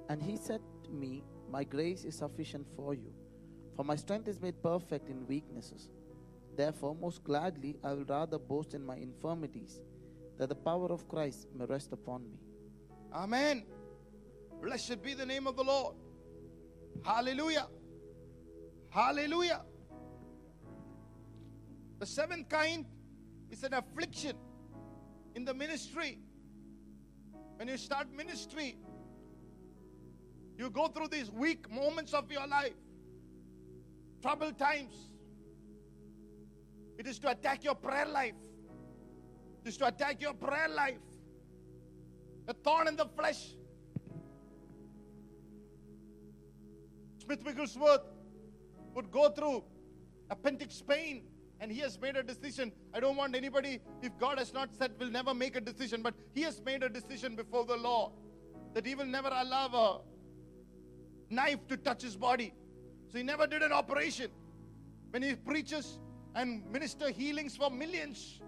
And 0.09 0.22
he 0.22 0.36
said 0.36 0.61
to 0.84 0.90
me, 0.90 1.24
My 1.50 1.64
grace 1.64 2.05
is 2.05 2.16
sufficient 2.16 2.66
for 2.76 2.94
you, 2.94 3.12
for 3.76 3.84
my 3.84 3.96
strength 3.96 4.28
is 4.28 4.40
made 4.40 4.62
perfect 4.62 5.09
in 5.09 5.26
weaknesses. 5.26 5.90
Therefore, 6.57 6.94
most 6.94 7.24
gladly, 7.24 7.78
I 7.82 7.92
will 7.92 8.05
rather 8.05 8.38
boast 8.38 8.74
in 8.74 8.84
my 8.84 8.96
infirmities, 8.96 9.80
that 10.38 10.48
the 10.48 10.55
power 10.55 10.90
of 10.92 11.09
Christ 11.09 11.48
may 11.55 11.64
rest 11.64 11.92
upon 11.92 12.24
me. 12.24 12.38
Amen. 13.12 13.64
Blessed 14.61 15.03
be 15.03 15.14
the 15.14 15.26
name 15.26 15.46
of 15.46 15.57
the 15.57 15.64
Lord. 15.64 15.96
Hallelujah. 17.05 17.66
Hallelujah. 18.90 19.62
The 21.98 22.07
seventh 22.07 22.48
kind 22.48 22.84
is 23.50 23.62
an 23.62 23.74
affliction 23.74 24.36
in 25.34 25.44
the 25.44 25.55
ministry. 25.55 26.18
When 27.57 27.68
you 27.68 27.76
start 27.76 28.12
ministry, 28.12 28.76
you 30.57 30.70
go 30.70 30.88
through 30.88 31.09
these 31.09 31.30
weak 31.30 31.70
moments 31.70 32.12
of 32.12 32.30
your 32.30 32.46
life, 32.46 32.74
troubled 34.20 34.59
times. 34.59 35.11
It 36.98 37.07
is 37.07 37.18
to 37.20 37.30
attack 37.30 37.64
your 37.64 37.74
prayer 37.74 38.07
life. 38.07 38.34
It 39.64 39.68
is 39.68 39.76
to 39.78 39.86
attack 39.86 40.20
your 40.20 40.34
prayer 40.34 40.68
life. 40.68 40.98
A 42.48 42.53
thorn 42.53 42.88
in 42.88 42.96
the 42.96 43.07
flesh. 43.07 43.55
Smith 47.18 47.44
Wigglesworth 47.44 48.03
would 48.94 49.11
go 49.11 49.30
through 49.30 49.64
appendix 50.30 50.82
pain 50.82 51.22
and 51.61 51.70
he 51.70 51.78
has 51.78 51.98
made 52.00 52.16
a 52.16 52.22
decision. 52.22 52.72
I 52.92 52.98
don't 52.98 53.16
want 53.16 53.36
anybody, 53.36 53.80
if 54.03 54.18
God 54.18 54.38
has 54.38 54.53
not 54.53 54.74
said, 54.74 54.92
will 54.98 55.11
never 55.11 55.32
make 55.32 55.55
a 55.55 55.61
decision, 55.61 56.03
but 56.03 56.14
he 56.34 56.42
has 56.42 56.61
made 56.64 56.82
a 56.82 56.88
decision 56.88 57.36
before 57.36 57.64
the 57.64 57.76
law 57.76 58.12
that 58.74 58.84
he 58.84 58.94
will 58.94 59.07
never 59.07 59.28
allow 59.28 59.66
a 59.66 60.11
knife 61.33 61.66
to 61.68 61.76
touch 61.76 62.03
his 62.03 62.16
body. 62.16 62.53
So 63.11 63.18
he 63.18 63.24
never 63.24 63.47
did 63.47 63.62
an 63.62 63.72
operation. 63.72 64.30
When 65.11 65.22
he 65.22 65.35
preaches 65.35 65.99
and 66.35 66.64
minister 66.70 67.11
healings 67.11 67.57
for 67.57 67.70
millions, 67.70 68.41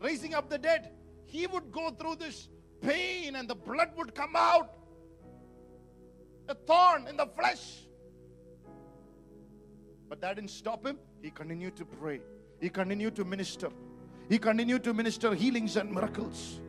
raising 0.00 0.34
up 0.34 0.48
the 0.48 0.58
dead, 0.58 0.92
he 1.26 1.46
would 1.46 1.70
go 1.70 1.90
through 1.90 2.16
this 2.16 2.48
pain 2.80 3.36
and 3.36 3.48
the 3.48 3.54
blood 3.54 3.90
would 3.96 4.14
come 4.14 4.34
out. 4.36 4.74
A 6.48 6.54
thorn 6.54 7.06
in 7.08 7.16
the 7.16 7.26
flesh. 7.26 7.82
But 10.08 10.20
that 10.22 10.36
didn't 10.36 10.50
stop 10.50 10.86
him. 10.86 10.98
He 11.20 11.30
continued 11.30 11.76
to 11.76 11.84
pray. 11.84 12.20
He 12.60 12.70
continued 12.70 13.14
to 13.16 13.24
minister. 13.24 13.68
He 14.28 14.38
continued 14.38 14.82
to 14.84 14.94
minister 14.94 15.34
healings 15.34 15.76
and 15.76 15.92
miracles. 15.92 16.60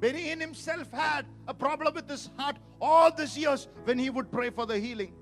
When 0.00 0.14
he 0.14 0.30
in 0.30 0.40
himself 0.40 0.90
had 0.90 1.26
a 1.46 1.52
problem 1.52 1.94
with 1.94 2.08
his 2.08 2.30
heart 2.38 2.56
all 2.80 3.12
these 3.12 3.36
years 3.36 3.68
when 3.84 3.98
he 3.98 4.08
would 4.08 4.32
pray 4.32 4.48
for 4.48 4.64
the 4.64 4.78
healing. 4.78 5.12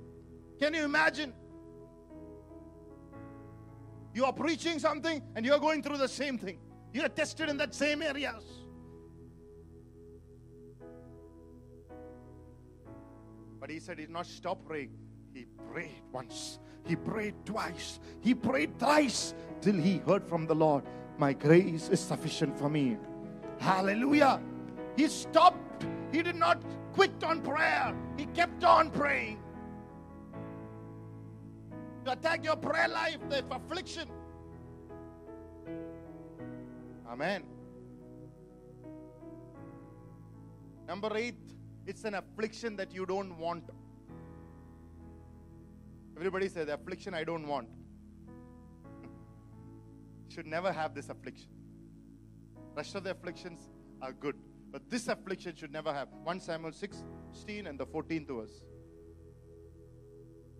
Can 0.61 0.73
you 0.73 0.85
imagine? 0.85 1.35
You 4.15 4.25
are 4.25 4.33
preaching 4.33 4.79
something 4.79 5.21
and 5.35 5.45
you 5.45 5.53
are 5.53 5.59
going 5.59 5.83
through 5.83 5.99
the 5.99 6.09
same 6.09 6.39
thing. 6.39 6.59
You 6.93 7.03
are 7.03 7.09
tested 7.09 7.49
in 7.49 7.57
that 7.57 7.75
same 7.75 8.03
areas. 8.03 8.45
But 13.61 13.71
he 13.71 13.81
said 13.81 13.99
he 13.99 14.05
did 14.05 14.13
not 14.13 14.27
stop 14.27 14.65
praying. 14.65 14.93
He 15.35 15.47
prayed 15.73 16.03
once. 16.13 16.61
He 16.85 16.95
prayed 16.95 17.35
twice. 17.45 17.99
He 18.21 18.33
prayed 18.33 18.79
thrice 18.79 19.35
till 19.61 19.75
he 19.75 19.99
heard 19.99 20.27
from 20.27 20.47
the 20.47 20.55
Lord, 20.55 20.85
My 21.19 21.33
grace 21.33 21.89
is 21.89 21.99
sufficient 21.99 22.57
for 22.57 22.71
me. 22.71 22.97
Hallelujah. 23.59 24.41
He 24.99 25.07
stopped. 25.07 25.87
He 26.11 26.23
did 26.23 26.35
not 26.35 26.61
quit 26.93 27.23
on 27.23 27.41
prayer. 27.41 27.95
He 28.17 28.27
kept 28.27 28.65
on 28.65 28.91
praying. 28.91 29.39
to 32.05 32.13
attack 32.13 32.43
your 32.43 32.57
prayer 32.57 32.89
life, 32.89 33.19
the 33.29 33.45
affliction. 33.51 34.09
Amen. 37.07 37.45
Number 40.89 41.15
eight, 41.17 41.37
it's 41.87 42.05
an 42.05 42.15
affliction 42.15 42.77
that 42.77 42.93
you 42.93 43.07
don't 43.07 43.37
want. 43.39 43.65
Everybody 46.17 46.49
says, 46.49 46.67
the 46.67 46.75
affliction 46.75 47.15
I 47.15 47.25
don't 47.25 47.47
want. 47.47 47.69
Should 50.29 50.47
never 50.47 50.73
have 50.73 50.95
this 50.95 51.09
affliction. 51.11 51.51
Rest 52.75 52.95
of 52.95 53.05
the 53.05 53.11
afflictions 53.11 53.69
are 54.01 54.13
good. 54.13 54.37
But 54.71 54.89
this 54.91 55.09
affliction 55.09 55.57
should 55.57 55.73
never 55.73 55.93
have. 55.93 56.09
1 56.25 56.41
Samuel 56.41 56.73
16 56.73 57.67
and 57.67 57.79
the 57.79 57.87
14th 57.87 58.29
verse. 58.29 58.65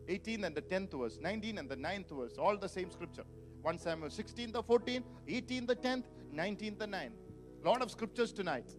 18 0.09 0.45
and 0.45 0.55
the 0.55 0.63
10th 0.63 0.99
verse. 0.99 1.19
19 1.21 1.59
and 1.59 1.69
the 1.69 1.77
9th 1.77 2.11
verse. 2.11 2.39
All 2.39 2.57
the 2.57 2.69
same 2.69 2.91
scripture. 2.91 3.25
1 3.63 3.79
Samuel 3.79 4.11
16 4.11 4.53
the 4.53 4.63
14th, 4.63 5.03
18 5.27 5.67
the 5.67 5.77
10th, 5.77 6.05
19 6.33 6.79
the 6.79 6.87
9th. 6.87 7.11
Lot 7.65 7.83
of 7.83 7.91
scriptures 7.91 8.33
tonight. 8.33 8.71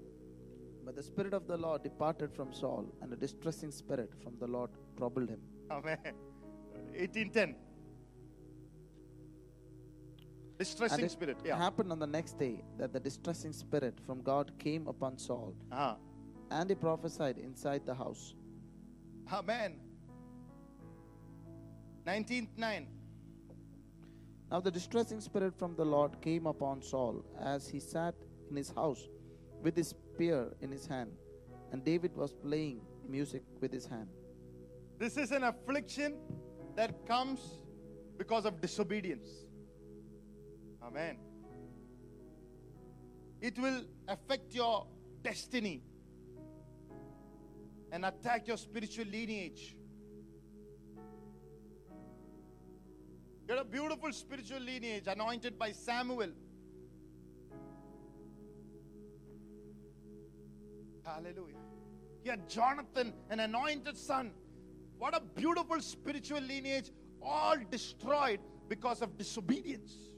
But 0.86 0.96
the 0.96 1.04
Spirit 1.04 1.34
of 1.34 1.46
the 1.46 1.58
Lord 1.58 1.84
departed 1.84 2.34
from 2.34 2.54
Saul, 2.54 2.86
and 3.02 3.12
a 3.14 3.16
distressing 3.16 3.72
spirit 3.72 4.12
from 4.24 4.34
the 4.40 4.48
Lord 4.48 4.72
troubled 4.98 5.30
him. 5.30 5.42
Amen. 5.70 5.98
1810. 6.96 7.56
Distressing 10.60 10.96
And 11.00 11.06
it 11.06 11.12
spirit. 11.12 11.38
Yeah. 11.46 11.58
happened 11.58 11.90
on 11.92 12.00
the 12.00 12.06
next 12.08 12.38
day 12.38 12.62
that 12.78 12.92
the 12.92 13.00
distressing 13.00 13.54
spirit 13.54 13.98
from 14.06 14.22
God 14.22 14.52
came 14.60 14.88
upon 14.88 15.18
Saul, 15.18 15.56
Ah. 15.72 15.96
and 16.52 16.70
he 16.70 16.76
prophesied 16.76 17.38
inside 17.38 17.86
the 17.86 17.94
house. 17.96 18.36
Amen. 19.32 19.80
19th 22.06 22.50
9. 22.58 22.88
Now 24.52 24.60
the 24.60 24.72
distressing 24.72 25.22
spirit 25.22 25.56
from 25.58 25.76
the 25.76 25.86
Lord 25.86 26.20
came 26.22 26.46
upon 26.48 26.82
Saul 26.82 27.24
as 27.40 27.68
he 27.70 27.80
sat 27.80 28.16
in 28.50 28.56
his 28.58 28.70
house 28.72 29.08
with 29.62 29.78
his 29.78 29.90
spear 29.90 30.52
in 30.62 30.72
his 30.72 30.86
hand, 30.88 31.12
and 31.72 31.86
David 31.86 32.16
was 32.18 32.34
playing 32.34 32.82
music 33.08 33.44
with 33.62 33.72
his 33.72 33.86
hand. 33.86 34.10
This 34.98 35.16
is 35.18 35.32
an 35.32 35.44
affliction 35.44 36.18
that 36.76 37.06
comes 37.06 37.40
because 38.18 38.46
of 38.46 38.60
disobedience. 38.60 39.30
Amen. 40.84 41.18
It 43.42 43.58
will 43.58 43.84
affect 44.08 44.54
your 44.54 44.88
destiny 45.22 45.82
and 47.92 48.06
attack 48.06 48.48
your 48.48 48.58
spiritual 48.58 49.06
lineage. 49.06 49.76
You're 53.48 53.58
a 53.58 53.66
beautiful 53.66 54.12
spiritual 54.12 54.60
lineage 54.60 55.08
anointed 55.08 55.58
by 55.58 55.72
Samuel. 55.72 56.30
Hallelujah. 61.04 61.56
He 62.24 62.30
had 62.30 62.48
Jonathan, 62.48 63.14
an 63.30 63.40
anointed 63.40 63.98
son. 63.98 64.32
What 65.00 65.16
a 65.16 65.22
beautiful 65.22 65.82
spiritual 65.82 66.42
lineage, 66.42 66.92
all 67.22 67.56
destroyed 67.72 68.40
because 68.68 69.02
of 69.02 69.18
disobedience. 69.18 70.09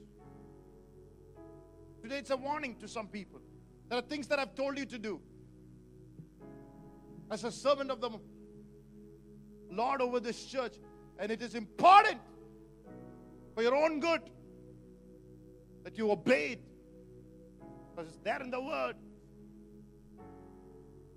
Today 2.02 2.18
it's 2.18 2.30
a 2.30 2.36
warning 2.36 2.74
to 2.80 2.88
some 2.88 3.06
people. 3.06 3.40
There 3.88 3.96
are 3.96 4.02
things 4.02 4.26
that 4.26 4.40
I've 4.40 4.56
told 4.56 4.76
you 4.76 4.84
to 4.86 4.98
do. 4.98 5.20
As 7.30 7.44
a 7.44 7.52
servant 7.52 7.90
of 7.90 8.00
the 8.00 8.10
Lord 9.70 10.02
over 10.02 10.18
this 10.18 10.44
church, 10.44 10.74
and 11.18 11.30
it 11.30 11.40
is 11.40 11.54
important 11.54 12.18
for 13.54 13.62
your 13.62 13.76
own 13.76 14.00
good 14.00 14.22
that 15.84 15.96
you 15.96 16.10
obey 16.10 16.52
it. 16.52 16.64
Because 17.94 18.10
it's 18.10 18.20
there 18.24 18.42
in 18.42 18.50
the 18.50 18.60
word. 18.60 18.96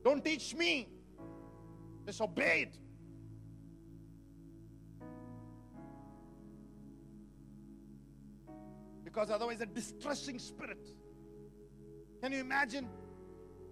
Don't 0.04 0.24
teach 0.24 0.54
me. 0.54 0.88
Just 2.06 2.22
obey 2.22 2.70
it. 2.70 2.78
Because 9.16 9.32
otherwise, 9.32 9.62
a 9.62 9.66
distressing 9.66 10.38
spirit. 10.40 10.90
Can 12.22 12.34
you 12.34 12.42
imagine? 12.42 12.90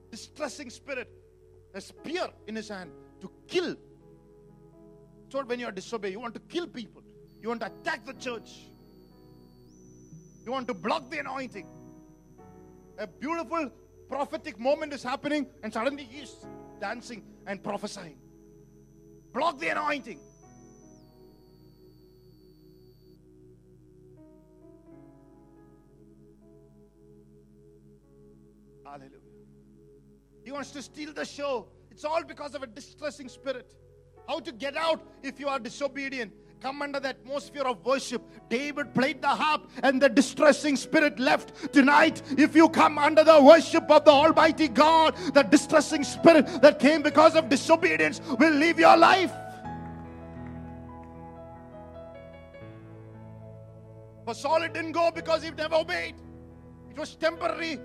Distressing 0.10 0.70
spirit, 0.70 1.10
a 1.74 1.82
spear 1.82 2.30
in 2.48 2.56
his 2.56 2.70
hand 2.70 2.92
to 3.20 3.30
kill. 3.46 3.76
Not 5.34 5.50
when 5.50 5.60
you 5.60 5.66
are 5.66 5.72
disobey. 5.72 6.12
You 6.12 6.22
want 6.22 6.34
to 6.36 6.40
kill 6.40 6.68
people. 6.68 7.04
You 7.42 7.50
want 7.50 7.60
to 7.60 7.68
attack 7.68 8.06
the 8.06 8.14
church. 8.14 8.70
You 10.46 10.54
want 10.54 10.66
to 10.70 10.74
block 10.74 11.10
the 11.12 11.20
anointing. 11.20 11.68
A 13.00 13.08
beautiful 13.08 13.70
prophetic 14.08 14.58
moment 14.58 14.94
is 14.94 15.04
happening, 15.04 15.48
and 15.62 15.74
suddenly 15.74 16.04
he's 16.04 16.46
dancing 16.80 17.22
and 17.48 17.62
prophesying. 17.62 18.18
Block 19.34 19.60
the 19.60 19.70
anointing. 19.70 20.22
Wants 30.54 30.72
to 30.72 30.82
steal 30.82 31.12
the 31.12 31.26
show. 31.26 31.68
It's 31.92 32.06
all 32.06 32.24
because 32.24 32.56
of 32.56 32.64
a 32.64 32.68
distressing 32.68 33.28
spirit. 33.28 33.76
How 34.28 34.40
to 34.40 34.52
get 34.52 34.78
out 34.78 35.02
if 35.22 35.40
you 35.40 35.50
are 35.50 35.60
disobedient? 35.60 36.32
Come 36.62 36.82
under 36.82 37.00
the 37.02 37.10
atmosphere 37.10 37.64
of 37.64 37.84
worship. 37.84 38.22
David 38.50 38.94
played 38.94 39.22
the 39.22 39.28
harp 39.28 39.70
and 39.82 40.02
the 40.02 40.08
distressing 40.08 40.78
spirit 40.78 41.20
left. 41.20 41.74
Tonight, 41.74 42.22
if 42.38 42.56
you 42.56 42.70
come 42.70 42.98
under 42.98 43.24
the 43.24 43.42
worship 43.44 43.92
of 43.92 44.06
the 44.06 44.12
Almighty 44.12 44.70
God, 44.70 45.18
the 45.34 45.44
distressing 45.44 46.06
spirit 46.06 46.46
that 46.62 46.80
came 46.80 47.02
because 47.02 47.36
of 47.36 47.50
disobedience 47.50 48.22
will 48.40 48.54
leave 48.54 48.80
your 48.80 48.96
life. 48.96 49.34
For 54.24 54.34
Saul, 54.34 54.62
it 54.64 54.74
didn't 54.74 54.94
go 54.94 55.12
because 55.14 55.44
he 55.44 55.52
never 55.52 55.76
obeyed. 55.76 56.16
It 56.90 56.98
was 56.98 57.16
temporary 57.16 57.78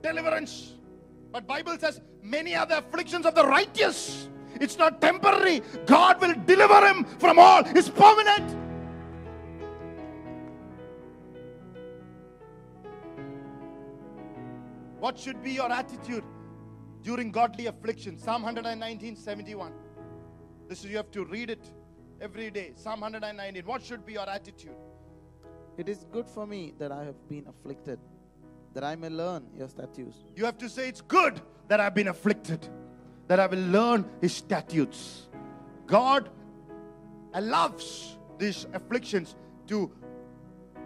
deliverance. 0.00 0.74
But 1.32 1.46
Bible 1.46 1.78
says 1.78 2.00
many 2.22 2.54
are 2.54 2.66
the 2.66 2.78
afflictions 2.78 3.26
of 3.26 3.34
the 3.34 3.46
righteous. 3.46 4.28
It's 4.60 4.76
not 4.76 5.00
temporary. 5.00 5.62
God 5.86 6.20
will 6.20 6.34
deliver 6.44 6.86
him 6.86 7.04
from 7.04 7.38
all. 7.38 7.62
It's 7.66 7.88
permanent. 7.88 8.56
What 14.98 15.18
should 15.18 15.42
be 15.42 15.52
your 15.52 15.72
attitude 15.72 16.24
during 17.02 17.30
godly 17.30 17.66
affliction? 17.66 18.18
Psalm 18.18 18.42
119, 18.42 19.16
71. 19.16 19.72
This 20.68 20.84
is 20.84 20.90
you 20.90 20.98
have 20.98 21.10
to 21.12 21.24
read 21.24 21.48
it 21.48 21.72
every 22.20 22.50
day. 22.50 22.72
Psalm 22.76 23.00
119. 23.00 23.64
What 23.64 23.82
should 23.82 24.04
be 24.04 24.12
your 24.14 24.28
attitude? 24.28 24.76
It 25.78 25.88
is 25.88 26.04
good 26.12 26.28
for 26.28 26.46
me 26.46 26.74
that 26.78 26.92
I 26.92 27.04
have 27.04 27.28
been 27.28 27.46
afflicted, 27.46 27.98
that 28.74 28.84
I 28.84 28.96
may 28.96 29.08
learn 29.08 29.44
your 29.56 29.68
statutes. 29.68 30.16
You 30.36 30.44
have 30.44 30.58
to 30.58 30.68
say, 30.68 30.88
It's 30.88 31.00
good 31.00 31.40
that 31.68 31.80
I've 31.80 31.94
been 31.94 32.08
afflicted, 32.08 32.66
that 33.26 33.40
I 33.40 33.46
will 33.46 33.66
learn 33.66 34.08
His 34.20 34.34
statutes. 34.34 35.28
God 35.86 36.28
allows 37.34 38.16
these 38.38 38.66
afflictions 38.72 39.36
to 39.66 39.90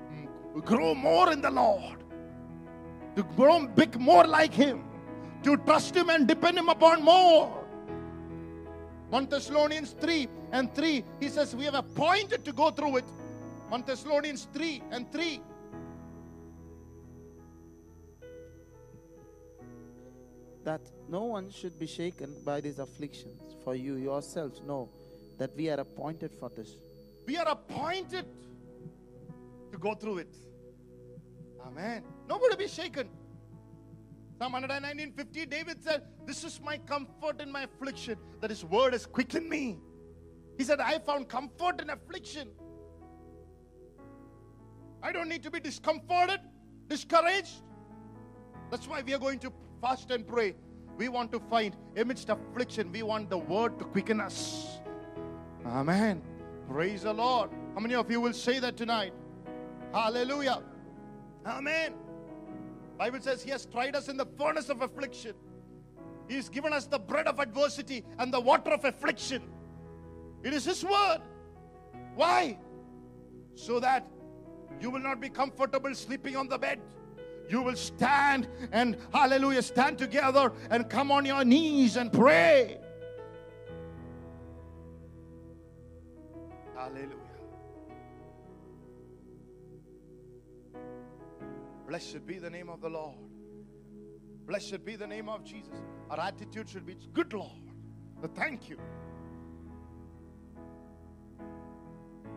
mm, 0.00 0.64
grow 0.64 0.94
more 0.94 1.32
in 1.32 1.40
the 1.40 1.50
Lord, 1.50 2.04
to 3.16 3.22
grow 3.22 3.66
big 3.66 3.98
more 3.98 4.24
like 4.24 4.52
Him, 4.52 4.84
to 5.42 5.56
trust 5.58 5.94
Him 5.94 6.10
and 6.10 6.26
depend 6.26 6.58
Him 6.58 6.68
upon 6.68 7.02
more. 7.02 7.64
1 9.10 9.26
Thessalonians 9.26 9.94
3 10.00 10.28
and 10.52 10.74
3, 10.74 11.04
he 11.20 11.28
says, 11.28 11.54
We 11.54 11.64
have 11.64 11.74
appointed 11.74 12.44
to 12.44 12.52
go 12.52 12.70
through 12.70 12.96
it. 12.96 13.04
1 13.68 13.84
Thessalonians 13.86 14.48
3 14.52 14.82
and 14.90 15.10
3. 15.12 15.40
That 20.64 20.80
no 21.08 21.24
one 21.24 21.50
should 21.50 21.78
be 21.78 21.86
shaken 21.86 22.34
by 22.44 22.60
these 22.60 22.78
afflictions, 22.78 23.56
for 23.62 23.74
you 23.74 23.94
yourselves 23.94 24.62
know 24.66 24.88
that 25.38 25.54
we 25.56 25.68
are 25.70 25.80
appointed 25.80 26.34
for 26.34 26.50
this. 26.50 26.76
We 27.26 27.36
are 27.36 27.48
appointed 27.48 28.26
to 29.72 29.78
go 29.78 29.94
through 29.94 30.18
it. 30.18 30.34
Amen. 31.66 32.02
Nobody 32.28 32.56
be 32.56 32.68
shaken. 32.68 33.08
Psalm 34.38 34.52
119, 34.52 35.12
50, 35.12 35.46
David 35.46 35.82
said, 35.82 36.02
This 36.26 36.44
is 36.44 36.60
my 36.62 36.78
comfort 36.78 37.40
in 37.40 37.52
my 37.52 37.62
affliction, 37.62 38.18
that 38.40 38.50
his 38.50 38.64
word 38.64 38.92
has 38.92 39.06
quickened 39.06 39.48
me. 39.48 39.78
He 40.58 40.64
said, 40.64 40.80
I 40.80 40.98
found 40.98 41.28
comfort 41.28 41.80
in 41.80 41.90
affliction. 41.90 42.48
I 45.02 45.12
don't 45.12 45.28
need 45.28 45.42
to 45.42 45.50
be 45.50 45.60
discomforted, 45.60 46.40
discouraged. 46.88 47.62
That's 48.70 48.88
why 48.88 49.02
we 49.02 49.14
are 49.14 49.18
going 49.18 49.38
to 49.40 49.52
fast 49.84 50.10
and 50.10 50.26
pray. 50.26 50.54
We 50.96 51.08
want 51.10 51.30
to 51.32 51.40
find 51.50 51.76
amidst 51.94 52.30
affliction, 52.30 52.90
we 52.90 53.02
want 53.02 53.28
the 53.28 53.36
word 53.36 53.78
to 53.80 53.84
quicken 53.84 54.18
us. 54.18 54.78
Amen. 55.66 56.22
Praise 56.70 57.02
the 57.02 57.12
Lord. 57.12 57.50
How 57.74 57.80
many 57.80 57.94
of 57.94 58.10
you 58.10 58.20
will 58.20 58.32
say 58.32 58.58
that 58.60 58.78
tonight? 58.78 59.12
Hallelujah. 59.92 60.62
Amen. 61.44 61.92
Bible 62.96 63.20
says 63.20 63.42
he 63.42 63.50
has 63.50 63.66
tried 63.66 63.94
us 63.94 64.08
in 64.08 64.16
the 64.16 64.26
furnace 64.38 64.70
of 64.70 64.80
affliction. 64.80 65.34
He 66.28 66.36
has 66.36 66.48
given 66.48 66.72
us 66.72 66.86
the 66.86 66.98
bread 66.98 67.26
of 67.26 67.38
adversity 67.38 68.04
and 68.18 68.32
the 68.32 68.40
water 68.40 68.70
of 68.70 68.84
affliction. 68.86 69.42
It 70.42 70.54
is 70.54 70.64
his 70.64 70.82
word. 70.82 71.18
Why? 72.14 72.58
So 73.54 73.80
that 73.80 74.06
you 74.80 74.90
will 74.90 75.00
not 75.00 75.20
be 75.20 75.28
comfortable 75.28 75.94
sleeping 75.94 76.36
on 76.36 76.48
the 76.48 76.56
bed. 76.56 76.80
You 77.48 77.62
will 77.62 77.76
stand 77.76 78.48
and 78.72 78.96
hallelujah, 79.12 79.62
stand 79.62 79.98
together 79.98 80.52
and 80.70 80.88
come 80.88 81.10
on 81.10 81.24
your 81.24 81.44
knees 81.44 81.96
and 81.96 82.12
pray. 82.12 82.78
Hallelujah. 86.74 87.10
Blessed 91.86 92.26
be 92.26 92.38
the 92.38 92.50
name 92.50 92.70
of 92.70 92.80
the 92.80 92.88
Lord. 92.88 93.16
Blessed 94.46 94.84
be 94.84 94.96
the 94.96 95.06
name 95.06 95.28
of 95.28 95.44
Jesus. 95.44 95.80
Our 96.10 96.20
attitude 96.20 96.68
should 96.68 96.86
be 96.86 96.96
good, 97.12 97.32
Lord. 97.32 97.52
Thank 98.34 98.68
you. 98.68 98.78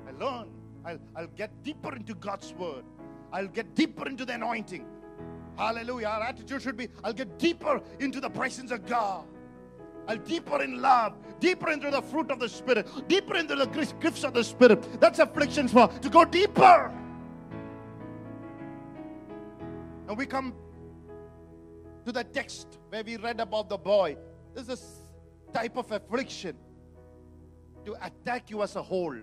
I 0.07 0.11
learn. 0.11 0.49
I'll, 0.85 0.99
I'll 1.15 1.27
get 1.27 1.63
deeper 1.63 1.93
into 1.95 2.13
God's 2.13 2.53
word. 2.53 2.83
I'll 3.31 3.47
get 3.47 3.75
deeper 3.75 4.07
into 4.07 4.25
the 4.25 4.35
anointing. 4.35 4.85
Hallelujah. 5.56 6.08
Our 6.08 6.22
attitude 6.22 6.62
should 6.62 6.76
be 6.76 6.88
I'll 7.04 7.12
get 7.12 7.38
deeper 7.38 7.80
into 8.00 8.20
the 8.20 8.30
presence 8.30 8.70
of 8.70 8.86
God. 8.86 9.24
I'll 10.08 10.16
deeper 10.16 10.60
in 10.62 10.82
love, 10.82 11.14
deeper 11.38 11.70
into 11.70 11.90
the 11.90 12.02
fruit 12.02 12.30
of 12.30 12.40
the 12.40 12.48
Spirit, 12.48 12.88
deeper 13.08 13.36
into 13.36 13.54
the 13.54 13.66
gifts 14.00 14.24
of 14.24 14.34
the 14.34 14.42
Spirit. 14.42 15.00
That's 15.00 15.20
afflictions 15.20 15.72
for 15.72 15.86
to 15.88 16.08
go 16.08 16.24
deeper. 16.24 16.92
And 20.08 20.18
we 20.18 20.26
come 20.26 20.54
to 22.04 22.12
the 22.12 22.24
text 22.24 22.78
where 22.88 23.04
we 23.04 23.16
read 23.16 23.38
about 23.38 23.68
the 23.68 23.78
boy. 23.78 24.16
This 24.54 24.68
is 24.68 24.84
a 25.48 25.52
type 25.52 25.76
of 25.76 25.90
affliction 25.92 26.56
to 27.84 27.94
attack 28.04 28.50
you 28.50 28.62
as 28.62 28.76
a 28.76 28.82
whole. 28.82 29.16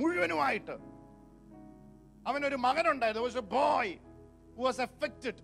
മുഴുവനുമായിട്ട് 0.00 0.74
അവനൊരു 2.28 2.58
മകനുണ്ടായിരുന്നു 2.66 3.24
was 3.26 3.40
A 3.42 3.46
boy 3.56 3.90
who 3.94 4.05
was 4.57 4.79
affected. 4.79 5.41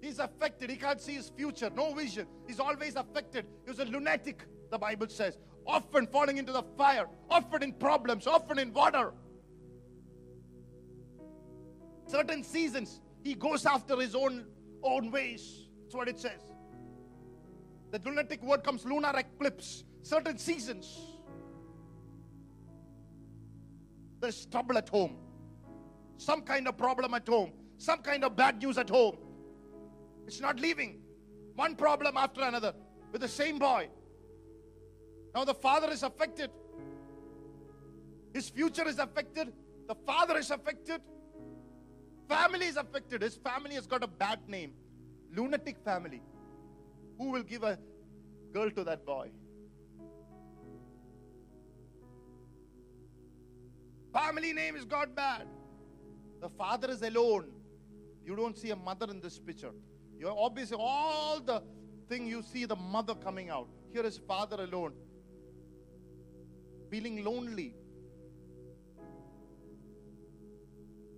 He's 0.00 0.18
affected. 0.18 0.68
He 0.68 0.76
can't 0.76 1.00
see 1.00 1.14
his 1.14 1.28
future. 1.28 1.70
No 1.74 1.94
vision. 1.94 2.26
He's 2.48 2.58
always 2.58 2.96
affected. 2.96 3.46
He 3.64 3.70
was 3.70 3.78
a 3.78 3.84
lunatic, 3.84 4.42
the 4.70 4.78
Bible 4.78 5.06
says. 5.08 5.38
Often 5.64 6.08
falling 6.08 6.38
into 6.38 6.50
the 6.50 6.64
fire, 6.76 7.06
often 7.30 7.62
in 7.62 7.72
problems, 7.72 8.26
often 8.26 8.58
in 8.58 8.72
water. 8.72 9.12
Certain 12.08 12.42
seasons, 12.42 13.00
he 13.22 13.34
goes 13.34 13.64
after 13.64 13.96
his 13.96 14.16
own, 14.16 14.44
own 14.82 15.12
ways. 15.12 15.68
That's 15.84 15.94
what 15.94 16.08
it 16.08 16.18
says. 16.18 16.40
The 17.92 18.00
lunatic 18.04 18.42
word 18.42 18.64
comes 18.64 18.84
lunar 18.84 19.12
eclipse. 19.16 19.84
Certain 20.02 20.36
seasons. 20.36 20.98
There's 24.20 24.46
trouble 24.46 24.78
at 24.78 24.88
home 24.88 25.21
some 26.24 26.42
kind 26.42 26.68
of 26.68 26.76
problem 26.76 27.14
at 27.14 27.28
home, 27.28 27.52
some 27.78 27.98
kind 27.98 28.24
of 28.24 28.36
bad 28.36 28.62
news 28.62 28.78
at 28.78 28.88
home. 28.88 29.16
It's 30.26 30.40
not 30.40 30.60
leaving. 30.60 31.00
One 31.56 31.74
problem 31.74 32.16
after 32.16 32.42
another 32.42 32.72
with 33.10 33.20
the 33.20 33.28
same 33.28 33.58
boy. 33.58 33.88
Now 35.34 35.44
the 35.44 35.54
father 35.54 35.90
is 35.90 36.02
affected. 36.02 36.50
His 38.32 38.48
future 38.48 38.86
is 38.88 38.98
affected. 38.98 39.52
The 39.88 39.94
father 40.06 40.38
is 40.38 40.50
affected. 40.50 41.00
Family 42.28 42.66
is 42.66 42.76
affected. 42.76 43.22
His 43.22 43.36
family 43.36 43.74
has 43.74 43.86
got 43.86 44.02
a 44.02 44.06
bad 44.06 44.48
name. 44.48 44.72
Lunatic 45.34 45.76
family. 45.84 46.22
Who 47.18 47.30
will 47.30 47.42
give 47.42 47.62
a 47.62 47.78
girl 48.52 48.70
to 48.70 48.84
that 48.84 49.04
boy? 49.04 49.30
Family 54.12 54.52
name 54.52 54.76
is 54.76 54.84
got 54.84 55.14
bad. 55.14 55.46
The 56.42 56.48
father 56.48 56.90
is 56.90 57.02
alone. 57.02 57.46
You 58.26 58.34
don't 58.34 58.58
see 58.58 58.70
a 58.70 58.76
mother 58.76 59.06
in 59.08 59.20
this 59.20 59.38
picture. 59.38 59.70
You're 60.18 60.36
obviously 60.36 60.76
all 60.78 61.40
the 61.40 61.62
thing 62.08 62.26
you 62.26 62.42
see 62.42 62.64
the 62.64 62.76
mother 62.76 63.14
coming 63.14 63.48
out. 63.48 63.68
Here 63.92 64.04
is 64.04 64.18
father 64.18 64.56
alone. 64.64 64.92
Feeling 66.90 67.24
lonely. 67.24 67.74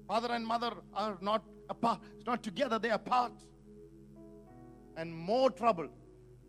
Father 0.06 0.32
and 0.32 0.46
mother 0.46 0.72
are 0.92 1.16
not 1.22 1.42
apart, 1.70 2.00
it's 2.18 2.26
not 2.26 2.42
together, 2.42 2.78
they 2.78 2.90
are 2.90 2.96
apart. 2.96 3.32
And 4.98 5.14
more 5.16 5.50
trouble. 5.50 5.88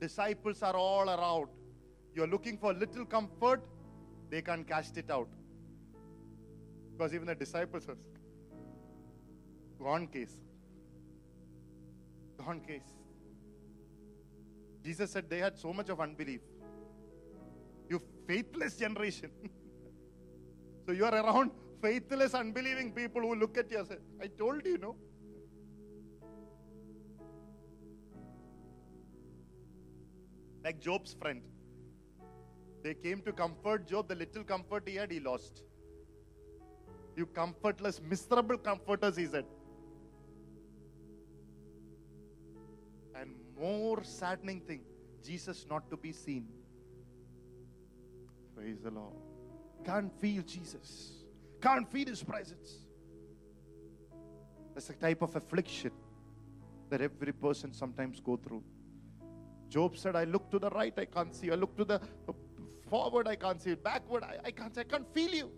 Disciples 0.02 0.62
are 0.62 0.76
all 0.76 1.10
around. 1.10 1.48
You're 2.14 2.28
looking 2.28 2.58
for 2.58 2.74
little 2.74 3.06
comfort, 3.06 3.64
they 4.30 4.42
can't 4.42 4.68
cast 4.68 4.98
it 4.98 5.10
out. 5.10 5.30
Because 6.92 7.14
even 7.14 7.28
the 7.28 7.36
disciples 7.36 7.88
are 7.88 7.96
Gone 9.86 10.08
case. 10.08 10.36
Gone 12.44 12.60
case. 12.68 12.92
Jesus 14.84 15.12
said 15.12 15.30
they 15.30 15.38
had 15.38 15.60
so 15.60 15.72
much 15.72 15.90
of 15.90 16.00
unbelief. 16.00 16.42
You 17.88 18.02
faithless 18.28 18.78
generation. 18.78 19.30
so 20.88 20.92
you 20.92 21.06
are 21.06 21.14
around 21.14 21.52
faithless, 21.84 22.34
unbelieving 22.34 22.94
people 22.94 23.22
who 23.22 23.36
look 23.36 23.60
at 23.60 23.70
you 23.70 23.78
and 23.78 23.88
say, 23.88 23.98
I 24.20 24.26
told 24.26 24.66
you, 24.66 24.80
no? 24.80 24.96
Like 30.64 30.80
Job's 30.80 31.14
friend. 31.14 31.44
They 32.82 32.96
came 32.96 33.22
to 33.22 33.32
comfort 33.32 33.88
Job. 33.88 34.08
The 34.08 34.16
little 34.16 34.44
comfort 34.44 34.88
he 34.88 34.96
had, 34.96 35.12
he 35.12 35.20
lost. 35.20 35.62
You 37.16 37.28
comfortless, 37.28 38.02
miserable 38.02 38.58
comforters, 38.58 39.16
he 39.16 39.28
said. 39.28 39.46
More 43.60 44.04
saddening 44.04 44.62
thing, 44.62 44.82
Jesus 45.26 45.66
not 45.70 45.90
to 45.90 45.98
be 45.98 46.12
seen. 46.12 46.48
Praise 48.56 48.80
the 48.84 48.92
Lord. 48.92 49.14
Can't 49.84 50.12
feel 50.20 50.44
Jesus. 50.44 51.24
Can't 51.62 51.90
feel 51.92 52.08
his 52.08 52.24
presence. 52.24 52.80
That's 54.74 54.90
a 54.90 54.94
type 54.94 55.22
of 55.22 55.36
affliction 55.36 55.92
that 56.90 57.02
every 57.02 57.34
person 57.34 57.74
sometimes 57.74 58.20
go 58.20 58.38
through. 58.38 58.64
Job 59.70 59.98
said, 59.98 60.16
I 60.16 60.26
look 60.26 60.50
to 60.52 60.60
the 60.60 60.70
right, 60.70 60.94
I 60.98 61.06
can't 61.06 61.34
see. 61.34 61.52
I 61.52 61.56
look 61.56 61.76
to 61.78 61.86
the 61.86 62.00
forward, 62.90 63.28
I 63.28 63.36
can't 63.36 63.62
see. 63.62 63.74
Backward, 63.76 64.24
I, 64.24 64.38
I 64.46 64.52
can't 64.52 64.74
see. 64.74 64.82
I 64.82 64.84
can't 64.84 65.12
feel 65.14 65.34
you. 65.34 65.52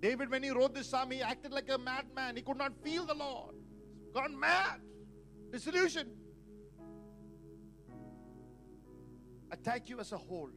David, 0.00 0.30
when 0.30 0.42
he 0.42 0.50
wrote 0.50 0.74
this 0.74 0.88
psalm, 0.88 1.12
he 1.12 1.22
acted 1.22 1.52
like 1.52 1.70
a 1.70 1.78
madman. 1.78 2.36
He 2.36 2.42
could 2.42 2.58
not 2.58 2.72
feel 2.82 3.06
the 3.06 3.14
Lord 3.14 3.54
gone 4.14 4.38
mad, 4.38 4.80
disillusioned. 5.50 6.10
Attack 9.50 9.88
you 9.88 10.00
as 10.00 10.12
a 10.12 10.16
whole. 10.16 10.50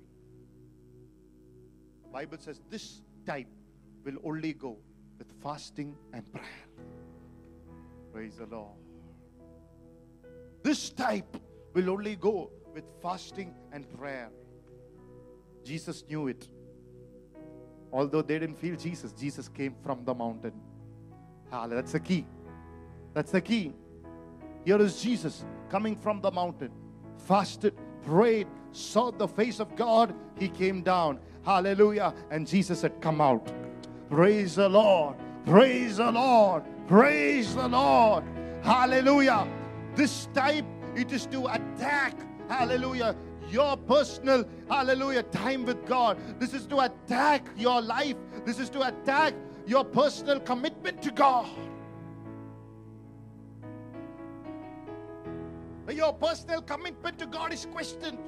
The 2.03 2.09
Bible 2.09 2.37
says 2.39 2.61
this 2.69 3.01
type 3.25 3.47
will 4.05 4.17
only 4.23 4.53
go 4.53 4.77
with 5.17 5.27
fasting 5.41 5.95
and 6.13 6.31
prayer. 6.31 6.67
Praise 8.13 8.37
the 8.37 8.45
Lord. 8.45 8.77
This 10.63 10.89
type 10.89 11.37
will 11.73 11.89
only 11.89 12.15
go 12.15 12.51
with 12.73 12.85
fasting 13.01 13.53
and 13.71 13.89
prayer. 13.97 14.29
Jesus 15.63 16.03
knew 16.07 16.27
it. 16.27 16.47
Although 17.91 18.21
they 18.21 18.39
didn't 18.39 18.57
feel 18.57 18.75
Jesus, 18.75 19.11
Jesus 19.13 19.47
came 19.47 19.75
from 19.83 20.03
the 20.05 20.13
mountain. 20.13 20.53
Hallelujah. 21.49 21.75
That's 21.75 21.91
the 21.93 21.99
key. 21.99 22.25
That's 23.17 23.31
the 23.31 23.41
key. 23.41 23.73
Here 24.63 24.79
is 24.79 25.01
Jesus 25.01 25.43
coming 25.69 25.95
from 25.95 26.21
the 26.21 26.29
mountain, 26.29 26.69
fasted, 27.25 27.73
prayed, 28.05 28.45
saw 28.71 29.09
the 29.09 29.27
face 29.27 29.59
of 29.59 29.75
God. 29.75 30.13
He 30.37 30.49
came 30.49 30.83
down. 30.83 31.19
Hallelujah. 31.43 32.13
And 32.29 32.45
Jesus 32.45 32.81
said, 32.81 33.01
Come 33.01 33.19
out. 33.19 33.51
Praise 34.07 34.57
the 34.57 34.69
Lord. 34.69 35.15
Praise 35.47 35.97
the 35.97 36.11
Lord. 36.11 36.61
Praise 36.87 37.55
the 37.55 37.67
Lord. 37.67 38.23
Hallelujah. 38.61 39.47
This 39.95 40.27
type, 40.35 40.65
it 40.95 41.11
is 41.11 41.25
to 41.25 41.47
attack. 41.47 42.13
Hallelujah 42.47 43.15
your 43.49 43.77
personal, 43.77 44.43
hallelujah, 44.69 45.23
time 45.23 45.65
with 45.65 45.85
God. 45.87 46.19
This 46.37 46.53
is 46.53 46.65
to 46.67 46.81
attack 46.81 47.47
your 47.55 47.81
life. 47.81 48.17
This 48.45 48.59
is 48.59 48.69
to 48.71 48.85
attack 48.89 49.33
your 49.65 49.85
personal 49.85 50.39
commitment 50.41 51.01
to 51.01 51.11
God. 51.11 51.47
Your 55.95 56.13
personal 56.13 56.61
commitment 56.61 57.17
to 57.19 57.25
God 57.25 57.53
is 57.53 57.65
questioned. 57.65 58.19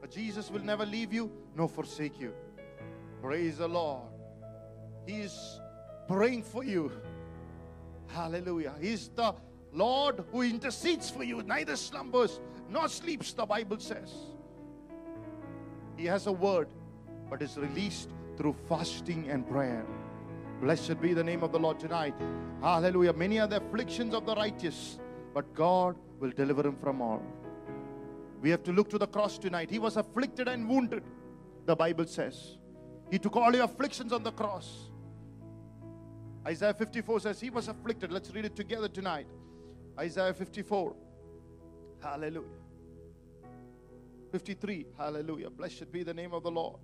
But 0.00 0.10
Jesus 0.10 0.50
will 0.50 0.64
never 0.64 0.86
leave 0.86 1.12
you 1.12 1.30
nor 1.54 1.68
forsake 1.68 2.18
you. 2.18 2.32
Praise 3.22 3.58
the 3.58 3.68
Lord. 3.68 4.08
He 5.06 5.20
is 5.20 5.60
praying 6.08 6.42
for 6.42 6.64
you. 6.64 6.90
Hallelujah. 8.08 8.74
He's 8.80 9.08
the 9.08 9.34
Lord 9.72 10.24
who 10.32 10.42
intercedes 10.42 11.10
for 11.10 11.22
you, 11.22 11.42
neither 11.42 11.76
slumbers 11.76 12.40
nor 12.68 12.88
sleeps, 12.88 13.32
the 13.32 13.46
Bible 13.46 13.78
says. 13.78 14.12
He 15.96 16.06
has 16.06 16.26
a 16.26 16.32
word, 16.32 16.68
but 17.28 17.42
is 17.42 17.56
released 17.56 18.08
through 18.36 18.56
fasting 18.68 19.28
and 19.28 19.48
prayer. 19.48 19.84
Blessed 20.60 21.00
be 21.00 21.14
the 21.14 21.24
name 21.24 21.42
of 21.42 21.52
the 21.52 21.58
Lord 21.58 21.80
tonight. 21.80 22.14
Hallelujah. 22.60 23.14
Many 23.14 23.40
are 23.40 23.46
the 23.46 23.56
afflictions 23.56 24.12
of 24.12 24.26
the 24.26 24.34
righteous, 24.34 24.98
but 25.32 25.54
God 25.54 25.96
will 26.18 26.30
deliver 26.30 26.66
him 26.66 26.76
from 26.76 27.00
all. 27.00 27.22
We 28.42 28.50
have 28.50 28.62
to 28.64 28.72
look 28.72 28.90
to 28.90 28.98
the 28.98 29.06
cross 29.06 29.38
tonight. 29.38 29.70
He 29.70 29.78
was 29.78 29.96
afflicted 29.96 30.48
and 30.48 30.68
wounded, 30.68 31.02
the 31.64 31.74
Bible 31.74 32.06
says. 32.06 32.58
He 33.10 33.18
took 33.18 33.36
all 33.36 33.54
your 33.54 33.64
afflictions 33.64 34.12
on 34.12 34.22
the 34.22 34.32
cross. 34.32 34.90
Isaiah 36.46 36.74
54 36.74 37.20
says 37.20 37.40
he 37.40 37.50
was 37.50 37.68
afflicted. 37.68 38.12
Let's 38.12 38.30
read 38.30 38.44
it 38.44 38.54
together 38.54 38.88
tonight. 38.88 39.26
Isaiah 39.98 40.34
54. 40.34 40.94
Hallelujah. 42.02 42.46
53. 44.30 44.86
Hallelujah. 44.96 45.50
Blessed 45.50 45.90
be 45.90 46.02
the 46.02 46.14
name 46.14 46.32
of 46.32 46.42
the 46.42 46.50
Lord. 46.50 46.80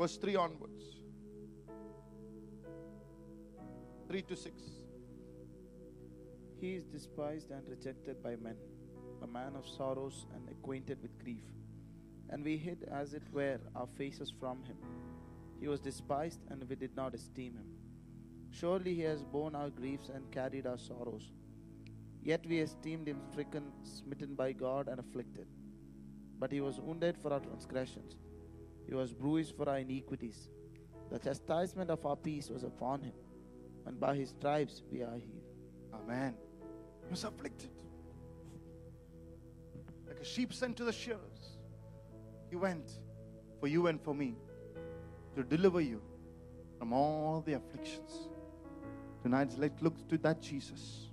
Verse 0.00 0.16
3 0.16 0.34
onwards. 0.36 0.82
3 4.08 4.22
to 4.22 4.34
6. 4.34 4.62
He 6.58 6.70
is 6.74 6.86
despised 6.86 7.50
and 7.50 7.68
rejected 7.68 8.22
by 8.22 8.36
men, 8.36 8.56
a 9.22 9.26
man 9.26 9.56
of 9.56 9.68
sorrows 9.68 10.24
and 10.34 10.48
acquainted 10.48 11.02
with 11.02 11.18
grief. 11.22 11.44
And 12.30 12.42
we 12.42 12.56
hid, 12.56 12.88
as 12.90 13.12
it 13.12 13.24
were, 13.30 13.60
our 13.76 13.86
faces 13.98 14.32
from 14.40 14.64
him. 14.64 14.78
He 15.60 15.68
was 15.68 15.80
despised, 15.80 16.40
and 16.48 16.66
we 16.66 16.76
did 16.76 16.96
not 16.96 17.14
esteem 17.14 17.56
him. 17.56 17.68
Surely 18.50 18.94
he 18.94 19.02
has 19.02 19.22
borne 19.22 19.54
our 19.54 19.68
griefs 19.68 20.08
and 20.08 20.32
carried 20.32 20.66
our 20.66 20.78
sorrows. 20.78 21.30
Yet 22.22 22.46
we 22.48 22.60
esteemed 22.60 23.06
him 23.06 23.20
stricken, 23.30 23.70
smitten 23.82 24.34
by 24.34 24.52
God, 24.52 24.88
and 24.88 24.98
afflicted. 24.98 25.46
But 26.38 26.52
he 26.52 26.62
was 26.62 26.80
wounded 26.80 27.18
for 27.18 27.34
our 27.34 27.40
transgressions, 27.40 28.16
he 28.90 28.96
was 28.96 29.12
bruised 29.12 29.54
for 29.56 29.68
our 29.68 29.78
iniquities. 29.78 30.50
The 31.12 31.18
chastisement 31.20 31.90
of 31.90 32.04
our 32.04 32.16
peace 32.16 32.50
was 32.50 32.64
upon 32.64 33.02
him, 33.02 33.12
and 33.86 34.00
by 34.00 34.16
his 34.16 34.30
stripes 34.30 34.82
we 34.90 35.02
are 35.02 35.14
healed. 35.14 35.46
Amen. 35.94 36.34
He 37.04 37.10
was 37.10 37.22
afflicted. 37.22 37.70
Like 40.08 40.18
a 40.20 40.24
sheep 40.24 40.52
sent 40.52 40.76
to 40.78 40.84
the 40.84 40.92
shearers. 40.92 41.58
He 42.50 42.56
went 42.56 42.90
for 43.60 43.68
you 43.68 43.86
and 43.86 44.02
for 44.02 44.12
me 44.12 44.34
to 45.36 45.44
deliver 45.44 45.80
you 45.80 46.02
from 46.80 46.92
all 46.92 47.44
the 47.46 47.52
afflictions. 47.52 48.28
Tonight, 49.22 49.54
let's 49.56 49.80
look 49.80 50.08
to 50.08 50.18
that 50.18 50.42
Jesus. 50.42 51.10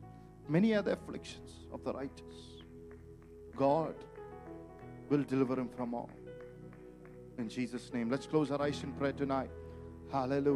Many 0.49 0.73
other 0.73 0.93
afflictions 0.93 1.67
of 1.71 1.84
the 1.84 1.93
righteous. 1.93 2.63
God 3.55 3.93
will 5.09 5.23
deliver 5.23 5.59
him 5.59 5.69
from 5.69 5.93
all. 5.93 6.09
In 7.38 7.49
Jesus' 7.49 7.93
name. 7.93 8.09
Let's 8.09 8.25
close 8.25 8.49
our 8.51 8.61
eyes 8.61 8.81
in 8.83 8.91
prayer 8.93 9.13
tonight. 9.13 9.49
Hallelujah. 10.11 10.55